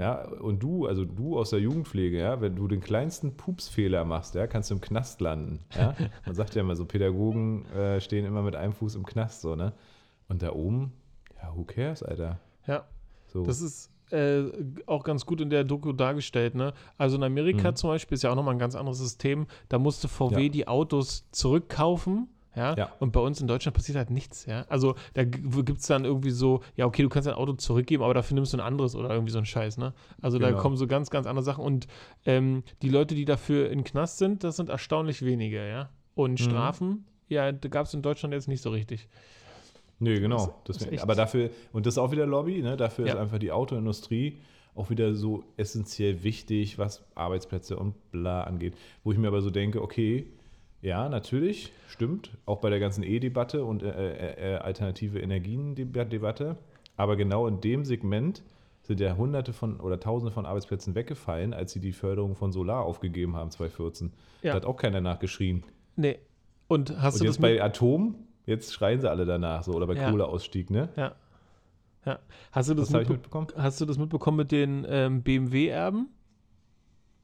ja, 0.00 0.26
und 0.26 0.62
du, 0.62 0.86
also 0.86 1.04
du 1.04 1.38
aus 1.38 1.50
der 1.50 1.60
Jugendpflege, 1.60 2.18
ja, 2.18 2.40
wenn 2.40 2.56
du 2.56 2.66
den 2.66 2.80
kleinsten 2.80 3.36
Pupsfehler 3.36 4.06
machst, 4.06 4.34
ja, 4.34 4.46
kannst 4.46 4.70
du 4.70 4.74
im 4.74 4.80
Knast 4.80 5.20
landen. 5.20 5.60
Ja? 5.76 5.94
Man 6.24 6.34
sagt 6.34 6.54
ja 6.54 6.62
immer 6.62 6.74
so, 6.74 6.86
Pädagogen 6.86 7.66
äh, 7.66 8.00
stehen 8.00 8.24
immer 8.24 8.40
mit 8.40 8.56
einem 8.56 8.72
Fuß 8.72 8.94
im 8.94 9.04
Knast, 9.04 9.42
so, 9.42 9.56
ne? 9.56 9.74
Und 10.26 10.40
da 10.40 10.52
oben, 10.52 10.94
ja, 11.36 11.54
who 11.54 11.64
cares, 11.64 12.02
Alter? 12.02 12.40
Ja. 12.66 12.86
So. 13.26 13.44
Das 13.44 13.60
ist 13.60 13.90
äh, 14.10 14.44
auch 14.86 15.04
ganz 15.04 15.26
gut 15.26 15.42
in 15.42 15.50
der 15.50 15.64
Doku 15.64 15.92
dargestellt, 15.92 16.54
ne? 16.54 16.72
Also 16.96 17.18
in 17.18 17.22
Amerika 17.22 17.70
mhm. 17.70 17.76
zum 17.76 17.90
Beispiel 17.90 18.14
ist 18.14 18.22
ja 18.22 18.30
auch 18.30 18.36
nochmal 18.36 18.54
ein 18.54 18.58
ganz 18.58 18.76
anderes 18.76 18.98
System. 18.98 19.48
Da 19.68 19.78
musste 19.78 20.08
VW 20.08 20.44
ja. 20.44 20.48
die 20.48 20.66
Autos 20.66 21.28
zurückkaufen 21.30 22.28
ja? 22.54 22.74
ja? 22.76 22.92
Und 22.98 23.12
bei 23.12 23.20
uns 23.20 23.40
in 23.40 23.46
Deutschland 23.46 23.76
passiert 23.76 23.96
halt 23.96 24.10
nichts, 24.10 24.46
ja. 24.46 24.64
Also 24.68 24.94
da 25.14 25.24
gibt 25.24 25.80
es 25.80 25.86
dann 25.86 26.04
irgendwie 26.04 26.30
so, 26.30 26.60
ja, 26.76 26.86
okay, 26.86 27.02
du 27.02 27.08
kannst 27.08 27.26
dein 27.26 27.34
Auto 27.34 27.52
zurückgeben, 27.54 28.02
aber 28.02 28.14
dafür 28.14 28.34
nimmst 28.34 28.52
du 28.52 28.56
ein 28.58 28.60
anderes 28.60 28.94
oder 28.94 29.10
irgendwie 29.10 29.32
so 29.32 29.38
ein 29.38 29.46
Scheiß, 29.46 29.78
ne? 29.78 29.94
Also 30.20 30.38
genau. 30.38 30.52
da 30.52 30.58
kommen 30.58 30.76
so 30.76 30.86
ganz, 30.86 31.10
ganz 31.10 31.26
andere 31.26 31.44
Sachen. 31.44 31.64
Und 31.64 31.86
ähm, 32.26 32.62
die 32.82 32.88
Leute, 32.88 33.14
die 33.14 33.24
dafür 33.24 33.70
in 33.70 33.84
Knast 33.84 34.18
sind, 34.18 34.44
das 34.44 34.56
sind 34.56 34.68
erstaunlich 34.68 35.24
wenige, 35.24 35.66
ja. 35.68 35.90
Und 36.14 36.32
mhm. 36.32 36.44
Strafen, 36.44 37.04
ja, 37.28 37.52
da 37.52 37.68
gab 37.68 37.86
es 37.86 37.94
in 37.94 38.02
Deutschland 38.02 38.34
jetzt 38.34 38.48
nicht 38.48 38.62
so 38.62 38.70
richtig. 38.70 39.08
Nö, 40.00 40.18
genau. 40.18 40.60
Das, 40.64 40.78
das 40.78 41.02
aber 41.02 41.14
dafür, 41.14 41.50
und 41.72 41.86
das 41.86 41.94
ist 41.94 41.98
auch 41.98 42.10
wieder 42.10 42.26
Lobby, 42.26 42.62
ne? 42.62 42.76
Dafür 42.76 43.06
ja. 43.06 43.14
ist 43.14 43.18
einfach 43.18 43.38
die 43.38 43.52
Autoindustrie 43.52 44.38
auch 44.74 44.90
wieder 44.90 45.14
so 45.14 45.44
essentiell 45.56 46.22
wichtig, 46.22 46.78
was 46.78 47.04
Arbeitsplätze 47.14 47.76
und 47.76 47.94
bla 48.12 48.44
angeht. 48.44 48.74
Wo 49.04 49.12
ich 49.12 49.18
mir 49.18 49.28
aber 49.28 49.42
so 49.42 49.50
denke, 49.50 49.82
okay, 49.82 50.26
ja, 50.82 51.08
natürlich, 51.08 51.72
stimmt, 51.88 52.36
auch 52.46 52.60
bei 52.60 52.70
der 52.70 52.80
ganzen 52.80 53.02
E-Debatte 53.02 53.64
und 53.64 53.82
äh, 53.82 53.88
äh, 53.90 54.54
äh 54.54 54.56
alternative 54.56 55.20
Energien-Debatte. 55.20 56.56
Aber 56.96 57.16
genau 57.16 57.46
in 57.46 57.60
dem 57.60 57.84
Segment 57.84 58.42
sind 58.82 59.00
ja 59.00 59.16
hunderte 59.16 59.52
von 59.52 59.78
oder 59.80 60.00
tausende 60.00 60.32
von 60.32 60.46
Arbeitsplätzen 60.46 60.94
weggefallen, 60.94 61.54
als 61.54 61.72
sie 61.72 61.80
die 61.80 61.92
Förderung 61.92 62.34
von 62.34 62.50
Solar 62.50 62.84
aufgegeben 62.84 63.36
haben 63.36 63.50
2014. 63.50 64.12
Ja. 64.42 64.50
Da 64.50 64.56
hat 64.56 64.64
auch 64.64 64.76
keiner 64.76 65.00
nachgeschrien. 65.00 65.64
Nee. 65.96 66.18
Und 66.66 67.00
hast 67.00 67.14
und 67.14 67.20
du 67.20 67.24
jetzt 67.26 67.36
das 67.36 67.42
bei 67.42 67.62
Atom, 67.62 68.14
jetzt 68.46 68.72
schreien 68.72 69.00
sie 69.00 69.10
alle 69.10 69.26
danach 69.26 69.64
so 69.64 69.72
oder 69.72 69.86
bei 69.86 69.94
ja. 69.94 70.10
Kohleausstieg, 70.10 70.70
ne? 70.70 70.88
Ja. 70.96 71.14
Ja. 72.06 72.18
Hast 72.52 72.70
du 72.70 72.74
das, 72.74 72.90
mitbe 72.90 73.12
mitbekommen? 73.12 73.48
Hast 73.56 73.80
du 73.80 73.84
das 73.84 73.98
mitbekommen 73.98 74.38
mit 74.38 74.52
den 74.52 74.86
ähm, 74.88 75.22
BMW-Erben? 75.22 76.08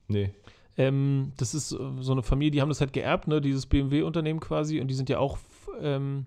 Nee. 0.09 0.33
Ähm, 0.79 1.33
das 1.37 1.55
ist 1.55 1.71
so 1.71 2.13
eine 2.13 2.23
Familie, 2.23 2.51
die 2.51 2.61
haben 2.61 2.69
das 2.69 2.81
halt 2.81 2.93
geerbt, 2.93 3.29
ne, 3.29 3.41
dieses 3.41 3.67
BMW-Unternehmen 3.67 4.41
quasi, 4.41 4.81
und 4.81 4.89
die 4.89 4.95
sind 4.95 5.09
ja 5.09 5.19
auch, 5.19 5.39
ähm, 5.81 6.27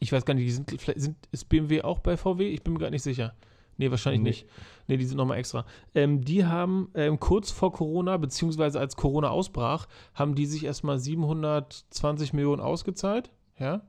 ich 0.00 0.12
weiß 0.12 0.24
gar 0.24 0.34
nicht, 0.34 0.46
die 0.46 0.50
sind, 0.50 0.80
sind, 0.96 1.16
ist 1.30 1.48
BMW 1.48 1.82
auch 1.82 1.98
bei 1.98 2.16
VW? 2.16 2.48
Ich 2.48 2.62
bin 2.62 2.72
mir 2.72 2.78
gerade 2.80 2.92
nicht 2.92 3.02
sicher. 3.02 3.34
Nee, 3.76 3.90
wahrscheinlich 3.90 4.22
nee. 4.22 4.28
nicht. 4.30 4.46
Nee, 4.86 4.96
die 4.96 5.04
sind 5.04 5.16
nochmal 5.16 5.38
extra. 5.38 5.64
Ähm, 5.94 6.24
die 6.24 6.44
haben 6.44 6.90
ähm, 6.94 7.18
kurz 7.18 7.50
vor 7.50 7.72
Corona, 7.72 8.16
beziehungsweise 8.16 8.78
als 8.78 8.96
Corona 8.96 9.30
ausbrach, 9.30 9.88
haben 10.14 10.34
die 10.34 10.46
sich 10.46 10.64
erstmal 10.64 10.98
720 10.98 12.32
Millionen 12.32 12.60
ausgezahlt. 12.60 13.30
Ja. 13.58 13.82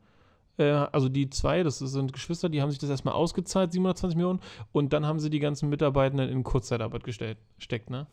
Äh, 0.57 0.71
also 0.71 1.09
die 1.09 1.29
zwei, 1.29 1.63
das 1.63 1.79
sind 1.79 2.13
Geschwister, 2.13 2.49
die 2.49 2.61
haben 2.61 2.69
sich 2.69 2.79
das 2.79 2.89
erstmal 2.89 3.13
ausgezahlt, 3.13 3.71
720 3.71 4.15
Millionen, 4.15 4.39
und 4.71 4.93
dann 4.93 5.05
haben 5.05 5.19
sie 5.19 5.29
die 5.29 5.39
ganzen 5.39 5.69
Mitarbeitenden 5.69 6.29
in 6.29 6.43
Kurzzeitarbeit 6.43 7.03
gestellt, 7.03 7.37
steckt, 7.57 7.89
ne? 7.89 8.07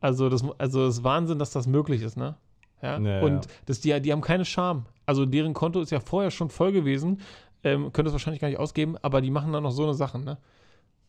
Also 0.00 0.28
das 0.28 0.44
also 0.58 0.86
ist 0.86 1.04
Wahnsinn, 1.04 1.38
dass 1.38 1.50
das 1.50 1.66
möglich 1.66 2.02
ist, 2.02 2.16
ne? 2.16 2.36
Ja. 2.82 2.98
Naja. 2.98 3.22
Und 3.22 3.46
das, 3.66 3.80
die, 3.80 4.00
die 4.00 4.12
haben 4.12 4.22
keine 4.22 4.44
Scham. 4.44 4.86
Also 5.06 5.24
deren 5.26 5.54
Konto 5.54 5.80
ist 5.80 5.90
ja 5.90 6.00
vorher 6.00 6.30
schon 6.30 6.48
voll 6.50 6.72
gewesen, 6.72 7.20
ähm, 7.64 7.92
könnte 7.92 8.08
es 8.08 8.12
wahrscheinlich 8.12 8.40
gar 8.40 8.48
nicht 8.48 8.58
ausgeben, 8.58 8.96
aber 9.02 9.20
die 9.20 9.30
machen 9.30 9.52
dann 9.52 9.62
noch 9.62 9.70
so 9.70 9.84
eine 9.84 9.94
Sachen, 9.94 10.24
ne? 10.24 10.38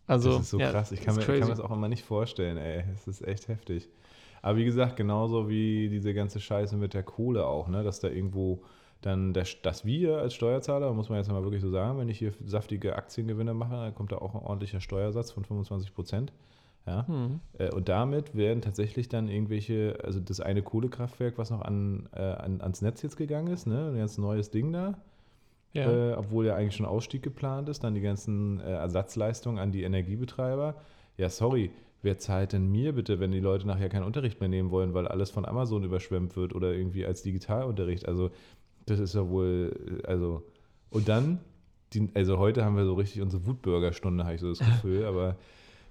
Also, 0.05 0.31
das 0.33 0.41
ist 0.41 0.49
so 0.49 0.59
ja, 0.59 0.71
krass. 0.71 0.91
Ich 0.91 1.01
kann, 1.01 1.15
mir, 1.15 1.23
kann 1.23 1.39
mir 1.39 1.45
das 1.45 1.59
auch 1.59 1.71
immer 1.71 1.87
nicht 1.87 2.03
vorstellen, 2.03 2.57
ey. 2.57 2.83
Es 2.93 3.07
ist 3.07 3.25
echt 3.25 3.47
heftig. 3.47 3.89
Aber 4.41 4.57
wie 4.57 4.65
gesagt, 4.65 4.97
genauso 4.97 5.47
wie 5.47 5.87
diese 5.87 6.13
ganze 6.13 6.41
Scheiße 6.41 6.75
mit 6.75 6.93
der 6.93 7.03
Kohle 7.03 7.45
auch, 7.47 7.69
ne? 7.69 7.83
Dass 7.83 8.01
da 8.01 8.09
irgendwo 8.09 8.63
dann, 9.05 9.33
der, 9.33 9.45
dass 9.61 9.85
wir 9.85 10.17
als 10.17 10.33
Steuerzahler, 10.33 10.93
muss 10.93 11.09
man 11.09 11.17
jetzt 11.19 11.31
mal 11.31 11.43
wirklich 11.43 11.61
so 11.61 11.69
sagen, 11.69 11.99
wenn 11.99 12.09
ich 12.09 12.19
hier 12.19 12.33
saftige 12.45 12.95
Aktiengewinne 12.95 13.53
mache, 13.53 13.75
dann 13.75 13.95
kommt 13.95 14.11
da 14.11 14.17
auch 14.17 14.35
ein 14.35 14.41
ordentlicher 14.41 14.81
Steuersatz 14.81 15.31
von 15.31 15.45
25 15.45 15.93
Prozent. 15.93 16.33
Ja? 16.85 17.05
Mhm. 17.07 17.39
und 17.73 17.87
damit 17.87 18.35
werden 18.35 18.61
tatsächlich 18.61 19.07
dann 19.07 19.29
irgendwelche, 19.29 19.97
also 20.03 20.19
das 20.19 20.41
eine 20.41 20.61
Kohlekraftwerk, 20.61 21.37
was 21.37 21.49
noch 21.49 21.61
an, 21.61 22.09
äh, 22.13 22.19
an, 22.19 22.59
ans 22.59 22.81
Netz 22.81 23.01
jetzt 23.03 23.15
gegangen 23.15 23.53
ist, 23.53 23.67
ne? 23.67 23.87
ein 23.87 23.97
ganz 23.97 24.17
neues 24.17 24.51
Ding 24.51 24.73
da, 24.73 24.97
ja. 25.73 25.91
Äh, 25.91 26.13
obwohl 26.13 26.45
ja 26.45 26.55
eigentlich 26.55 26.75
schon 26.75 26.85
Ausstieg 26.85 27.23
geplant 27.23 27.67
ist, 27.67 27.83
dann 27.83 27.95
die 27.95 28.01
ganzen 28.01 28.59
äh, 28.59 28.71
Ersatzleistungen 28.73 29.57
an 29.57 29.71
die 29.71 29.83
Energiebetreiber. 29.83 30.75
Ja, 31.17 31.29
sorry, 31.29 31.71
wer 32.03 32.19
zahlt 32.19 32.53
denn 32.53 32.71
mir 32.71 32.93
bitte, 32.93 33.19
wenn 33.19 33.31
die 33.31 33.39
Leute 33.39 33.67
nachher 33.67 33.89
keinen 33.89 34.03
Unterricht 34.03 34.39
mehr 34.39 34.49
nehmen 34.49 34.69
wollen, 34.69 34.93
weil 34.93 35.07
alles 35.07 35.31
von 35.31 35.45
Amazon 35.45 35.83
überschwemmt 35.83 36.35
wird 36.35 36.53
oder 36.53 36.73
irgendwie 36.73 37.05
als 37.05 37.23
Digitalunterricht? 37.23 38.07
Also, 38.07 38.29
das 38.85 38.99
ist 38.99 39.15
ja 39.15 39.27
wohl, 39.29 40.01
äh, 40.03 40.07
also, 40.07 40.43
und 40.89 41.07
dann, 41.07 41.39
die, 41.93 42.09
also 42.13 42.37
heute 42.37 42.65
haben 42.65 42.75
wir 42.75 42.85
so 42.85 42.93
richtig 42.93 43.21
unsere 43.21 43.45
Wutbürgerstunde, 43.45 44.23
habe 44.23 44.35
ich 44.35 44.41
so 44.41 44.49
das 44.49 44.59
Gefühl, 44.65 45.05
aber 45.05 45.35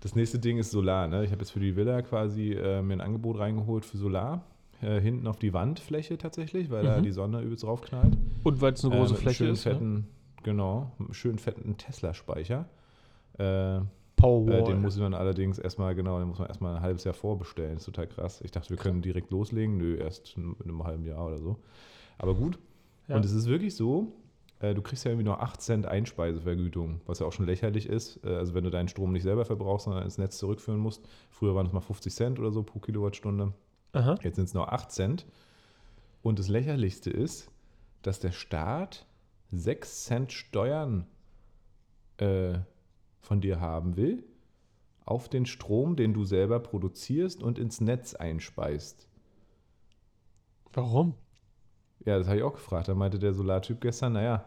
das 0.00 0.14
nächste 0.14 0.38
Ding 0.38 0.58
ist 0.58 0.70
Solar. 0.70 1.06
Ne? 1.08 1.24
Ich 1.24 1.30
habe 1.30 1.40
jetzt 1.40 1.50
für 1.50 1.60
die 1.60 1.76
Villa 1.76 2.02
quasi 2.02 2.52
äh, 2.52 2.82
mir 2.82 2.94
ein 2.94 3.00
Angebot 3.00 3.38
reingeholt 3.38 3.84
für 3.84 3.98
Solar 3.98 4.44
äh, 4.82 5.00
hinten 5.00 5.26
auf 5.26 5.38
die 5.38 5.54
Wandfläche 5.54 6.18
tatsächlich, 6.18 6.70
weil 6.70 6.82
mhm. 6.82 6.86
da 6.86 7.00
die 7.00 7.12
Sonne 7.12 7.40
übelst 7.40 7.62
draufknallt. 7.62 8.18
Und 8.42 8.60
weil 8.60 8.72
es 8.72 8.84
eine 8.84 8.96
große 8.96 9.14
äh, 9.14 9.16
Fläche 9.16 9.46
ist. 9.46 9.64
Ne? 9.64 9.72
Fetten, 9.72 9.94
ne? 9.94 10.04
Genau, 10.42 10.90
schön 11.12 11.38
fetten 11.38 11.76
Tesla-Speicher. 11.76 12.68
Äh, 13.38 13.80
Powerwall. 14.16 14.60
Äh, 14.60 14.64
den 14.64 14.82
muss 14.82 14.98
man 14.98 15.14
allerdings 15.14 15.58
erstmal, 15.58 15.94
genau, 15.94 16.18
den 16.18 16.28
muss 16.28 16.38
man 16.38 16.48
erstmal 16.48 16.76
ein 16.76 16.82
halbes 16.82 17.04
Jahr 17.04 17.14
vorbestellen. 17.14 17.76
Ist 17.76 17.84
total 17.84 18.08
krass. 18.08 18.40
Ich 18.42 18.50
dachte, 18.50 18.70
wir 18.70 18.76
können 18.76 19.02
direkt 19.02 19.30
loslegen. 19.30 19.76
Nö, 19.76 19.96
erst 19.96 20.36
in 20.36 20.56
einem 20.64 20.84
halben 20.84 21.04
Jahr 21.04 21.24
oder 21.26 21.38
so. 21.38 21.58
Aber 22.18 22.34
gut. 22.34 22.58
Ja. 23.08 23.16
Und 23.16 23.24
es 23.24 23.32
ist 23.32 23.46
wirklich 23.46 23.74
so, 23.74 24.12
äh, 24.60 24.74
du 24.74 24.82
kriegst 24.82 25.04
ja 25.04 25.10
irgendwie 25.10 25.24
nur 25.24 25.42
8 25.42 25.60
Cent 25.60 25.86
Einspeisevergütung, 25.86 27.00
was 27.06 27.18
ja 27.18 27.26
auch 27.26 27.32
schon 27.32 27.46
lächerlich 27.46 27.86
ist. 27.86 28.24
Äh, 28.24 28.34
also 28.34 28.54
wenn 28.54 28.64
du 28.64 28.70
deinen 28.70 28.88
Strom 28.88 29.12
nicht 29.12 29.22
selber 29.22 29.44
verbrauchst, 29.44 29.84
sondern 29.84 30.04
ins 30.04 30.18
Netz 30.18 30.38
zurückführen 30.38 30.80
musst. 30.80 31.04
Früher 31.30 31.54
waren 31.54 31.66
es 31.66 31.72
mal 31.72 31.80
50 31.80 32.14
Cent 32.14 32.38
oder 32.38 32.52
so 32.52 32.62
pro 32.62 32.78
Kilowattstunde. 32.78 33.52
Aha. 33.92 34.18
Jetzt 34.22 34.36
sind 34.36 34.44
es 34.44 34.54
nur 34.54 34.72
8 34.72 34.90
Cent. 34.90 35.26
Und 36.22 36.38
das 36.38 36.48
Lächerlichste 36.48 37.10
ist, 37.10 37.50
dass 38.02 38.20
der 38.20 38.32
Staat 38.32 39.06
6 39.50 40.04
Cent 40.04 40.32
Steuern 40.32 41.06
äh, 42.18 42.58
von 43.20 43.40
dir 43.40 43.60
haben 43.60 43.96
will 43.96 44.24
auf 45.04 45.28
den 45.28 45.46
Strom, 45.46 45.96
den 45.96 46.14
du 46.14 46.24
selber 46.24 46.60
produzierst 46.60 47.42
und 47.42 47.58
ins 47.58 47.80
Netz 47.80 48.14
einspeist. 48.14 49.08
Warum? 50.72 51.14
Ja, 52.04 52.18
das 52.18 52.26
habe 52.26 52.38
ich 52.38 52.42
auch 52.42 52.54
gefragt. 52.54 52.88
Da 52.88 52.94
meinte 52.94 53.18
der 53.18 53.32
Solartyp 53.32 53.80
gestern, 53.80 54.14
naja, 54.14 54.44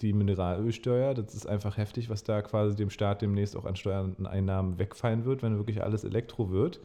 die 0.00 0.12
Mineralölsteuer, 0.12 1.14
das 1.14 1.34
ist 1.34 1.46
einfach 1.46 1.76
heftig, 1.76 2.08
was 2.08 2.22
da 2.24 2.40
quasi 2.42 2.76
dem 2.76 2.90
Staat 2.90 3.20
demnächst 3.20 3.56
auch 3.56 3.64
an 3.64 3.76
Steuern 3.76 4.14
und 4.16 4.26
Einnahmen 4.26 4.78
wegfallen 4.78 5.24
wird, 5.24 5.42
wenn 5.42 5.56
wirklich 5.56 5.82
alles 5.82 6.04
Elektro 6.04 6.50
wird. 6.50 6.80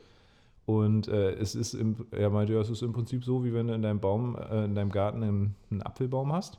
Und 0.66 1.08
äh, 1.10 1.34
es 1.34 1.56
ist, 1.56 1.74
im, 1.74 2.08
er 2.12 2.30
meinte, 2.30 2.54
ja, 2.54 2.62
es 2.62 2.70
ist 2.70 2.82
im 2.82 2.94
Prinzip 2.94 3.24
so, 3.24 3.44
wie 3.44 3.54
wenn 3.54 3.68
du 3.68 3.74
in 3.74 3.82
deinem 3.82 4.00
Baum, 4.00 4.38
äh, 4.38 4.66
in 4.66 4.76
deinem 4.76 4.92
Garten 4.92 5.22
einen, 5.22 5.56
einen, 5.70 5.82
Apfelbaum 5.82 6.32
hast. 6.32 6.58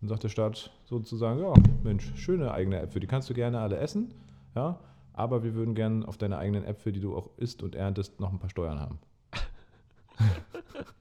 Dann 0.00 0.08
sagt 0.08 0.24
der 0.24 0.28
Staat 0.28 0.70
sozusagen, 0.86 1.40
ja, 1.40 1.52
Mensch, 1.84 2.12
schöne 2.16 2.52
eigene 2.52 2.80
Äpfel, 2.80 3.00
die 3.00 3.06
kannst 3.06 3.30
du 3.30 3.34
gerne 3.34 3.60
alle 3.60 3.76
essen, 3.76 4.12
ja, 4.54 4.78
aber 5.12 5.44
wir 5.44 5.54
würden 5.54 5.74
gerne 5.74 6.08
auf 6.08 6.16
deine 6.16 6.38
eigenen 6.38 6.64
Äpfel, 6.64 6.92
die 6.92 7.00
du 7.00 7.14
auch 7.16 7.28
isst 7.36 7.62
und 7.62 7.74
erntest, 7.74 8.18
noch 8.18 8.32
ein 8.32 8.38
paar 8.38 8.50
Steuern 8.50 8.80
haben. 8.80 8.98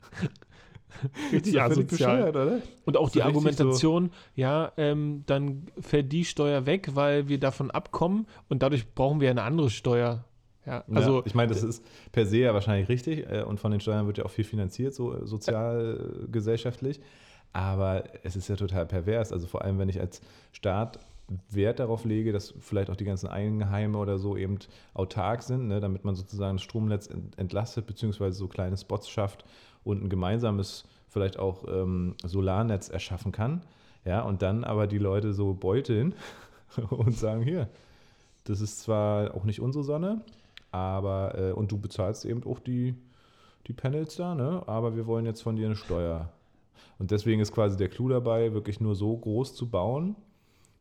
Richtig 1.32 1.62
asozial. 1.62 2.30
oder? 2.30 2.62
Und 2.86 2.98
auch 2.98 3.10
die 3.10 3.22
Argumentation, 3.22 4.08
so 4.08 4.12
ja, 4.36 4.72
ähm, 4.78 5.24
dann 5.26 5.68
fällt 5.80 6.12
die 6.12 6.26
Steuer 6.26 6.66
weg, 6.66 6.92
weil 6.94 7.28
wir 7.28 7.40
davon 7.40 7.72
abkommen 7.72 8.28
und 8.50 8.64
dadurch 8.64 8.94
brauchen 8.94 9.22
wir 9.22 9.30
eine 9.30 9.44
andere 9.44 9.70
Steuer. 9.70 10.26
Ja, 10.66 10.84
also 10.94 11.20
ja, 11.20 11.26
ich 11.26 11.34
meine, 11.34 11.52
das 11.52 11.64
ist 11.64 11.84
per 12.12 12.26
se 12.26 12.38
ja 12.38 12.54
wahrscheinlich 12.54 12.90
richtig 12.90 13.30
äh, 13.30 13.44
und 13.44 13.60
von 13.60 13.72
den 13.72 13.80
Steuern 13.80 14.06
wird 14.06 14.18
ja 14.20 14.26
auch 14.26 14.32
viel 14.32 14.46
finanziert, 14.46 14.94
so 14.94 15.16
äh, 15.16 15.26
sozial, 15.26 16.26
äh, 16.26 16.28
gesellschaftlich. 16.32 17.00
Aber 17.54 18.04
es 18.24 18.36
ist 18.36 18.48
ja 18.48 18.56
total 18.56 18.86
pervers. 18.86 19.32
Also 19.34 19.48
vor 19.48 19.64
allem, 19.64 19.80
wenn 19.80 19.90
ich 19.90 20.00
als 20.00 20.22
Staat 20.52 21.00
Wert 21.50 21.80
darauf 21.80 22.06
lege, 22.06 22.32
dass 22.32 22.54
vielleicht 22.60 22.90
auch 22.90 22.96
die 22.96 23.06
ganzen 23.06 23.28
Eigenheime 23.28 23.98
oder 23.98 24.18
so 24.18 24.36
eben 24.36 24.58
autark 24.94 25.44
sind, 25.44 25.68
ne, 25.68 25.80
damit 25.80 26.04
man 26.04 26.16
sozusagen 26.16 26.58
das 26.58 26.64
Stromnetz 26.64 27.10
entlastet, 27.38 27.86
beziehungsweise 27.86 28.38
so 28.38 28.48
kleine 28.48 28.78
Spots 28.78 29.10
schafft 29.10 29.46
und 29.84 30.04
ein 30.04 30.10
gemeinsames, 30.10 30.86
vielleicht 31.08 31.40
auch 31.40 31.66
ähm, 31.68 32.16
Solarnetz 32.24 32.90
erschaffen 32.90 33.32
kann. 33.32 33.62
Ja, 34.06 34.22
und 34.22 34.42
dann 34.42 34.64
aber 34.64 34.88
die 34.88 34.98
Leute 34.98 35.34
so 35.34 35.54
beuteln 35.54 36.16
und 36.90 37.16
sagen, 37.18 37.44
hier, 37.44 37.70
das 38.46 38.62
ist 38.62 38.82
zwar 38.82 39.36
auch 39.36 39.44
nicht 39.44 39.62
unsere 39.62 39.84
Sonne, 39.84 40.22
aber, 40.72 41.36
äh, 41.38 41.52
und 41.52 41.72
du 41.72 41.78
bezahlst 41.78 42.26
eben 42.26 42.44
auch 42.46 42.60
die, 42.60 42.96
die 43.68 43.74
Panels 43.74 44.16
da, 44.16 44.36
ne? 44.36 44.64
Aber 44.68 44.96
wir 44.96 45.06
wollen 45.06 45.26
jetzt 45.26 45.42
von 45.42 45.56
dir 45.56 45.68
eine 45.68 45.76
Steuer. 45.76 46.30
Und 46.98 47.12
deswegen 47.12 47.42
ist 47.42 47.52
quasi 47.52 47.78
der 47.78 47.90
Clou 47.90 48.10
dabei, 48.10 48.54
wirklich 48.54 48.80
nur 48.80 48.96
so 48.96 49.16
groß 49.16 49.56
zu 49.56 49.70
bauen, 49.70 50.16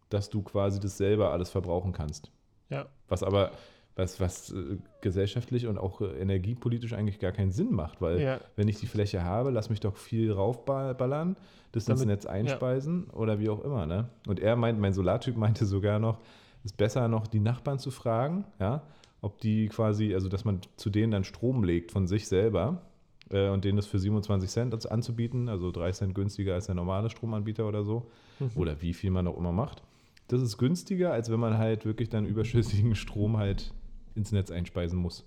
dass 0.08 0.30
du 0.30 0.42
quasi 0.42 0.80
das 0.80 0.96
selber 0.96 1.32
alles 1.32 1.50
verbrauchen 1.50 1.92
kannst. 1.92 2.30
Ja. 2.70 2.86
Was 3.08 3.22
aber, 3.22 3.52
was, 3.98 4.20
was 4.20 4.52
äh, 4.52 4.78
gesellschaftlich 5.00 5.66
und 5.66 5.76
auch 5.76 6.00
äh, 6.00 6.06
energiepolitisch 6.20 6.92
eigentlich 6.92 7.18
gar 7.18 7.32
keinen 7.32 7.50
Sinn 7.50 7.72
macht, 7.72 8.00
weil 8.00 8.20
ja. 8.20 8.40
wenn 8.54 8.68
ich 8.68 8.78
die 8.78 8.86
Fläche 8.86 9.24
habe, 9.24 9.50
lass 9.50 9.70
mich 9.70 9.80
doch 9.80 9.96
viel 9.96 10.32
raufballern, 10.32 11.36
das 11.72 11.86
Damit, 11.86 12.02
ins 12.02 12.06
Netz 12.06 12.26
einspeisen 12.26 13.08
ja. 13.08 13.18
oder 13.18 13.40
wie 13.40 13.48
auch 13.48 13.62
immer. 13.62 13.86
Ne? 13.86 14.08
Und 14.26 14.38
er 14.40 14.54
meint, 14.56 14.78
mein 14.78 14.94
Solartyp 14.94 15.36
meinte 15.36 15.66
sogar 15.66 15.98
noch, 15.98 16.20
ist 16.64 16.76
besser 16.76 17.08
noch 17.08 17.26
die 17.26 17.40
Nachbarn 17.40 17.78
zu 17.78 17.90
fragen, 17.90 18.44
ja, 18.60 18.82
ob 19.20 19.40
die 19.40 19.68
quasi, 19.68 20.14
also 20.14 20.28
dass 20.28 20.44
man 20.44 20.60
zu 20.76 20.90
denen 20.90 21.10
dann 21.10 21.24
Strom 21.24 21.64
legt 21.64 21.90
von 21.90 22.06
sich 22.06 22.28
selber 22.28 22.82
äh, 23.30 23.48
und 23.48 23.64
denen 23.64 23.76
das 23.76 23.86
für 23.86 23.98
27 23.98 24.48
Cent 24.48 24.90
anzubieten, 24.90 25.48
also 25.48 25.72
3 25.72 25.90
Cent 25.90 26.14
günstiger 26.14 26.54
als 26.54 26.66
der 26.66 26.76
normale 26.76 27.10
Stromanbieter 27.10 27.66
oder 27.66 27.82
so, 27.82 28.10
mhm. 28.38 28.50
oder 28.54 28.80
wie 28.80 28.94
viel 28.94 29.10
man 29.10 29.26
auch 29.26 29.36
immer 29.36 29.52
macht. 29.52 29.82
Das 30.28 30.40
ist 30.40 30.56
günstiger, 30.56 31.12
als 31.12 31.30
wenn 31.30 31.40
man 31.40 31.58
halt 31.58 31.84
wirklich 31.84 32.10
dann 32.10 32.26
überschüssigen 32.26 32.94
Strom 32.94 33.38
halt 33.38 33.72
ins 34.18 34.32
Netz 34.32 34.50
einspeisen 34.50 34.98
muss. 34.98 35.24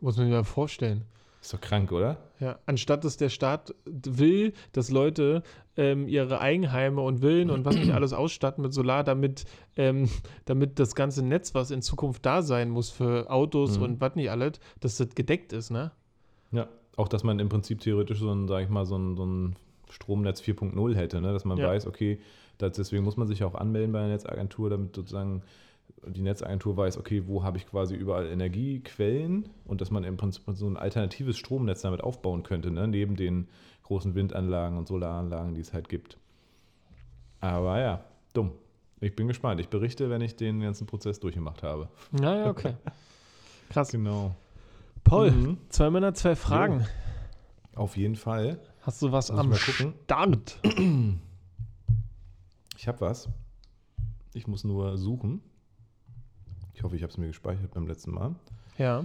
Muss 0.00 0.16
man 0.16 0.26
sich 0.26 0.32
mal 0.34 0.44
vorstellen. 0.44 1.02
Ist 1.40 1.52
doch 1.54 1.60
krank, 1.60 1.90
oder? 1.92 2.18
Ja, 2.40 2.58
anstatt 2.66 3.04
dass 3.04 3.16
der 3.16 3.28
Staat 3.28 3.74
will, 3.84 4.52
dass 4.72 4.90
Leute 4.90 5.42
ähm, 5.76 6.08
ihre 6.08 6.40
Eigenheime 6.40 7.00
und 7.00 7.20
Villen 7.20 7.50
und 7.50 7.64
was 7.64 7.76
nicht 7.76 7.92
alles 7.94 8.12
ausstatten 8.12 8.62
mit 8.62 8.72
Solar, 8.72 9.04
damit, 9.04 9.44
ähm, 9.76 10.08
damit 10.44 10.78
das 10.78 10.94
ganze 10.94 11.24
Netz, 11.24 11.54
was 11.54 11.70
in 11.70 11.82
Zukunft 11.82 12.26
da 12.26 12.42
sein 12.42 12.68
muss 12.70 12.90
für 12.90 13.30
Autos 13.30 13.76
Mhm. 13.78 13.84
und 13.84 14.00
was 14.00 14.16
nicht 14.16 14.30
alles, 14.30 14.58
dass 14.80 14.96
das 14.96 15.14
gedeckt 15.14 15.52
ist, 15.52 15.70
ne? 15.70 15.92
Ja. 16.52 16.68
Auch, 16.96 17.08
dass 17.08 17.24
man 17.24 17.38
im 17.38 17.48
Prinzip 17.50 17.80
theoretisch 17.80 18.18
so 18.20 18.32
ein, 18.32 18.48
sag 18.48 18.62
ich 18.64 18.70
mal, 18.70 18.86
so 18.86 18.96
ein, 18.96 19.16
so 19.16 19.24
ein 19.26 19.56
Stromnetz 19.90 20.40
4.0 20.40 20.94
hätte, 20.96 21.20
ne? 21.20 21.32
dass 21.32 21.44
man 21.44 21.58
Ja. 21.58 21.68
weiß, 21.68 21.86
okay, 21.86 22.18
das, 22.58 22.72
deswegen 22.72 23.04
muss 23.04 23.16
man 23.18 23.26
sich 23.28 23.44
auch 23.44 23.54
anmelden 23.54 23.92
bei 23.92 24.00
der 24.00 24.08
Netzagentur, 24.08 24.70
damit 24.70 24.96
sozusagen 24.96 25.42
die 26.06 26.22
Netzagentur 26.22 26.76
weiß, 26.76 26.98
okay, 26.98 27.26
wo 27.26 27.42
habe 27.42 27.58
ich 27.58 27.66
quasi 27.66 27.94
überall 27.94 28.26
Energiequellen 28.26 29.48
und 29.64 29.80
dass 29.80 29.90
man 29.90 30.04
im 30.04 30.16
Prinzip 30.16 30.44
so 30.54 30.66
ein 30.68 30.76
alternatives 30.76 31.36
Stromnetz 31.36 31.82
damit 31.82 32.00
aufbauen 32.02 32.42
könnte, 32.44 32.70
ne? 32.70 32.86
neben 32.86 33.16
den 33.16 33.48
großen 33.82 34.14
Windanlagen 34.14 34.78
und 34.78 34.86
Solaranlagen, 34.88 35.54
die 35.54 35.60
es 35.60 35.72
halt 35.72 35.88
gibt. 35.88 36.18
Aber 37.40 37.78
ja, 37.80 38.04
dumm. 38.32 38.52
Ich 39.00 39.14
bin 39.14 39.28
gespannt. 39.28 39.60
Ich 39.60 39.68
berichte, 39.68 40.08
wenn 40.08 40.22
ich 40.22 40.36
den 40.36 40.60
ganzen 40.60 40.86
Prozess 40.86 41.20
durchgemacht 41.20 41.62
habe. 41.62 41.88
Ja, 42.20 42.34
ja, 42.36 42.50
okay. 42.50 42.74
Krass. 43.70 43.90
Genau. 43.90 44.34
Paul, 45.04 45.30
Mhm. 45.32 45.58
zwei 45.68 45.90
Männer, 45.90 46.14
zwei 46.14 46.34
Fragen. 46.34 46.86
Auf 47.74 47.96
jeden 47.96 48.16
Fall. 48.16 48.58
Hast 48.80 49.02
du 49.02 49.12
was 49.12 49.28
Lass 49.28 49.38
am. 49.38 49.54
Start? 49.54 50.58
Ich 52.78 52.88
habe 52.88 53.00
was. 53.00 53.28
Ich 54.32 54.46
muss 54.46 54.64
nur 54.64 54.96
suchen. 54.96 55.42
Ich 56.76 56.82
hoffe, 56.82 56.94
ich 56.94 57.02
habe 57.02 57.10
es 57.10 57.16
mir 57.16 57.28
gespeichert 57.28 57.72
beim 57.72 57.86
letzten 57.86 58.12
Mal. 58.12 58.34
Ja. 58.76 59.02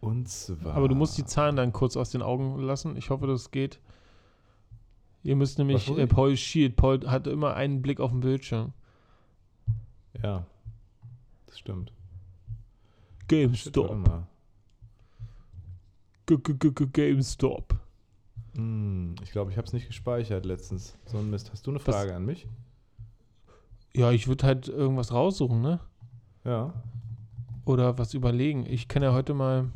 Und 0.00 0.28
zwar. 0.28 0.74
Aber 0.74 0.88
du 0.88 0.94
musst 0.94 1.18
die 1.18 1.24
Zahlen 1.24 1.56
dann 1.56 1.72
kurz 1.72 1.96
aus 1.96 2.10
den 2.10 2.22
Augen 2.22 2.60
lassen. 2.60 2.96
Ich 2.96 3.10
hoffe, 3.10 3.26
das 3.26 3.50
geht. 3.50 3.80
Ihr 5.24 5.34
müsst 5.34 5.58
nämlich, 5.58 5.90
Was 5.90 5.98
äh? 5.98 6.06
Paul 6.06 6.36
schielt. 6.36 6.76
Paul 6.76 7.10
hat 7.10 7.26
immer 7.26 7.54
einen 7.54 7.82
Blick 7.82 7.98
auf 7.98 8.12
den 8.12 8.20
Bildschirm. 8.20 8.72
Ja, 10.22 10.46
das 11.46 11.58
stimmt. 11.58 11.92
GameStop. 13.26 14.04
G 16.26 16.34
-g 16.36 16.54
-g 16.54 16.86
GameStop. 16.86 17.74
Hm, 18.54 19.16
ich 19.24 19.32
glaube, 19.32 19.50
ich 19.50 19.56
habe 19.56 19.66
es 19.66 19.72
nicht 19.72 19.88
gespeichert 19.88 20.46
letztens. 20.46 20.96
So 21.04 21.18
ein 21.18 21.30
Mist. 21.30 21.50
Hast 21.50 21.66
du 21.66 21.72
eine 21.72 21.80
Was? 21.84 21.94
Frage 21.94 22.14
an 22.14 22.24
mich? 22.24 22.46
Ja, 23.92 24.12
ich 24.12 24.28
würde 24.28 24.46
halt 24.46 24.68
irgendwas 24.68 25.12
raussuchen, 25.12 25.60
ne? 25.60 25.80
Ja. 26.44 26.72
Oder 27.64 27.98
was 27.98 28.14
überlegen. 28.14 28.66
Ich 28.66 28.88
kann 28.88 29.02
ja 29.02 29.12
heute 29.12 29.34
mal. 29.34 29.70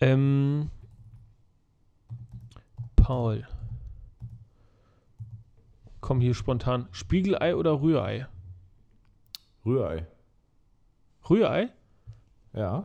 Ähm. 0.00 0.70
Paul. 2.96 3.46
Komm 6.00 6.20
hier 6.20 6.34
spontan. 6.34 6.88
Spiegelei 6.92 7.54
oder 7.56 7.80
Rührei? 7.80 8.26
Rührei. 9.64 10.06
Rührei? 11.28 11.68
Ja. 12.52 12.84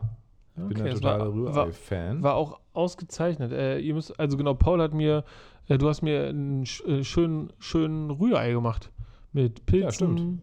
Ich 0.55 0.63
bin 0.63 0.71
Okay, 0.77 0.89
ein 0.89 0.95
es 0.95 1.03
war- 1.03 1.17
totaler 1.19 1.33
Rührei-Fan. 1.33 2.23
War 2.23 2.35
auch 2.35 2.59
ausgezeichnet. 2.73 3.51
Äh, 3.51 3.79
ihr 3.79 3.93
müsst, 3.93 4.19
also 4.19 4.37
genau, 4.37 4.53
Paul 4.55 4.81
hat 4.81 4.93
mir, 4.93 5.23
äh, 5.67 5.77
du 5.77 5.87
hast 5.87 6.01
mir 6.01 6.27
einen 6.29 6.63
äh, 6.63 7.03
schönen, 7.03 7.51
schönen 7.59 8.09
Rührei 8.11 8.51
gemacht. 8.51 8.91
Mit 9.33 9.65
Pilzen. 9.67 9.83
Ja, 9.85 9.91
stimmt. 9.91 10.41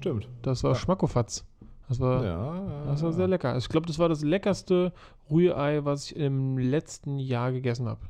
Stimmt. 0.00 0.28
Das 0.42 0.64
war 0.64 0.72
Ja. 0.72 0.76
Schmackofatz. 0.76 1.44
Das 1.88 1.98
war, 2.00 2.24
Ja. 2.24 2.84
das 2.86 3.02
war 3.02 3.12
sehr 3.12 3.26
lecker. 3.28 3.56
Ich 3.56 3.68
glaube, 3.68 3.86
das 3.86 3.98
war 3.98 4.08
das 4.08 4.22
leckerste 4.22 4.92
Rührei, 5.30 5.84
was 5.84 6.06
ich 6.06 6.16
im 6.16 6.56
letzten 6.58 7.18
Jahr 7.18 7.52
gegessen 7.52 7.86
habe. 7.88 8.00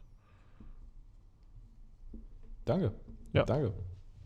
Danke. 2.64 2.92
Ja. 3.32 3.44
Danke. 3.44 3.72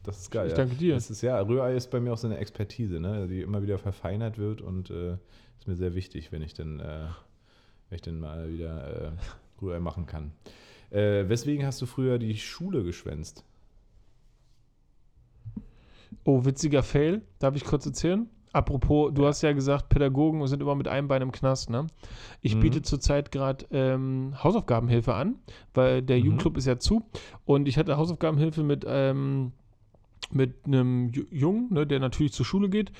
Das 0.03 0.19
ist 0.19 0.31
geil. 0.31 0.49
ich 0.49 0.55
danke 0.55 0.75
dir. 0.75 0.95
Das 0.95 1.11
ist 1.11 1.23
ja, 1.23 1.41
Rührei 1.41 1.75
ist 1.75 1.91
bei 1.91 1.99
mir 2.01 2.12
auch 2.12 2.19
so 2.19 2.27
eine 2.27 2.37
Expertise, 2.39 3.01
ne? 3.01 3.27
die 3.27 3.41
immer 3.41 3.62
wieder 3.62 3.79
verfeinert 3.79 4.37
wird 4.39 4.61
und 4.61 4.91
äh, 4.91 5.15
ist 5.59 5.67
mir 5.67 5.77
sehr 5.77 5.95
wichtig, 5.95 6.31
wenn 6.31 6.43
ich 6.43 6.53
dann, 6.53 6.81
äh, 6.81 7.07
wenn 7.89 7.97
ich 7.97 8.03
dann 8.03 8.21
mal 8.21 8.51
wieder 8.53 9.07
äh, 9.07 9.11
Rührei 9.62 9.81
machen 9.81 10.05
kann. 10.05 10.33
Äh, 10.91 11.29
weswegen 11.29 11.65
hast 11.65 11.81
du 11.81 11.87
früher 11.87 12.19
die 12.19 12.37
Schule 12.37 12.85
geschwänzt? 12.85 13.45
Oh, 16.25 16.45
witziger 16.45 16.83
Fail. 16.83 17.23
Darf 17.39 17.57
ich 17.57 17.65
kurz 17.65 17.87
erzählen? 17.87 18.29
Apropos, 18.53 19.12
du 19.12 19.27
hast 19.27 19.43
ja 19.43 19.53
gesagt, 19.53 19.89
Pädagogen 19.89 20.47
sind 20.47 20.62
immer 20.62 20.77
mit 20.77 20.87
einem 20.87 21.09
Bein 21.09 21.23
im 21.23 21.33
Knast, 21.33 21.71
ne? 21.71 21.89
Ich 22.41 22.55
Mhm. 22.55 22.61
biete 22.61 22.83
zurzeit 22.83 23.33
gerade 23.33 23.67
ähm, 23.73 24.33
Hausaufgabenhilfe 24.43 25.12
an, 25.15 25.37
weil 25.75 26.03
der 26.03 26.19
Mhm. 26.19 26.25
Jugendclub 26.25 26.57
ist 26.57 26.67
ja 26.67 26.79
zu. 26.79 27.03
Und 27.45 27.67
ich 27.67 27.77
hatte 27.79 27.97
Hausaufgabenhilfe 27.97 28.62
mit, 28.62 28.85
ähm, 28.87 29.51
mit 30.31 30.67
einem 30.67 31.09
Ju- 31.11 31.27
Jungen, 31.33 31.73
ne, 31.73 31.85
der 31.87 31.99
natürlich 31.99 32.33
zur 32.33 32.47
Schule 32.47 32.69
geht. 32.69 32.93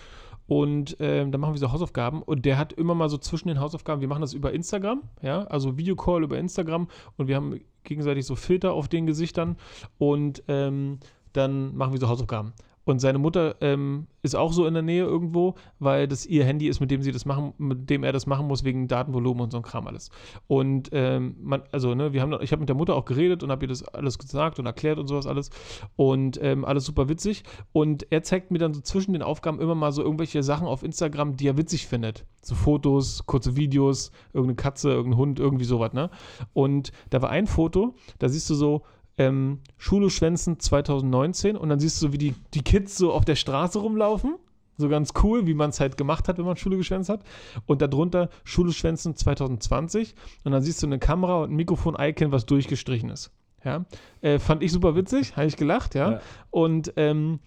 Und 0.47 0.97
ähm, 1.01 1.31
dann 1.33 1.41
machen 1.41 1.55
wir 1.55 1.59
so 1.61 1.73
Hausaufgaben. 1.73 2.21
Und 2.23 2.45
der 2.45 2.59
hat 2.59 2.73
immer 2.75 2.95
mal 2.97 3.09
so 3.09 3.17
zwischen 3.17 3.49
den 3.49 3.61
Hausaufgaben, 3.61 4.01
wir 4.01 4.09
machen 4.09 4.21
das 4.23 4.35
über 4.35 4.53
Instagram, 4.53 5.03
ja, 5.23 5.45
also 5.45 5.79
Videocall 5.79 6.23
über 6.25 6.37
Instagram. 6.37 6.89
Und 7.17 7.29
wir 7.29 7.37
haben 7.37 7.61
gegenseitig 7.85 8.27
so 8.27 8.35
Filter 8.35 8.73
auf 8.75 8.89
den 8.89 9.07
Gesichtern. 9.07 9.57
Und 9.99 10.43
ähm, 10.49 10.99
dann 11.33 11.75
machen 11.77 11.93
wir 11.93 12.01
so 12.01 12.09
Hausaufgaben. 12.09 12.53
Und 12.85 12.99
seine 12.99 13.19
Mutter 13.19 13.57
ähm, 13.61 14.07
ist 14.23 14.37
auch 14.37 14.53
so 14.53 14.67
in 14.67 14.75
der 14.75 14.83
Nähe 14.83 15.05
irgendwo, 15.05 15.55
weil 15.79 16.07
das 16.07 16.27
ihr 16.27 16.45
Handy 16.45 16.69
ist, 16.69 16.81
mit 16.81 16.91
dem 16.91 17.03
sie 17.03 17.13
das 17.13 17.25
machen, 17.25 17.55
mit 17.59 17.89
dem 17.91 18.05
er 18.05 18.13
das 18.13 18.27
machen 18.27 18.47
muss, 18.47 18.65
wegen 18.65 18.89
Datenvolumen 18.89 19.45
und 19.45 19.51
so 19.51 19.59
ein 19.59 19.63
Kram 19.63 19.87
alles. 19.87 20.11
Und 20.47 20.91
ähm, 20.93 21.37
man, 21.43 21.63
also, 21.73 21.95
ne, 21.95 22.13
wir 22.13 22.23
haben, 22.23 22.37
ich 22.41 22.53
habe 22.53 22.61
mit 22.61 22.69
der 22.69 22.77
Mutter 22.77 22.95
auch 22.95 23.05
geredet 23.05 23.43
und 23.43 23.51
habe 23.51 23.65
ihr 23.65 23.69
das 23.69 23.83
alles 23.83 24.19
gesagt 24.19 24.59
und 24.59 24.67
erklärt 24.67 24.99
und 24.99 25.07
sowas 25.07 25.27
alles. 25.27 25.51
Und 25.97 26.39
ähm, 26.43 26.65
alles 26.65 26.85
super 26.85 27.09
witzig. 27.09 27.45
Und 27.73 28.07
er 28.11 28.23
zeigt 28.23 28.51
mir 28.51 28.59
dann 28.59 28.75
so 28.75 28.81
zwischen 28.81 29.13
den 29.13 29.23
Aufgaben 29.23 29.61
immer 29.61 29.75
mal 29.75 29.93
so 29.93 30.03
irgendwelche 30.03 30.43
Sachen 30.43 30.67
auf 30.67 30.83
Instagram, 30.83 31.37
die 31.37 31.49
er 31.49 31.57
witzig 31.57 31.87
findet. 31.87 32.27
So 32.43 32.55
Fotos, 32.55 33.25
kurze 33.27 33.57
Videos, 33.57 34.11
irgendeine 34.33 34.57
Katze, 34.57 34.91
irgendein 34.91 35.19
Hund, 35.19 35.41
irgendwie 35.41 35.65
sowas, 35.65 35.93
ne? 35.95 36.11
Und 36.53 36.93
da 37.11 37.23
war 37.23 37.31
ein 37.31 37.47
Foto, 37.47 37.95
da 38.19 38.29
siehst 38.29 38.51
du 38.51 38.55
so, 38.55 38.83
ähm, 39.19 39.61
Schule 39.77 40.11
schwänzen 40.11 40.59
2019 40.59 41.57
und 41.57 41.69
dann 41.69 41.79
siehst 41.79 42.01
du 42.01 42.07
so, 42.07 42.13
wie 42.13 42.19
die, 42.19 42.35
die 42.53 42.63
Kids 42.63 42.97
so 42.97 43.13
auf 43.13 43.25
der 43.25 43.37
Straße 43.37 43.79
rumlaufen. 43.79 44.37
So 44.77 44.89
ganz 44.89 45.13
cool, 45.23 45.47
wie 45.47 45.55
man 45.55 45.71
es 45.71 45.79
halt 45.79 45.97
gemacht 45.97 46.27
hat, 46.27 46.37
wenn 46.39 46.45
man 46.45 46.57
Schule 46.57 46.77
geschwänzt 46.77 47.09
hat. 47.09 47.23
Und 47.67 47.81
darunter 47.81 48.29
Schule 48.43 48.73
schwänzen 48.73 49.15
2020. 49.15 50.17
Und 50.43 50.51
dann 50.51 50.63
siehst 50.63 50.83
du 50.83 50.87
eine 50.87 50.99
Kamera 50.99 51.43
und 51.43 51.53
ein 51.53 51.57
Mikrofon-Icon, 51.57 52.33
was 52.33 52.45
durchgestrichen 52.45 53.09
ist. 53.09 53.31
Ja. 53.65 53.85
Äh, 54.21 54.41
fand 54.41 54.63
ich 54.63 54.73
super 54.73 54.97
witzig, 54.97 55.37
habe 55.37 55.47
ich 55.47 55.57
gelacht, 55.57 55.95
ja. 55.95 56.13
Ja. 56.13 56.21
Und 56.51 56.93
ähm, 56.97 57.39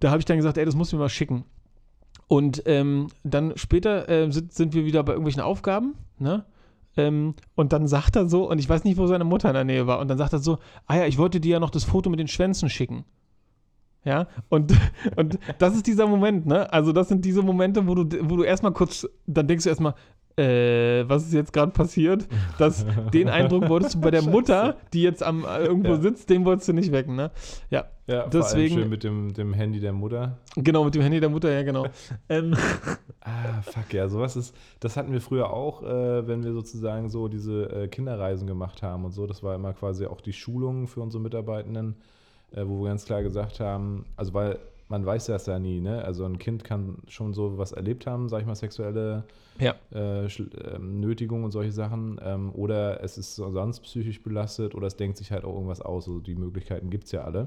da 0.00 0.10
habe 0.10 0.20
ich 0.20 0.24
dann 0.24 0.36
gesagt, 0.36 0.58
ey, 0.58 0.64
das 0.64 0.76
muss 0.76 0.92
mir 0.92 0.98
mal 0.98 1.08
schicken. 1.08 1.44
Und 2.28 2.62
ähm, 2.66 3.08
dann 3.24 3.56
später 3.56 4.08
äh, 4.08 4.30
sind, 4.30 4.52
sind 4.52 4.74
wir 4.74 4.84
wieder 4.84 5.02
bei 5.02 5.12
irgendwelchen 5.12 5.42
Aufgaben, 5.42 5.94
ne? 6.18 6.44
Ähm, 6.98 7.34
und 7.54 7.72
dann 7.72 7.86
sagt 7.86 8.16
er 8.16 8.28
so, 8.28 8.50
und 8.50 8.58
ich 8.58 8.68
weiß 8.68 8.84
nicht, 8.84 8.98
wo 8.98 9.06
seine 9.06 9.24
Mutter 9.24 9.48
in 9.48 9.54
der 9.54 9.64
Nähe 9.64 9.86
war, 9.86 10.00
und 10.00 10.08
dann 10.08 10.18
sagt 10.18 10.32
er 10.32 10.40
so, 10.40 10.58
ah 10.86 10.96
ja, 10.96 11.06
ich 11.06 11.16
wollte 11.16 11.40
dir 11.40 11.52
ja 11.52 11.60
noch 11.60 11.70
das 11.70 11.84
Foto 11.84 12.10
mit 12.10 12.18
den 12.18 12.28
Schwänzen 12.28 12.68
schicken. 12.68 13.04
Ja, 14.04 14.26
und, 14.48 14.72
und 15.16 15.38
das 15.58 15.74
ist 15.74 15.86
dieser 15.86 16.06
Moment, 16.06 16.46
ne? 16.46 16.72
Also, 16.72 16.92
das 16.92 17.08
sind 17.08 17.24
diese 17.24 17.42
Momente, 17.42 17.86
wo 17.86 17.94
du, 17.94 18.04
wo 18.28 18.36
du 18.36 18.42
erstmal 18.42 18.72
kurz, 18.72 19.06
dann 19.26 19.46
denkst 19.46 19.64
du 19.64 19.70
erstmal, 19.70 19.94
äh, 20.38 21.08
was 21.08 21.24
ist 21.26 21.32
jetzt 21.34 21.52
gerade 21.52 21.72
passiert? 21.72 22.26
Das, 22.58 22.86
den 23.12 23.28
Eindruck 23.28 23.68
wolltest 23.68 23.96
du 23.96 24.00
bei 24.00 24.10
der 24.10 24.22
Mutter, 24.22 24.76
die 24.92 25.02
jetzt 25.02 25.22
am 25.22 25.44
äh, 25.44 25.64
irgendwo 25.64 25.90
Ja. 25.94 26.00
sitzt, 26.00 26.30
den 26.30 26.44
wolltest 26.44 26.68
du 26.68 26.72
nicht 26.72 26.92
wecken, 26.92 27.16
ne? 27.16 27.30
Ja, 27.70 27.84
Ja, 28.06 28.26
Deswegen- 28.26 28.74
schön 28.76 28.88
mit 28.88 29.04
dem, 29.04 29.34
dem 29.34 29.52
Handy 29.52 29.80
der 29.80 29.92
Mutter. 29.92 30.38
genau, 30.56 30.84
mit 30.84 30.94
dem 30.94 31.02
Handy 31.02 31.20
der 31.20 31.28
Mutter, 31.28 31.50
ja, 31.52 31.62
genau. 31.62 31.86
ähm, 32.28 32.54
Ah, 33.20 33.60
fuck, 33.62 33.92
ja, 33.92 34.08
sowas 34.08 34.36
ist, 34.36 34.54
das 34.80 34.96
hatten 34.96 35.12
wir 35.12 35.20
früher 35.20 35.50
auch, 35.52 35.82
äh, 35.82 36.26
wenn 36.26 36.44
wir 36.44 36.52
sozusagen 36.54 37.10
so 37.10 37.28
diese 37.28 37.64
äh, 37.70 37.88
Kinderreisen 37.88 38.46
gemacht 38.46 38.82
haben 38.82 39.04
und 39.04 39.10
so. 39.12 39.26
Das 39.26 39.42
war 39.42 39.54
immer 39.54 39.74
quasi 39.74 40.06
auch 40.06 40.20
die 40.22 40.32
Schulung 40.32 40.86
für 40.86 41.00
unsere 41.02 41.22
Mitarbeitenden, 41.22 41.96
äh, 42.52 42.62
wo 42.64 42.80
wir 42.82 42.88
ganz 42.88 43.04
klar 43.04 43.22
gesagt 43.22 43.60
haben, 43.60 44.06
also 44.16 44.32
weil 44.32 44.58
man 44.88 45.04
weiß 45.04 45.26
das 45.26 45.46
ja 45.46 45.58
nie, 45.58 45.80
ne? 45.80 46.02
Also 46.04 46.24
ein 46.24 46.38
Kind 46.38 46.64
kann 46.64 46.98
schon 47.08 47.34
so 47.34 47.58
was 47.58 47.72
erlebt 47.72 48.06
haben, 48.06 48.28
sag 48.28 48.40
ich 48.40 48.46
mal, 48.46 48.54
sexuelle 48.54 49.24
Ja. 49.58 49.74
äh, 49.92 50.24
ähm, 50.26 51.00
Nötigung 51.00 51.44
und 51.44 51.50
solche 51.50 51.72
Sachen. 51.72 52.18
Ähm, 52.24 52.52
oder 52.54 53.02
es 53.02 53.18
ist 53.18 53.34
so 53.34 53.50
sonst 53.50 53.80
psychisch 53.80 54.22
belastet 54.22 54.74
oder 54.74 54.86
es 54.86 54.96
denkt 54.96 55.18
sich 55.18 55.30
halt 55.30 55.44
auch 55.44 55.54
irgendwas 55.54 55.80
aus. 55.82 56.06
Also 56.08 56.20
die 56.20 56.34
Möglichkeiten 56.34 56.90
gibt 56.90 57.04
es 57.04 57.12
ja 57.12 57.22
alle. 57.24 57.44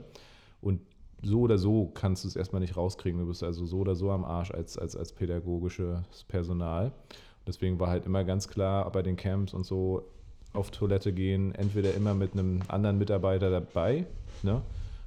Und 0.62 0.82
so 1.24 1.42
oder 1.42 1.58
so 1.58 1.86
kannst 1.94 2.24
du 2.24 2.28
es 2.28 2.36
erstmal 2.36 2.62
nicht 2.62 2.78
rauskriegen. 2.78 3.20
Du 3.20 3.28
bist 3.28 3.44
also 3.44 3.66
so 3.66 3.80
oder 3.80 3.96
so 3.96 4.12
am 4.12 4.24
Arsch 4.26 4.52
als, 4.52 4.78
als, 4.78 4.96
als 4.96 5.14
pädagogisches 5.14 6.24
Personal. 6.28 6.92
Deswegen 7.48 7.80
war 7.80 7.90
halt 7.90 8.06
immer 8.06 8.24
ganz 8.24 8.48
klar 8.48 8.92
bei 8.92 9.02
den 9.02 9.16
Camps 9.16 9.54
und 9.54 9.66
so 9.66 10.04
auf 10.54 10.70
Toilette 10.70 11.14
gehen, 11.14 11.56
entweder 11.56 11.94
immer 11.94 12.14
mit 12.14 12.34
einem 12.34 12.60
anderen 12.68 12.98
Mitarbeiter 12.98 13.50
dabei, 13.50 14.06
ne? 14.44 14.62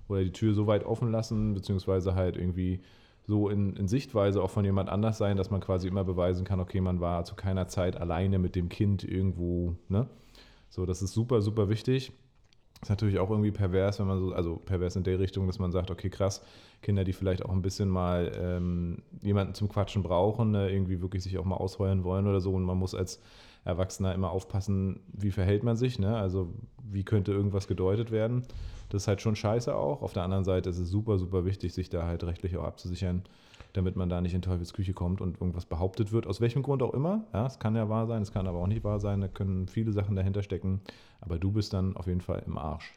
Oder 0.09 0.24
die 0.24 0.32
Tür 0.32 0.55
so 0.55 0.66
weit 0.66 0.84
offen 0.84 1.11
lassen, 1.11 1.55
beziehungsweise 1.55 2.14
halt 2.14 2.36
irgendwie 2.36 2.80
so 3.26 3.48
in, 3.48 3.74
in 3.76 3.88
Sichtweise 3.88 4.42
auch 4.42 4.50
von 4.50 4.64
jemand 4.64 4.90
anders 4.90 5.18
sein, 5.18 5.36
dass 5.36 5.50
man 5.50 5.61
quasi 5.61 5.88
immer 5.88 6.05
beweisen 6.05 6.44
kann, 6.44 6.61
okay, 6.61 6.80
man 6.80 7.00
war 7.00 7.24
zu 7.24 7.34
keiner 7.34 7.68
Zeit 7.68 7.96
alleine 7.96 8.38
mit 8.38 8.55
dem 8.55 8.68
Kind 8.68 9.02
irgendwo, 9.02 9.74
ne? 9.88 10.09
So, 10.68 10.86
das 10.86 11.02
ist 11.02 11.12
super, 11.12 11.40
super 11.40 11.68
wichtig. 11.68 12.12
Ist 12.82 12.90
natürlich 12.90 13.18
auch 13.18 13.30
irgendwie 13.30 13.52
pervers, 13.52 13.98
wenn 14.00 14.09
man 14.09 14.18
so, 14.18 14.32
also 14.34 14.57
pervers 14.57 14.96
in 14.96 15.05
der 15.05 15.18
Richtung, 15.18 15.46
dass 15.46 15.59
man 15.59 15.70
sagt, 15.72 15.90
okay, 15.90 16.11
krass, 16.11 16.42
Kinder, 16.82 17.05
die 17.05 17.12
vielleicht 17.12 17.44
auch 17.44 17.52
ein 17.52 17.62
bisschen 17.62 17.88
mal 17.88 18.32
ähm, 18.38 19.02
jemanden 19.22 19.55
zum 19.55 19.68
Quatschen 19.68 20.02
brauchen, 20.02 20.50
ne, 20.50 20.70
irgendwie 20.70 21.00
wirklich 21.00 21.22
sich 21.22 21.38
auch 21.38 21.44
mal 21.44 21.57
ausheulen 21.57 22.05
wollen 22.05 22.26
oder 22.26 22.40
so. 22.40 22.52
Und 22.52 22.64
man 22.64 22.76
muss 22.76 22.94
als 22.94 23.20
Erwachsener 23.65 24.15
immer 24.15 24.31
aufpassen, 24.31 25.01
wie 25.12 25.31
verhält 25.31 25.62
man 25.62 25.77
sich, 25.77 25.99
ne? 25.99 26.17
Also 26.17 26.53
wie 26.83 27.05
könnte 27.05 27.33
irgendwas 27.33 27.67
gedeutet 27.67 28.11
werden. 28.11 28.43
Das 28.91 29.03
ist 29.03 29.09
halt 29.09 29.21
schon 29.21 29.37
scheiße 29.37 29.75
auch. 29.75 30.03
Auf 30.03 30.12
der 30.12 30.23
anderen 30.23 30.45
Seite 30.45 30.71
ist 30.71 30.79
es 30.79 30.91
super, 30.91 31.19
super 31.19 31.45
wichtig, 31.45 31.73
sich 31.73 31.89
da 31.89 32.07
halt 32.07 32.23
rechtlich 32.25 32.57
auch 32.57 32.65
abzusichern, 32.65 33.23
damit 33.73 33.97
man 33.97 34.09
da 34.09 34.21
nicht 34.21 34.35
in 34.35 34.43
Teufelsküche 34.43 34.93
kommt 34.93 35.21
und 35.21 35.41
irgendwas 35.41 35.65
behauptet 35.65 36.12
wird, 36.12 36.27
aus 36.27 36.41
welchem 36.41 36.62
Grund 36.62 36.83
auch 36.83 36.95
immer. 36.95 37.25
Ja, 37.33 37.47
es 37.47 37.59
kann 37.59 37.75
ja 37.75 37.89
wahr 37.89 38.07
sein, 38.07 38.23
es 38.23 38.33
kann 38.33 38.47
aber 38.47 38.59
auch 38.59 38.67
nicht 38.67 38.85
wahr 38.85 39.01
sein, 39.01 39.21
da 39.21 39.29
können 39.29 39.67
viele 39.67 39.93
Sachen 39.93 40.15
dahinter 40.15 40.43
stecken, 40.43 40.81
aber 41.21 41.39
du 41.39 41.51
bist 41.51 41.73
dann 41.73 41.97
auf 41.97 42.07
jeden 42.07 42.21
Fall 42.21 42.43
im 42.47 42.59
Arsch. 42.59 42.93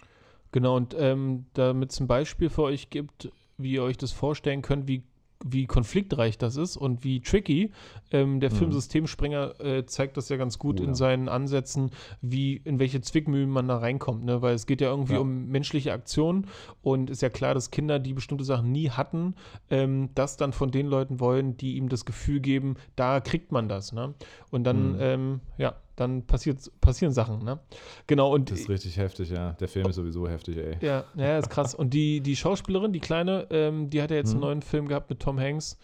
Genau, 0.51 0.75
und 0.75 0.95
ähm, 0.97 1.45
damit 1.53 1.91
es 1.91 1.99
ein 1.99 2.07
Beispiel 2.07 2.49
für 2.49 2.63
euch 2.63 2.89
gibt, 2.89 3.31
wie 3.57 3.73
ihr 3.73 3.83
euch 3.83 3.97
das 3.97 4.11
vorstellen 4.11 4.61
könnt, 4.61 4.87
wie 4.87 5.03
wie 5.43 5.67
konfliktreich 5.67 6.37
das 6.37 6.57
ist 6.57 6.77
und 6.77 7.03
wie 7.03 7.21
tricky. 7.21 7.71
Ähm, 8.11 8.39
der 8.39 8.51
mhm. 8.51 8.55
Film 8.55 8.71
Systemsprenger 8.71 9.59
äh, 9.59 9.85
zeigt 9.85 10.17
das 10.17 10.29
ja 10.29 10.37
ganz 10.37 10.59
gut 10.59 10.79
oh, 10.79 10.83
in 10.83 10.89
ja. 10.89 10.95
seinen 10.95 11.29
Ansätzen, 11.29 11.91
wie 12.21 12.57
in 12.57 12.79
welche 12.79 13.01
Zwickmühlen 13.01 13.49
man 13.49 13.67
da 13.67 13.77
reinkommt. 13.77 14.23
Ne? 14.23 14.41
Weil 14.41 14.55
es 14.55 14.65
geht 14.65 14.81
ja 14.81 14.89
irgendwie 14.89 15.13
ja. 15.13 15.19
um 15.19 15.47
menschliche 15.47 15.93
Aktionen 15.93 16.47
und 16.81 17.09
ist 17.09 17.21
ja 17.21 17.29
klar, 17.29 17.53
dass 17.53 17.71
Kinder, 17.71 17.99
die 17.99 18.13
bestimmte 18.13 18.43
Sachen 18.43 18.71
nie 18.71 18.89
hatten, 18.89 19.35
ähm, 19.69 20.09
das 20.15 20.37
dann 20.37 20.53
von 20.53 20.71
den 20.71 20.87
Leuten 20.87 21.19
wollen, 21.19 21.57
die 21.57 21.75
ihm 21.75 21.89
das 21.89 22.05
Gefühl 22.05 22.39
geben, 22.39 22.75
da 22.95 23.19
kriegt 23.19 23.51
man 23.51 23.69
das. 23.69 23.93
Ne? 23.93 24.13
Und 24.51 24.63
dann, 24.63 24.93
mhm. 24.93 25.01
ähm, 25.01 25.39
ja, 25.57 25.75
dann 25.97 26.25
passiert, 26.25 26.71
passieren 26.79 27.11
Sachen, 27.11 27.43
ne? 27.43 27.59
Genau. 28.05 28.33
Und 28.33 28.51
das 28.51 28.61
ist 28.61 28.69
richtig 28.69 28.97
heftig, 28.97 29.31
ja. 29.31 29.53
Der 29.53 29.67
Film 29.67 29.87
ist 29.87 29.95
sowieso 29.95 30.29
heftig, 30.29 30.57
ey. 30.57 30.77
Ja, 30.79 31.03
ja, 31.15 31.37
ist 31.37 31.49
krass. 31.49 31.75
Und 31.75 31.93
die, 31.93 32.21
die 32.21 32.35
Schauspielerin, 32.35 32.93
die 32.93 32.99
Kleine, 32.99 33.47
ähm, 33.49 33.89
die 33.89 34.01
hat 34.01 34.11
ja 34.11 34.17
jetzt 34.17 34.29
mhm. 34.29 34.35
einen 34.35 34.41
neuen 34.41 34.61
Film 34.61 34.87
gehabt 34.87 35.09
mit 35.09 35.19
Tom 35.19 35.39
Hanks. 35.39 35.77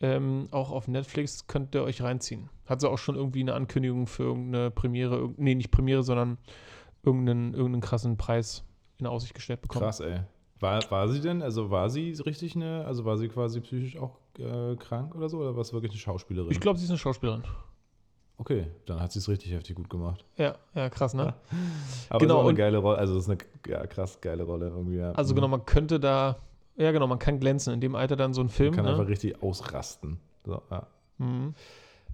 Ähm, 0.00 0.48
auch 0.52 0.70
auf 0.70 0.88
Netflix 0.88 1.46
könnt 1.48 1.74
ihr 1.74 1.82
euch 1.82 2.02
reinziehen. 2.02 2.48
Hat 2.66 2.80
sie 2.80 2.88
auch 2.88 2.98
schon 2.98 3.14
irgendwie 3.14 3.40
eine 3.40 3.54
Ankündigung 3.54 4.06
für 4.06 4.24
irgendeine 4.24 4.70
Premiere, 4.70 5.32
nee, 5.36 5.54
nicht 5.54 5.70
Premiere, 5.70 6.02
sondern 6.02 6.38
irgendeinen, 7.02 7.52
irgendeinen 7.52 7.82
krassen 7.82 8.16
Preis 8.16 8.64
in 8.98 9.06
Aussicht 9.06 9.34
gestellt 9.34 9.60
bekommen. 9.60 9.84
Krass, 9.84 10.00
ey. 10.00 10.20
War, 10.60 10.82
war 10.90 11.08
sie 11.08 11.20
denn, 11.20 11.42
also 11.42 11.70
war 11.70 11.90
sie 11.90 12.12
richtig 12.24 12.56
eine, 12.56 12.84
also 12.84 13.04
war 13.04 13.16
sie 13.16 13.28
quasi 13.28 13.60
psychisch 13.60 13.96
auch 13.96 14.18
äh, 14.38 14.74
krank 14.76 15.14
oder 15.14 15.28
so, 15.28 15.38
oder 15.38 15.54
war 15.54 15.60
es 15.60 15.72
wirklich 15.72 15.92
eine 15.92 16.00
Schauspielerin? 16.00 16.50
Ich 16.50 16.60
glaube, 16.60 16.78
sie 16.78 16.84
ist 16.84 16.90
eine 16.90 16.98
Schauspielerin. 16.98 17.42
Okay, 18.40 18.66
dann 18.86 19.00
hat 19.00 19.10
sie 19.10 19.18
es 19.18 19.28
richtig 19.28 19.52
heftig 19.52 19.74
gut 19.74 19.90
gemacht. 19.90 20.24
Ja, 20.36 20.54
ja, 20.74 20.88
krass, 20.90 21.12
ne? 21.12 21.34
Aber 22.08 22.20
genau, 22.20 22.36
ist 22.36 22.40
auch 22.40 22.48
eine 22.48 22.56
geile 22.56 22.78
Rolle, 22.78 22.98
also 22.98 23.16
es 23.16 23.24
ist 23.24 23.30
eine 23.30 23.38
ja, 23.66 23.84
krass 23.86 24.20
geile 24.20 24.44
Rolle 24.44 24.68
irgendwie. 24.68 24.96
Ja. 24.96 25.10
Also 25.12 25.34
genau, 25.34 25.48
man 25.48 25.66
könnte 25.66 25.98
da, 25.98 26.36
ja 26.76 26.92
genau, 26.92 27.08
man 27.08 27.18
kann 27.18 27.40
glänzen 27.40 27.74
in 27.74 27.80
dem 27.80 27.96
Alter 27.96 28.14
dann 28.14 28.32
so 28.34 28.40
ein 28.40 28.48
Film. 28.48 28.70
Man 28.70 28.76
kann 28.76 28.84
ne? 28.84 28.92
einfach 28.92 29.08
richtig 29.08 29.42
ausrasten. 29.42 30.18
So, 30.46 30.62
ja. 30.70 30.86
Mhm. 31.18 31.54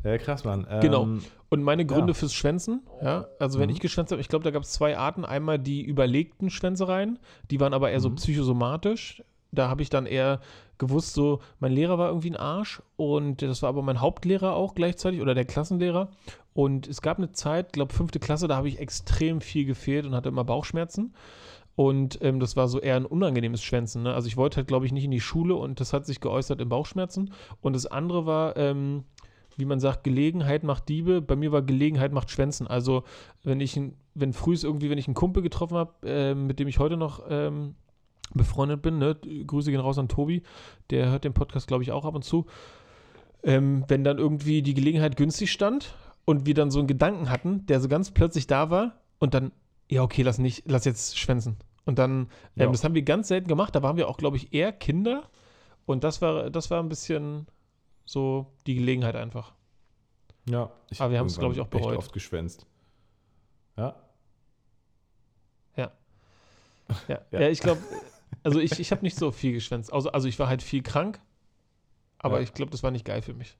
Ja, 0.02 0.18
krass, 0.18 0.44
Mann. 0.44 0.66
Ähm, 0.68 0.80
genau. 0.80 1.08
Und 1.50 1.62
meine 1.62 1.86
Gründe 1.86 2.14
fürs 2.14 2.34
Schwänzen, 2.34 2.82
ja, 3.02 3.26
also 3.38 3.58
wenn 3.58 3.68
mhm. 3.68 3.74
ich 3.74 3.80
geschwänzt 3.80 4.10
habe, 4.10 4.20
ich 4.20 4.28
glaube, 4.28 4.44
da 4.44 4.50
gab 4.50 4.62
es 4.62 4.72
zwei 4.72 4.96
Arten. 4.96 5.24
Einmal 5.24 5.58
die 5.58 5.82
überlegten 5.82 6.50
Schwänzereien, 6.50 7.18
die 7.50 7.60
waren 7.60 7.74
aber 7.74 7.90
eher 7.90 7.98
mhm. 7.98 8.02
so 8.02 8.10
psychosomatisch. 8.10 9.22
Da 9.52 9.68
habe 9.68 9.82
ich 9.82 9.90
dann 9.90 10.06
eher 10.06 10.40
gewusst, 10.78 11.14
so, 11.14 11.40
mein 11.60 11.72
Lehrer 11.72 11.98
war 11.98 12.08
irgendwie 12.08 12.30
ein 12.30 12.36
Arsch 12.36 12.82
und 12.96 13.42
das 13.42 13.62
war 13.62 13.68
aber 13.68 13.82
mein 13.82 14.00
Hauptlehrer 14.00 14.54
auch 14.54 14.74
gleichzeitig 14.74 15.20
oder 15.20 15.34
der 15.34 15.44
Klassenlehrer. 15.44 16.10
Und 16.52 16.86
es 16.86 17.02
gab 17.02 17.18
eine 17.18 17.32
Zeit, 17.32 17.72
glaube 17.72 17.92
fünfte 17.92 18.20
Klasse, 18.20 18.48
da 18.48 18.56
habe 18.56 18.68
ich 18.68 18.78
extrem 18.78 19.40
viel 19.40 19.64
gefehlt 19.64 20.06
und 20.06 20.14
hatte 20.14 20.28
immer 20.28 20.44
Bauchschmerzen. 20.44 21.14
Und 21.76 22.20
ähm, 22.22 22.38
das 22.38 22.56
war 22.56 22.68
so 22.68 22.80
eher 22.80 22.96
ein 22.96 23.06
unangenehmes 23.06 23.62
Schwänzen. 23.62 24.04
Ne? 24.04 24.14
Also 24.14 24.28
ich 24.28 24.36
wollte 24.36 24.58
halt, 24.58 24.68
glaube 24.68 24.86
ich, 24.86 24.92
nicht 24.92 25.04
in 25.04 25.10
die 25.10 25.20
Schule 25.20 25.56
und 25.56 25.80
das 25.80 25.92
hat 25.92 26.06
sich 26.06 26.20
geäußert 26.20 26.60
in 26.60 26.68
Bauchschmerzen. 26.68 27.32
Und 27.60 27.74
das 27.74 27.86
andere 27.86 28.26
war, 28.26 28.56
ähm, 28.56 29.04
wie 29.56 29.64
man 29.64 29.80
sagt, 29.80 30.04
Gelegenheit 30.04 30.62
macht 30.62 30.88
Diebe. 30.88 31.20
Bei 31.20 31.34
mir 31.34 31.50
war 31.50 31.62
Gelegenheit 31.62 32.12
macht 32.12 32.30
Schwänzen. 32.30 32.68
Also 32.68 33.02
wenn 33.42 33.60
ich, 33.60 33.80
wenn 34.14 34.32
früh 34.32 34.56
irgendwie, 34.62 34.90
wenn 34.90 34.98
ich 34.98 35.08
einen 35.08 35.14
Kumpel 35.14 35.42
getroffen 35.42 35.76
habe, 35.76 36.08
äh, 36.08 36.34
mit 36.34 36.60
dem 36.60 36.68
ich 36.68 36.78
heute 36.78 36.96
noch 36.96 37.24
ähm, 37.28 37.74
befreundet 38.32 38.82
bin, 38.82 38.98
ne? 38.98 39.14
Grüße 39.14 39.70
gehen 39.70 39.80
raus 39.80 39.98
an 39.98 40.08
Tobi, 40.08 40.42
der 40.90 41.10
hört 41.10 41.24
den 41.24 41.34
Podcast, 41.34 41.66
glaube 41.66 41.82
ich, 41.82 41.92
auch 41.92 42.04
ab 42.04 42.14
und 42.14 42.24
zu. 42.24 42.46
Ähm, 43.42 43.84
wenn 43.88 44.04
dann 44.04 44.18
irgendwie 44.18 44.62
die 44.62 44.74
Gelegenheit 44.74 45.16
günstig 45.16 45.52
stand 45.52 45.94
und 46.24 46.46
wir 46.46 46.54
dann 46.54 46.70
so 46.70 46.78
einen 46.78 46.88
Gedanken 46.88 47.28
hatten, 47.28 47.66
der 47.66 47.80
so 47.80 47.88
ganz 47.88 48.10
plötzlich 48.10 48.46
da 48.46 48.70
war 48.70 49.00
und 49.18 49.34
dann, 49.34 49.52
ja, 49.90 50.02
okay, 50.02 50.22
lass 50.22 50.38
nicht, 50.38 50.64
lass 50.66 50.84
jetzt 50.84 51.18
schwänzen. 51.18 51.58
Und 51.84 51.98
dann, 51.98 52.28
ähm, 52.56 52.72
das 52.72 52.82
haben 52.82 52.94
wir 52.94 53.02
ganz 53.02 53.28
selten 53.28 53.48
gemacht, 53.48 53.74
da 53.74 53.82
waren 53.82 53.96
wir 53.96 54.08
auch, 54.08 54.16
glaube 54.16 54.38
ich, 54.38 54.54
eher 54.54 54.72
Kinder 54.72 55.28
und 55.84 56.02
das 56.02 56.22
war, 56.22 56.48
das 56.48 56.70
war 56.70 56.82
ein 56.82 56.88
bisschen 56.88 57.46
so 58.06 58.46
die 58.66 58.74
Gelegenheit 58.74 59.16
einfach. 59.16 59.52
Ja, 60.48 60.70
ich 60.90 61.00
aber 61.00 61.12
wir 61.12 61.18
haben 61.18 61.26
es, 61.26 61.38
glaube 61.38 61.54
ich, 61.54 61.60
auch 61.60 61.68
bereut. 61.68 61.96
oft 61.96 62.12
geschwänzt. 62.12 62.66
Ja. 63.76 63.94
Ja. 65.76 65.92
Ja, 67.08 67.20
ja. 67.30 67.40
ja 67.40 67.48
ich 67.48 67.60
glaube, 67.60 67.80
also 68.44 68.60
ich, 68.60 68.78
ich 68.78 68.90
habe 68.92 69.02
nicht 69.02 69.16
so 69.16 69.32
viel 69.32 69.52
geschwänzt. 69.52 69.92
Also, 69.92 70.12
also 70.12 70.28
ich 70.28 70.38
war 70.38 70.48
halt 70.48 70.62
viel 70.62 70.82
krank, 70.82 71.20
aber 72.18 72.36
ja. 72.36 72.42
ich 72.42 72.54
glaube, 72.54 72.70
das 72.70 72.82
war 72.82 72.90
nicht 72.90 73.04
geil 73.04 73.22
für 73.22 73.34
mich. 73.34 73.56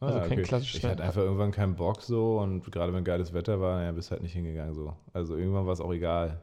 Ah, 0.00 0.06
also 0.06 0.18
ah, 0.18 0.22
kein 0.22 0.32
okay. 0.32 0.42
klassisches 0.42 0.78
Ich 0.78 0.84
hatte 0.84 1.02
einfach 1.02 1.22
irgendwann 1.22 1.50
keinen 1.50 1.74
Bock 1.74 2.02
so 2.02 2.38
und 2.38 2.70
gerade 2.70 2.92
wenn 2.92 3.04
geiles 3.04 3.32
Wetter 3.32 3.60
war, 3.60 3.82
ja, 3.82 3.92
bist 3.92 4.10
halt 4.10 4.22
nicht 4.22 4.34
hingegangen 4.34 4.74
so. 4.74 4.94
Also 5.14 5.36
irgendwann 5.36 5.66
war 5.66 5.72
es 5.72 5.80
auch 5.80 5.92
egal. 5.92 6.42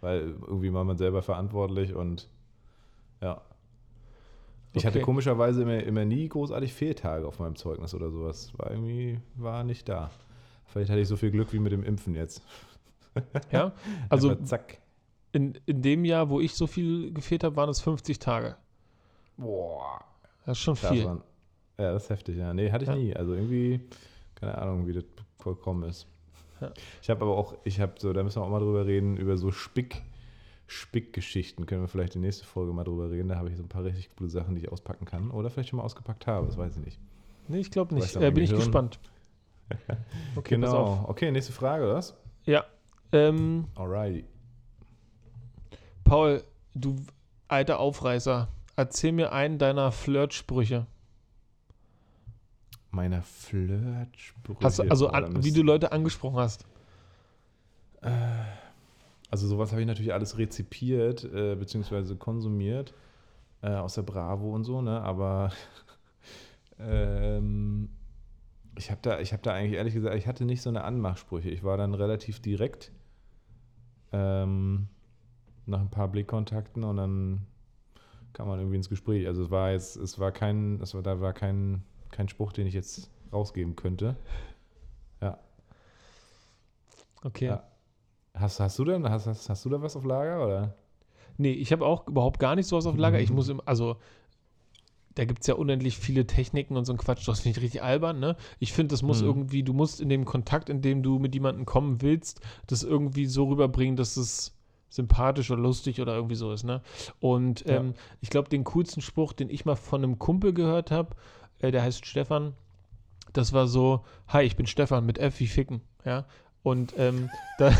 Weil 0.00 0.34
irgendwie 0.46 0.72
war 0.72 0.82
man 0.84 0.96
selber 0.96 1.22
verantwortlich 1.22 1.94
und 1.94 2.28
ja. 3.20 3.42
Ich 4.72 4.78
okay. 4.78 4.86
hatte 4.86 5.00
komischerweise 5.02 5.62
immer, 5.62 5.82
immer 5.82 6.06
nie 6.06 6.28
großartig 6.28 6.72
Fehltage 6.72 7.26
auf 7.26 7.38
meinem 7.38 7.56
Zeugnis 7.56 7.94
oder 7.94 8.10
sowas. 8.10 8.52
War 8.58 8.70
irgendwie, 8.70 9.20
war 9.36 9.62
nicht 9.62 9.88
da. 9.88 10.10
Vielleicht 10.64 10.90
hatte 10.90 11.00
ich 11.00 11.08
so 11.08 11.16
viel 11.16 11.30
Glück 11.30 11.52
wie 11.52 11.58
mit 11.58 11.72
dem 11.72 11.84
Impfen 11.84 12.14
jetzt. 12.14 12.42
Ja, 13.52 13.72
also 14.08 14.34
zack 14.44 14.81
in, 15.32 15.58
in 15.66 15.82
dem 15.82 16.04
Jahr, 16.04 16.28
wo 16.30 16.40
ich 16.40 16.54
so 16.54 16.66
viel 16.66 17.12
gefehlt 17.12 17.44
habe, 17.44 17.56
waren 17.56 17.68
es 17.68 17.80
50 17.80 18.18
Tage. 18.18 18.56
Boah. 19.36 20.04
Das 20.44 20.58
ist 20.58 20.62
schon 20.62 20.74
Krass, 20.74 20.90
viel. 20.90 21.04
Mann. 21.04 21.22
Ja, 21.78 21.92
das 21.92 22.04
ist 22.04 22.10
heftig, 22.10 22.36
ja. 22.36 22.52
Nee, 22.52 22.70
hatte 22.70 22.84
ich 22.84 22.90
ja. 22.90 22.96
nie. 22.96 23.14
Also 23.14 23.34
irgendwie, 23.34 23.80
keine 24.34 24.58
Ahnung, 24.58 24.86
wie 24.86 24.92
das 24.92 25.04
vollkommen 25.38 25.88
ist. 25.88 26.06
Ja. 26.60 26.70
Ich 27.00 27.10
habe 27.10 27.22
aber 27.22 27.36
auch, 27.36 27.56
ich 27.64 27.80
habe 27.80 27.94
so, 27.98 28.12
da 28.12 28.22
müssen 28.22 28.40
wir 28.40 28.44
auch 28.44 28.50
mal 28.50 28.60
drüber 28.60 28.86
reden, 28.86 29.16
über 29.16 29.36
so 29.36 29.50
Spick, 29.50 30.02
Spickgeschichten. 30.66 31.66
Können 31.66 31.80
wir 31.80 31.88
vielleicht 31.88 32.14
die 32.14 32.18
nächste 32.18 32.44
Folge 32.44 32.72
mal 32.72 32.84
drüber 32.84 33.10
reden. 33.10 33.28
Da 33.28 33.36
habe 33.36 33.50
ich 33.50 33.56
so 33.56 33.62
ein 33.62 33.68
paar 33.68 33.84
richtig 33.84 34.10
coole 34.16 34.28
Sachen, 34.28 34.54
die 34.54 34.62
ich 34.62 34.70
auspacken 34.70 35.06
kann. 35.06 35.30
Oder 35.30 35.50
vielleicht 35.50 35.70
schon 35.70 35.78
mal 35.78 35.84
ausgepackt 35.84 36.26
habe, 36.26 36.46
das 36.46 36.56
weiß 36.56 36.76
ich 36.76 36.84
nicht. 36.84 37.00
Nee, 37.48 37.60
ich 37.60 37.70
glaube 37.70 37.94
nicht. 37.94 38.14
Äh, 38.16 38.30
bin 38.30 38.44
ich 38.44 38.54
gespannt. 38.54 39.00
okay, 40.36 40.54
genau. 40.54 41.04
Okay, 41.08 41.30
nächste 41.30 41.52
Frage, 41.52 41.84
oder 41.84 41.94
was? 41.94 42.14
Ja. 42.44 42.64
Ähm, 43.12 43.66
Alrighty. 43.74 44.24
Paul, 46.12 46.42
du 46.74 46.96
alter 47.48 47.78
Aufreißer, 47.78 48.48
erzähl 48.76 49.12
mir 49.12 49.32
einen 49.32 49.56
deiner 49.56 49.90
Flirtsprüche. 49.92 50.86
Meiner 52.90 53.22
Flirtsprüche? 53.22 54.58
Hast 54.62 54.80
du, 54.80 54.82
also, 54.90 55.08
an, 55.08 55.42
wie 55.42 55.52
du 55.52 55.62
Leute 55.62 55.90
angesprochen 55.90 56.36
hast. 56.36 56.66
Äh, 58.02 58.10
also, 59.30 59.46
sowas 59.46 59.70
habe 59.70 59.80
ich 59.80 59.86
natürlich 59.86 60.12
alles 60.12 60.36
rezipiert, 60.36 61.24
äh, 61.24 61.54
beziehungsweise 61.54 62.14
konsumiert. 62.16 62.92
Äh, 63.62 63.70
aus 63.70 63.94
der 63.94 64.02
Bravo 64.02 64.54
und 64.54 64.64
so, 64.64 64.82
ne? 64.82 65.00
Aber 65.00 65.50
ähm, 66.78 67.88
ich 68.76 68.90
habe 68.90 69.00
da, 69.00 69.18
hab 69.18 69.42
da 69.42 69.54
eigentlich 69.54 69.78
ehrlich 69.78 69.94
gesagt, 69.94 70.14
ich 70.14 70.26
hatte 70.26 70.44
nicht 70.44 70.60
so 70.60 70.68
eine 70.68 70.84
Anmachsprüche. 70.84 71.48
Ich 71.48 71.64
war 71.64 71.78
dann 71.78 71.94
relativ 71.94 72.38
direkt. 72.38 72.92
Ähm, 74.12 74.88
nach 75.66 75.80
ein 75.80 75.90
paar 75.90 76.08
Blickkontakten 76.08 76.84
und 76.84 76.96
dann 76.96 77.46
kam 78.32 78.48
man 78.48 78.58
irgendwie 78.58 78.76
ins 78.76 78.88
Gespräch. 78.88 79.26
Also 79.26 79.44
es 79.44 79.50
war 79.50 79.72
jetzt, 79.72 79.96
es 79.96 80.18
war 80.18 80.32
kein, 80.32 80.80
es 80.80 80.94
war, 80.94 81.02
da 81.02 81.20
war 81.20 81.32
kein, 81.32 81.82
kein 82.10 82.28
Spruch, 82.28 82.52
den 82.52 82.66
ich 82.66 82.74
jetzt 82.74 83.10
rausgeben 83.32 83.76
könnte. 83.76 84.16
Ja. 85.20 85.38
Okay. 87.22 87.46
Ja. 87.46 87.64
Hast, 88.34 88.60
hast 88.60 88.78
du 88.78 88.84
denn, 88.84 89.08
hast, 89.08 89.26
hast, 89.26 89.48
hast 89.48 89.64
du 89.64 89.68
da 89.68 89.82
was 89.82 89.96
auf 89.96 90.04
Lager 90.04 90.44
oder? 90.44 90.74
Nee, 91.36 91.52
ich 91.52 91.72
habe 91.72 91.84
auch 91.84 92.06
überhaupt 92.08 92.38
gar 92.38 92.56
nicht 92.56 92.66
sowas 92.66 92.86
auf 92.86 92.96
Lager. 92.96 93.20
Ich 93.20 93.30
muss, 93.32 93.48
im, 93.48 93.60
also 93.64 93.96
da 95.14 95.24
gibt 95.24 95.42
es 95.42 95.46
ja 95.46 95.54
unendlich 95.54 95.98
viele 95.98 96.26
Techniken 96.26 96.76
und 96.76 96.86
so 96.86 96.92
ein 96.92 96.98
Quatsch, 96.98 97.28
das 97.28 97.40
finde 97.40 97.58
ich 97.58 97.62
richtig 97.62 97.82
albern, 97.82 98.18
ne? 98.18 98.36
Ich 98.58 98.72
finde, 98.72 98.92
das 98.92 99.02
muss 99.02 99.20
mhm. 99.20 99.28
irgendwie, 99.28 99.62
du 99.62 99.74
musst 99.74 100.00
in 100.00 100.08
dem 100.08 100.24
Kontakt, 100.24 100.70
in 100.70 100.80
dem 100.80 101.02
du 101.02 101.18
mit 101.18 101.34
jemandem 101.34 101.66
kommen 101.66 102.00
willst, 102.00 102.40
das 102.66 102.82
irgendwie 102.82 103.26
so 103.26 103.48
rüberbringen, 103.48 103.96
dass 103.96 104.16
es 104.16 104.54
sympathisch 104.92 105.50
oder 105.50 105.62
lustig 105.62 106.00
oder 106.00 106.14
irgendwie 106.14 106.34
so 106.34 106.52
ist, 106.52 106.64
ne? 106.64 106.82
Und 107.18 107.64
Ja. 107.66 107.78
ähm, 107.78 107.94
ich 108.20 108.28
glaube, 108.30 108.48
den 108.50 108.62
coolsten 108.64 109.00
Spruch, 109.00 109.32
den 109.32 109.48
ich 109.48 109.64
mal 109.64 109.74
von 109.74 110.04
einem 110.04 110.18
Kumpel 110.18 110.52
gehört 110.52 110.90
habe, 110.90 111.16
äh, 111.60 111.70
der 111.70 111.82
heißt 111.82 112.04
Stefan, 112.04 112.54
das 113.32 113.52
war 113.54 113.66
so, 113.66 114.04
hi, 114.28 114.42
ich 114.42 114.56
bin 114.56 114.66
Stefan 114.66 115.06
mit 115.06 115.18
F 115.18 115.40
wie 115.40 115.46
Ficken, 115.46 115.80
ja? 116.04 116.26
Und 116.62 116.94
ähm, 116.98 117.30
da, 117.56 117.72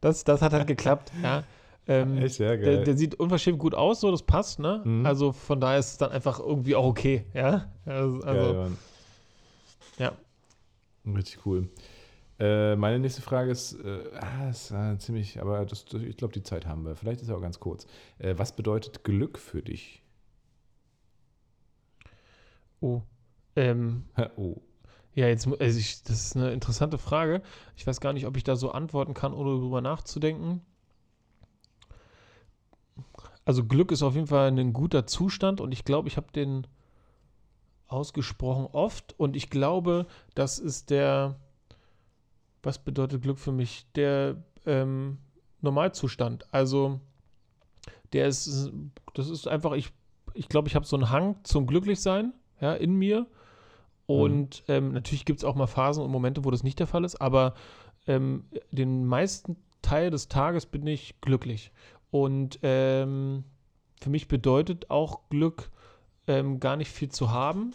das, 0.00 0.22
das 0.24 0.42
hat 0.42 0.52
halt 0.52 0.68
geklappt, 0.68 1.12
ja? 1.22 1.42
Ähm, 1.86 2.16
Echt 2.18 2.36
sehr 2.36 2.56
der, 2.56 2.76
geil. 2.76 2.84
der 2.84 2.96
sieht 2.96 3.16
unverschämt 3.16 3.58
gut 3.58 3.74
aus, 3.74 4.00
so, 4.00 4.10
das 4.10 4.22
passt, 4.22 4.58
ne? 4.60 4.80
Mhm. 4.84 5.04
Also 5.04 5.32
von 5.32 5.60
daher 5.60 5.78
ist 5.78 5.90
es 5.92 5.98
dann 5.98 6.12
einfach 6.12 6.38
irgendwie 6.38 6.76
auch 6.76 6.86
okay, 6.86 7.26
ja? 7.34 7.72
Also, 7.84 8.20
also 8.20 8.54
ja. 9.98 10.12
Richtig 11.06 11.44
cool. 11.44 11.68
Äh, 12.38 12.74
meine 12.76 12.98
nächste 12.98 13.22
Frage 13.22 13.50
ist, 13.50 13.74
äh, 13.74 14.10
ah, 14.20 14.50
ist 14.50 14.72
äh, 14.72 14.98
ziemlich, 14.98 15.40
aber 15.40 15.64
das, 15.64 15.84
ich 15.92 16.16
glaube, 16.16 16.34
die 16.34 16.42
Zeit 16.42 16.66
haben 16.66 16.84
wir. 16.84 16.96
Vielleicht 16.96 17.22
ist 17.22 17.28
ja 17.28 17.36
auch 17.36 17.40
ganz 17.40 17.60
kurz. 17.60 17.86
Äh, 18.18 18.34
was 18.36 18.56
bedeutet 18.56 19.04
Glück 19.04 19.38
für 19.38 19.62
dich? 19.62 20.02
Oh. 22.80 23.02
Ähm, 23.56 24.04
oh. 24.36 24.56
Ja, 25.14 25.28
jetzt, 25.28 25.46
also 25.46 25.78
ich, 25.78 26.02
das 26.02 26.26
ist 26.26 26.36
eine 26.36 26.52
interessante 26.52 26.98
Frage. 26.98 27.40
Ich 27.76 27.86
weiß 27.86 28.00
gar 28.00 28.12
nicht, 28.12 28.26
ob 28.26 28.36
ich 28.36 28.42
da 28.42 28.56
so 28.56 28.72
antworten 28.72 29.14
kann, 29.14 29.32
ohne 29.32 29.60
drüber 29.60 29.80
nachzudenken. 29.80 30.60
Also 33.44 33.64
Glück 33.64 33.92
ist 33.92 34.02
auf 34.02 34.14
jeden 34.14 34.26
Fall 34.26 34.48
ein 34.48 34.72
guter 34.72 35.06
Zustand 35.06 35.60
und 35.60 35.70
ich 35.72 35.84
glaube, 35.84 36.08
ich 36.08 36.16
habe 36.16 36.32
den 36.32 36.66
ausgesprochen 37.86 38.66
oft 38.72 39.14
und 39.18 39.36
ich 39.36 39.50
glaube, 39.50 40.06
das 40.34 40.58
ist 40.58 40.90
der, 40.90 41.36
was 42.64 42.78
bedeutet 42.78 43.22
Glück 43.22 43.38
für 43.38 43.52
mich? 43.52 43.86
Der 43.94 44.36
ähm, 44.66 45.18
Normalzustand. 45.60 46.52
Also 46.52 47.00
der 48.12 48.28
ist, 48.28 48.72
das 49.14 49.28
ist 49.28 49.48
einfach, 49.48 49.72
ich, 49.72 49.90
ich 50.34 50.48
glaube, 50.48 50.68
ich 50.68 50.76
habe 50.76 50.86
so 50.86 50.96
einen 50.96 51.10
Hang 51.10 51.36
zum 51.42 51.66
Glücklichsein, 51.66 52.32
ja, 52.60 52.74
in 52.74 52.94
mir. 52.94 53.26
Und 54.06 54.64
ähm, 54.68 54.92
natürlich 54.92 55.24
gibt 55.24 55.40
es 55.40 55.44
auch 55.44 55.54
mal 55.54 55.66
Phasen 55.66 56.04
und 56.04 56.10
Momente, 56.10 56.44
wo 56.44 56.50
das 56.50 56.62
nicht 56.62 56.78
der 56.78 56.86
Fall 56.86 57.04
ist, 57.04 57.20
aber 57.20 57.54
ähm, 58.06 58.44
den 58.70 59.06
meisten 59.06 59.56
Teil 59.82 60.10
des 60.10 60.28
Tages 60.28 60.66
bin 60.66 60.86
ich 60.86 61.20
glücklich. 61.20 61.72
Und 62.10 62.58
ähm, 62.62 63.44
für 64.00 64.10
mich 64.10 64.28
bedeutet 64.28 64.90
auch 64.90 65.28
Glück, 65.30 65.70
ähm, 66.26 66.60
gar 66.60 66.76
nicht 66.76 66.90
viel 66.90 67.10
zu 67.10 67.30
haben. 67.30 67.72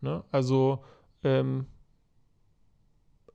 Ne? 0.00 0.24
Also, 0.32 0.84
ähm, 1.22 1.66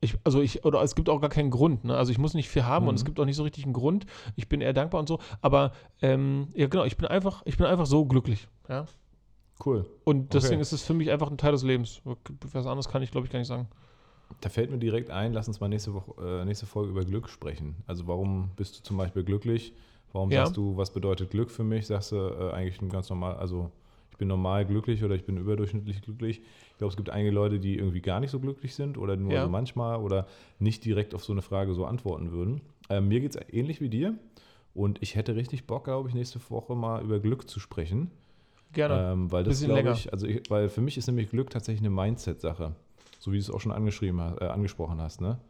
ich, 0.04 0.16
also 0.24 0.40
ich, 0.40 0.64
oder 0.64 0.82
es 0.82 0.94
gibt 0.94 1.08
auch 1.08 1.20
gar 1.20 1.30
keinen 1.30 1.50
Grund, 1.50 1.84
ne? 1.84 1.96
Also 1.96 2.12
ich 2.12 2.18
muss 2.18 2.34
nicht 2.34 2.48
viel 2.48 2.64
haben 2.64 2.86
und 2.86 2.94
Mhm. 2.94 2.98
es 2.98 3.04
gibt 3.04 3.18
auch 3.20 3.24
nicht 3.24 3.36
so 3.36 3.42
richtig 3.42 3.64
einen 3.64 3.72
Grund. 3.72 4.06
Ich 4.36 4.48
bin 4.48 4.60
eher 4.60 4.72
dankbar 4.72 5.00
und 5.00 5.08
so. 5.08 5.18
Aber 5.40 5.72
ähm, 6.02 6.48
ja, 6.54 6.66
genau, 6.68 6.84
ich 6.84 6.96
bin 6.96 7.06
einfach, 7.06 7.42
ich 7.44 7.56
bin 7.56 7.66
einfach 7.66 7.86
so 7.86 8.04
glücklich. 8.06 8.48
Ja. 8.68 8.84
Cool. 9.64 9.86
Und 10.04 10.34
deswegen 10.34 10.54
Okay. 10.56 10.62
ist 10.62 10.72
es 10.72 10.82
für 10.82 10.94
mich 10.94 11.10
einfach 11.10 11.30
ein 11.30 11.38
Teil 11.38 11.52
des 11.52 11.62
Lebens. 11.62 12.00
Was 12.52 12.66
anderes 12.66 12.88
kann 12.88 13.02
ich, 13.02 13.10
glaube 13.10 13.26
ich, 13.26 13.32
gar 13.32 13.38
nicht 13.38 13.48
sagen. 13.48 13.68
Da 14.40 14.48
fällt 14.48 14.70
mir 14.70 14.78
direkt 14.78 15.10
ein, 15.10 15.32
lass 15.32 15.46
uns 15.48 15.60
mal 15.60 15.68
nächste, 15.68 15.94
Woche, 15.94 16.40
äh, 16.40 16.44
nächste 16.44 16.66
Folge 16.66 16.90
über 16.90 17.04
Glück 17.04 17.28
sprechen. 17.28 17.76
Also 17.86 18.06
warum 18.06 18.50
bist 18.56 18.78
du 18.78 18.82
zum 18.82 18.96
Beispiel 18.96 19.22
glücklich? 19.22 19.74
Warum 20.12 20.30
Ja. 20.30 20.44
sagst 20.44 20.56
du, 20.56 20.76
was 20.76 20.92
bedeutet 20.92 21.30
Glück 21.30 21.50
für 21.50 21.64
mich? 21.64 21.86
Sagst 21.86 22.12
du 22.12 22.16
äh, 22.16 22.52
eigentlich 22.52 22.80
ein 22.82 22.88
ganz 22.88 23.08
normal, 23.10 23.36
also 23.36 23.70
ich 24.14 24.18
bin 24.18 24.28
normal 24.28 24.64
glücklich 24.64 25.02
oder 25.02 25.16
ich 25.16 25.24
bin 25.24 25.36
überdurchschnittlich 25.38 26.00
glücklich. 26.00 26.40
Ich 26.70 26.78
glaube, 26.78 26.92
es 26.92 26.96
gibt 26.96 27.10
einige 27.10 27.32
Leute, 27.32 27.58
die 27.58 27.76
irgendwie 27.76 28.00
gar 28.00 28.20
nicht 28.20 28.30
so 28.30 28.38
glücklich 28.38 28.72
sind 28.76 28.96
oder 28.96 29.16
nur 29.16 29.32
Ja. 29.32 29.42
so 29.42 29.48
manchmal 29.48 29.98
oder 30.00 30.28
nicht 30.60 30.84
direkt 30.84 31.16
auf 31.16 31.24
so 31.24 31.32
eine 31.32 31.42
Frage 31.42 31.74
so 31.74 31.84
antworten 31.84 32.30
würden. 32.30 32.60
Ähm, 32.88 33.08
mir 33.08 33.18
geht 33.18 33.34
es 33.34 33.40
ähnlich 33.52 33.80
wie 33.80 33.88
dir 33.88 34.16
und 34.72 35.02
ich 35.02 35.16
hätte 35.16 35.34
richtig 35.34 35.66
Bock, 35.66 35.84
glaube 35.84 36.08
ich, 36.08 36.14
nächste 36.14 36.38
Woche 36.48 36.76
mal 36.76 37.02
über 37.02 37.18
Glück 37.18 37.50
zu 37.50 37.58
sprechen. 37.58 38.12
Gerne. 38.72 39.12
Ähm, 39.12 39.32
weil 39.32 39.42
das 39.42 39.60
glaube 39.64 39.90
ich, 39.90 40.12
also 40.12 40.28
ich, 40.28 40.48
weil 40.48 40.68
für 40.68 40.80
mich 40.80 40.96
ist 40.96 41.08
nämlich 41.08 41.30
Glück 41.30 41.50
tatsächlich 41.50 41.80
eine 41.84 41.90
Mindset-Sache. 41.90 42.76
So 43.18 43.32
wie 43.32 43.36
du 43.36 43.40
es 43.40 43.50
auch 43.50 43.60
schon 43.60 43.72
angeschrieben 43.72 44.20
äh, 44.20 44.44
angesprochen 44.44 45.00
hast, 45.00 45.20
ne? 45.20 45.40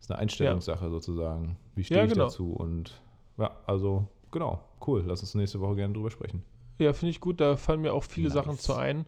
ist 0.00 0.10
eine 0.10 0.18
Einstellungssache 0.18 0.90
sozusagen. 0.90 1.56
Wie 1.76 1.84
stehe 1.84 2.00
Ja, 2.00 2.06
ich 2.06 2.12
genau. 2.12 2.24
dazu? 2.24 2.52
Und 2.52 3.00
ja, 3.38 3.52
also 3.64 4.08
genau, 4.32 4.60
cool. 4.88 5.04
Lass 5.06 5.20
uns 5.20 5.36
nächste 5.36 5.60
Woche 5.60 5.76
gerne 5.76 5.94
drüber 5.94 6.10
sprechen. 6.10 6.42
Ja, 6.78 6.92
finde 6.92 7.10
ich 7.10 7.20
gut. 7.20 7.40
Da 7.40 7.56
fallen 7.56 7.80
mir 7.80 7.92
auch 7.92 8.04
viele 8.04 8.28
Nice. 8.28 8.34
Sachen 8.34 8.58
zu 8.58 8.74
ein. 8.74 9.06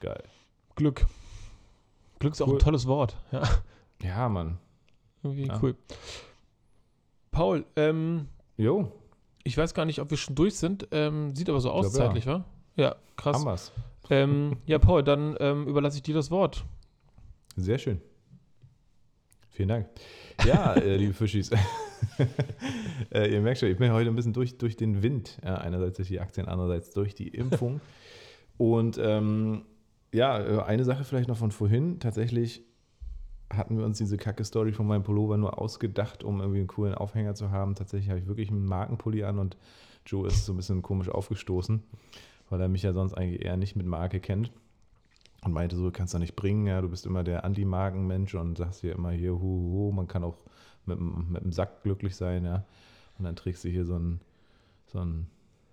Geil. 0.00 0.22
Glück. 0.74 1.06
Glück 2.18 2.32
ist 2.34 2.42
auch 2.42 2.48
Cool. 2.48 2.54
ein 2.56 2.60
tolles 2.60 2.86
Wort. 2.86 3.16
Ja, 3.32 3.42
Ja, 4.02 4.28
Mann. 4.28 4.58
irgendwie 5.22 5.46
Ja. 5.46 5.58
cool. 5.62 5.74
Paul, 7.30 7.64
ähm, 7.76 8.28
Jo, 8.56 8.90
ich 9.44 9.56
weiß 9.58 9.74
gar 9.74 9.84
nicht, 9.84 10.00
ob 10.00 10.10
wir 10.10 10.16
schon 10.16 10.34
durch 10.34 10.56
sind. 10.56 10.88
Ähm, 10.92 11.34
sieht 11.36 11.48
aber 11.50 11.60
so 11.60 11.70
aus 11.70 11.86
glaub, 11.92 11.94
ja. 12.00 12.06
zeitlich, 12.06 12.26
wa? 12.26 12.44
Ja, 12.76 12.96
krass. 13.16 13.36
haben 13.36 13.44
wir's. 13.44 13.72
Ähm, 14.10 14.56
ja, 14.66 14.78
Paul, 14.78 15.02
dann 15.02 15.36
ähm, 15.40 15.66
überlasse 15.66 15.96
ich 15.98 16.02
dir 16.02 16.14
das 16.14 16.30
Wort. 16.30 16.64
Sehr 17.56 17.78
schön. 17.78 18.00
Vielen 19.50 19.68
Dank. 19.68 19.88
Ja, 20.44 20.74
äh, 20.74 20.96
liebe 20.96 21.14
Fischis. 21.14 21.50
äh, 23.12 23.32
ihr 23.32 23.40
merkt 23.40 23.60
schon, 23.60 23.70
ich 23.70 23.76
bin 23.76 23.92
heute 23.92 24.10
ein 24.10 24.16
bisschen 24.16 24.32
durch, 24.32 24.58
durch 24.58 24.76
den 24.76 25.02
Wind. 25.02 25.38
Ja, 25.44 25.56
einerseits 25.56 25.96
durch 25.96 26.08
die 26.08 26.20
Aktien, 26.20 26.46
andererseits 26.46 26.90
durch 26.90 27.14
die 27.14 27.28
Impfung. 27.28 27.80
Und 28.58 28.98
ähm, 28.98 29.62
ja, 30.12 30.38
äh, 30.38 30.62
eine 30.62 30.84
Sache 30.84 31.04
vielleicht 31.04 31.28
noch 31.28 31.36
von 31.36 31.50
vorhin. 31.50 32.00
Tatsächlich 32.00 32.64
hatten 33.52 33.78
wir 33.78 33.84
uns 33.84 33.98
diese 33.98 34.16
Kacke-Story 34.16 34.72
von 34.72 34.86
meinem 34.86 35.02
Pullover 35.02 35.36
nur 35.36 35.58
ausgedacht, 35.58 36.24
um 36.24 36.40
irgendwie 36.40 36.60
einen 36.60 36.68
coolen 36.68 36.94
Aufhänger 36.94 37.34
zu 37.34 37.50
haben. 37.50 37.74
Tatsächlich 37.74 38.10
habe 38.10 38.18
ich 38.18 38.26
wirklich 38.26 38.50
einen 38.50 38.64
Markenpulli 38.64 39.24
an 39.24 39.38
und 39.38 39.56
Joe 40.04 40.26
ist 40.26 40.46
so 40.46 40.52
ein 40.52 40.56
bisschen 40.56 40.82
komisch 40.82 41.08
aufgestoßen, 41.08 41.82
weil 42.48 42.60
er 42.60 42.68
mich 42.68 42.82
ja 42.82 42.92
sonst 42.92 43.14
eigentlich 43.14 43.44
eher 43.44 43.56
nicht 43.56 43.76
mit 43.76 43.86
Marke 43.86 44.20
kennt 44.20 44.52
und 45.44 45.52
meinte 45.52 45.76
so, 45.76 45.90
kannst 45.90 46.14
du 46.14 46.18
nicht 46.18 46.36
bringen, 46.36 46.66
ja, 46.66 46.80
du 46.80 46.88
bist 46.88 47.06
immer 47.06 47.24
der 47.24 47.44
Anti-Marken-Mensch 47.44 48.34
und 48.34 48.58
sagst 48.58 48.80
hier 48.80 48.92
immer 48.92 49.10
hier, 49.10 49.32
hu, 49.32 49.38
hu, 49.38 49.92
man 49.92 50.08
kann 50.08 50.24
auch 50.24 50.38
mit, 50.86 50.98
mit 51.00 51.42
dem 51.42 51.52
Sack 51.52 51.82
glücklich 51.82 52.16
sein, 52.16 52.44
ja. 52.44 52.64
Und 53.18 53.24
dann 53.24 53.36
trägst 53.36 53.64
du 53.64 53.68
hier 53.68 53.84
so 53.84 53.94
einen, 53.94 54.20
so 54.86 54.98
einen 54.98 55.26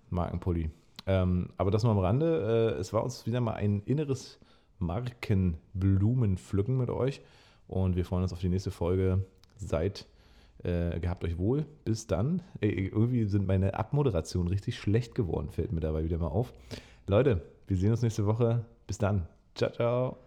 Markenpulli. 0.10 0.70
Ähm, 1.06 1.50
aber 1.58 1.72
das 1.72 1.84
nur 1.84 1.92
am 1.92 2.00
Rande. 2.00 2.76
Äh, 2.78 2.80
es 2.80 2.94
war 2.94 3.04
uns 3.04 3.26
wieder 3.26 3.42
mal 3.42 3.56
ein 3.56 3.82
inneres 3.86 4.40
Markenblumenpflücken 4.80 6.78
mit 6.78 6.90
euch 6.90 7.22
und 7.68 7.96
wir 7.96 8.06
freuen 8.06 8.24
uns 8.24 8.34
auf 8.34 8.40
die 8.40 8.50
nächste 8.50 8.72
Folge. 8.72 9.26
Seid 9.58 10.08
äh, 10.64 11.00
gehabt 11.00 11.24
euch 11.24 11.38
wohl. 11.38 11.66
Bis 11.86 12.08
dann. 12.08 12.42
Ey, 12.62 12.88
irgendwie 12.88 13.26
sind 13.26 13.48
meine 13.48 13.74
Abmoderationen 13.76 14.48
richtig 14.48 14.78
schlecht 14.78 15.16
geworden, 15.16 15.50
fällt 15.50 15.72
mir 15.72 15.82
dabei 15.82 16.04
wieder 16.04 16.18
mal 16.18 16.28
auf. 16.28 16.54
Leute, 17.08 17.42
wir 17.68 17.78
sehen 17.78 17.92
uns 17.92 18.02
nächste 18.02 18.26
Woche. 18.26 18.66
Bis 18.88 18.98
dann. 18.98 19.28
Ciao, 19.56 19.72
ciao. 19.72 20.23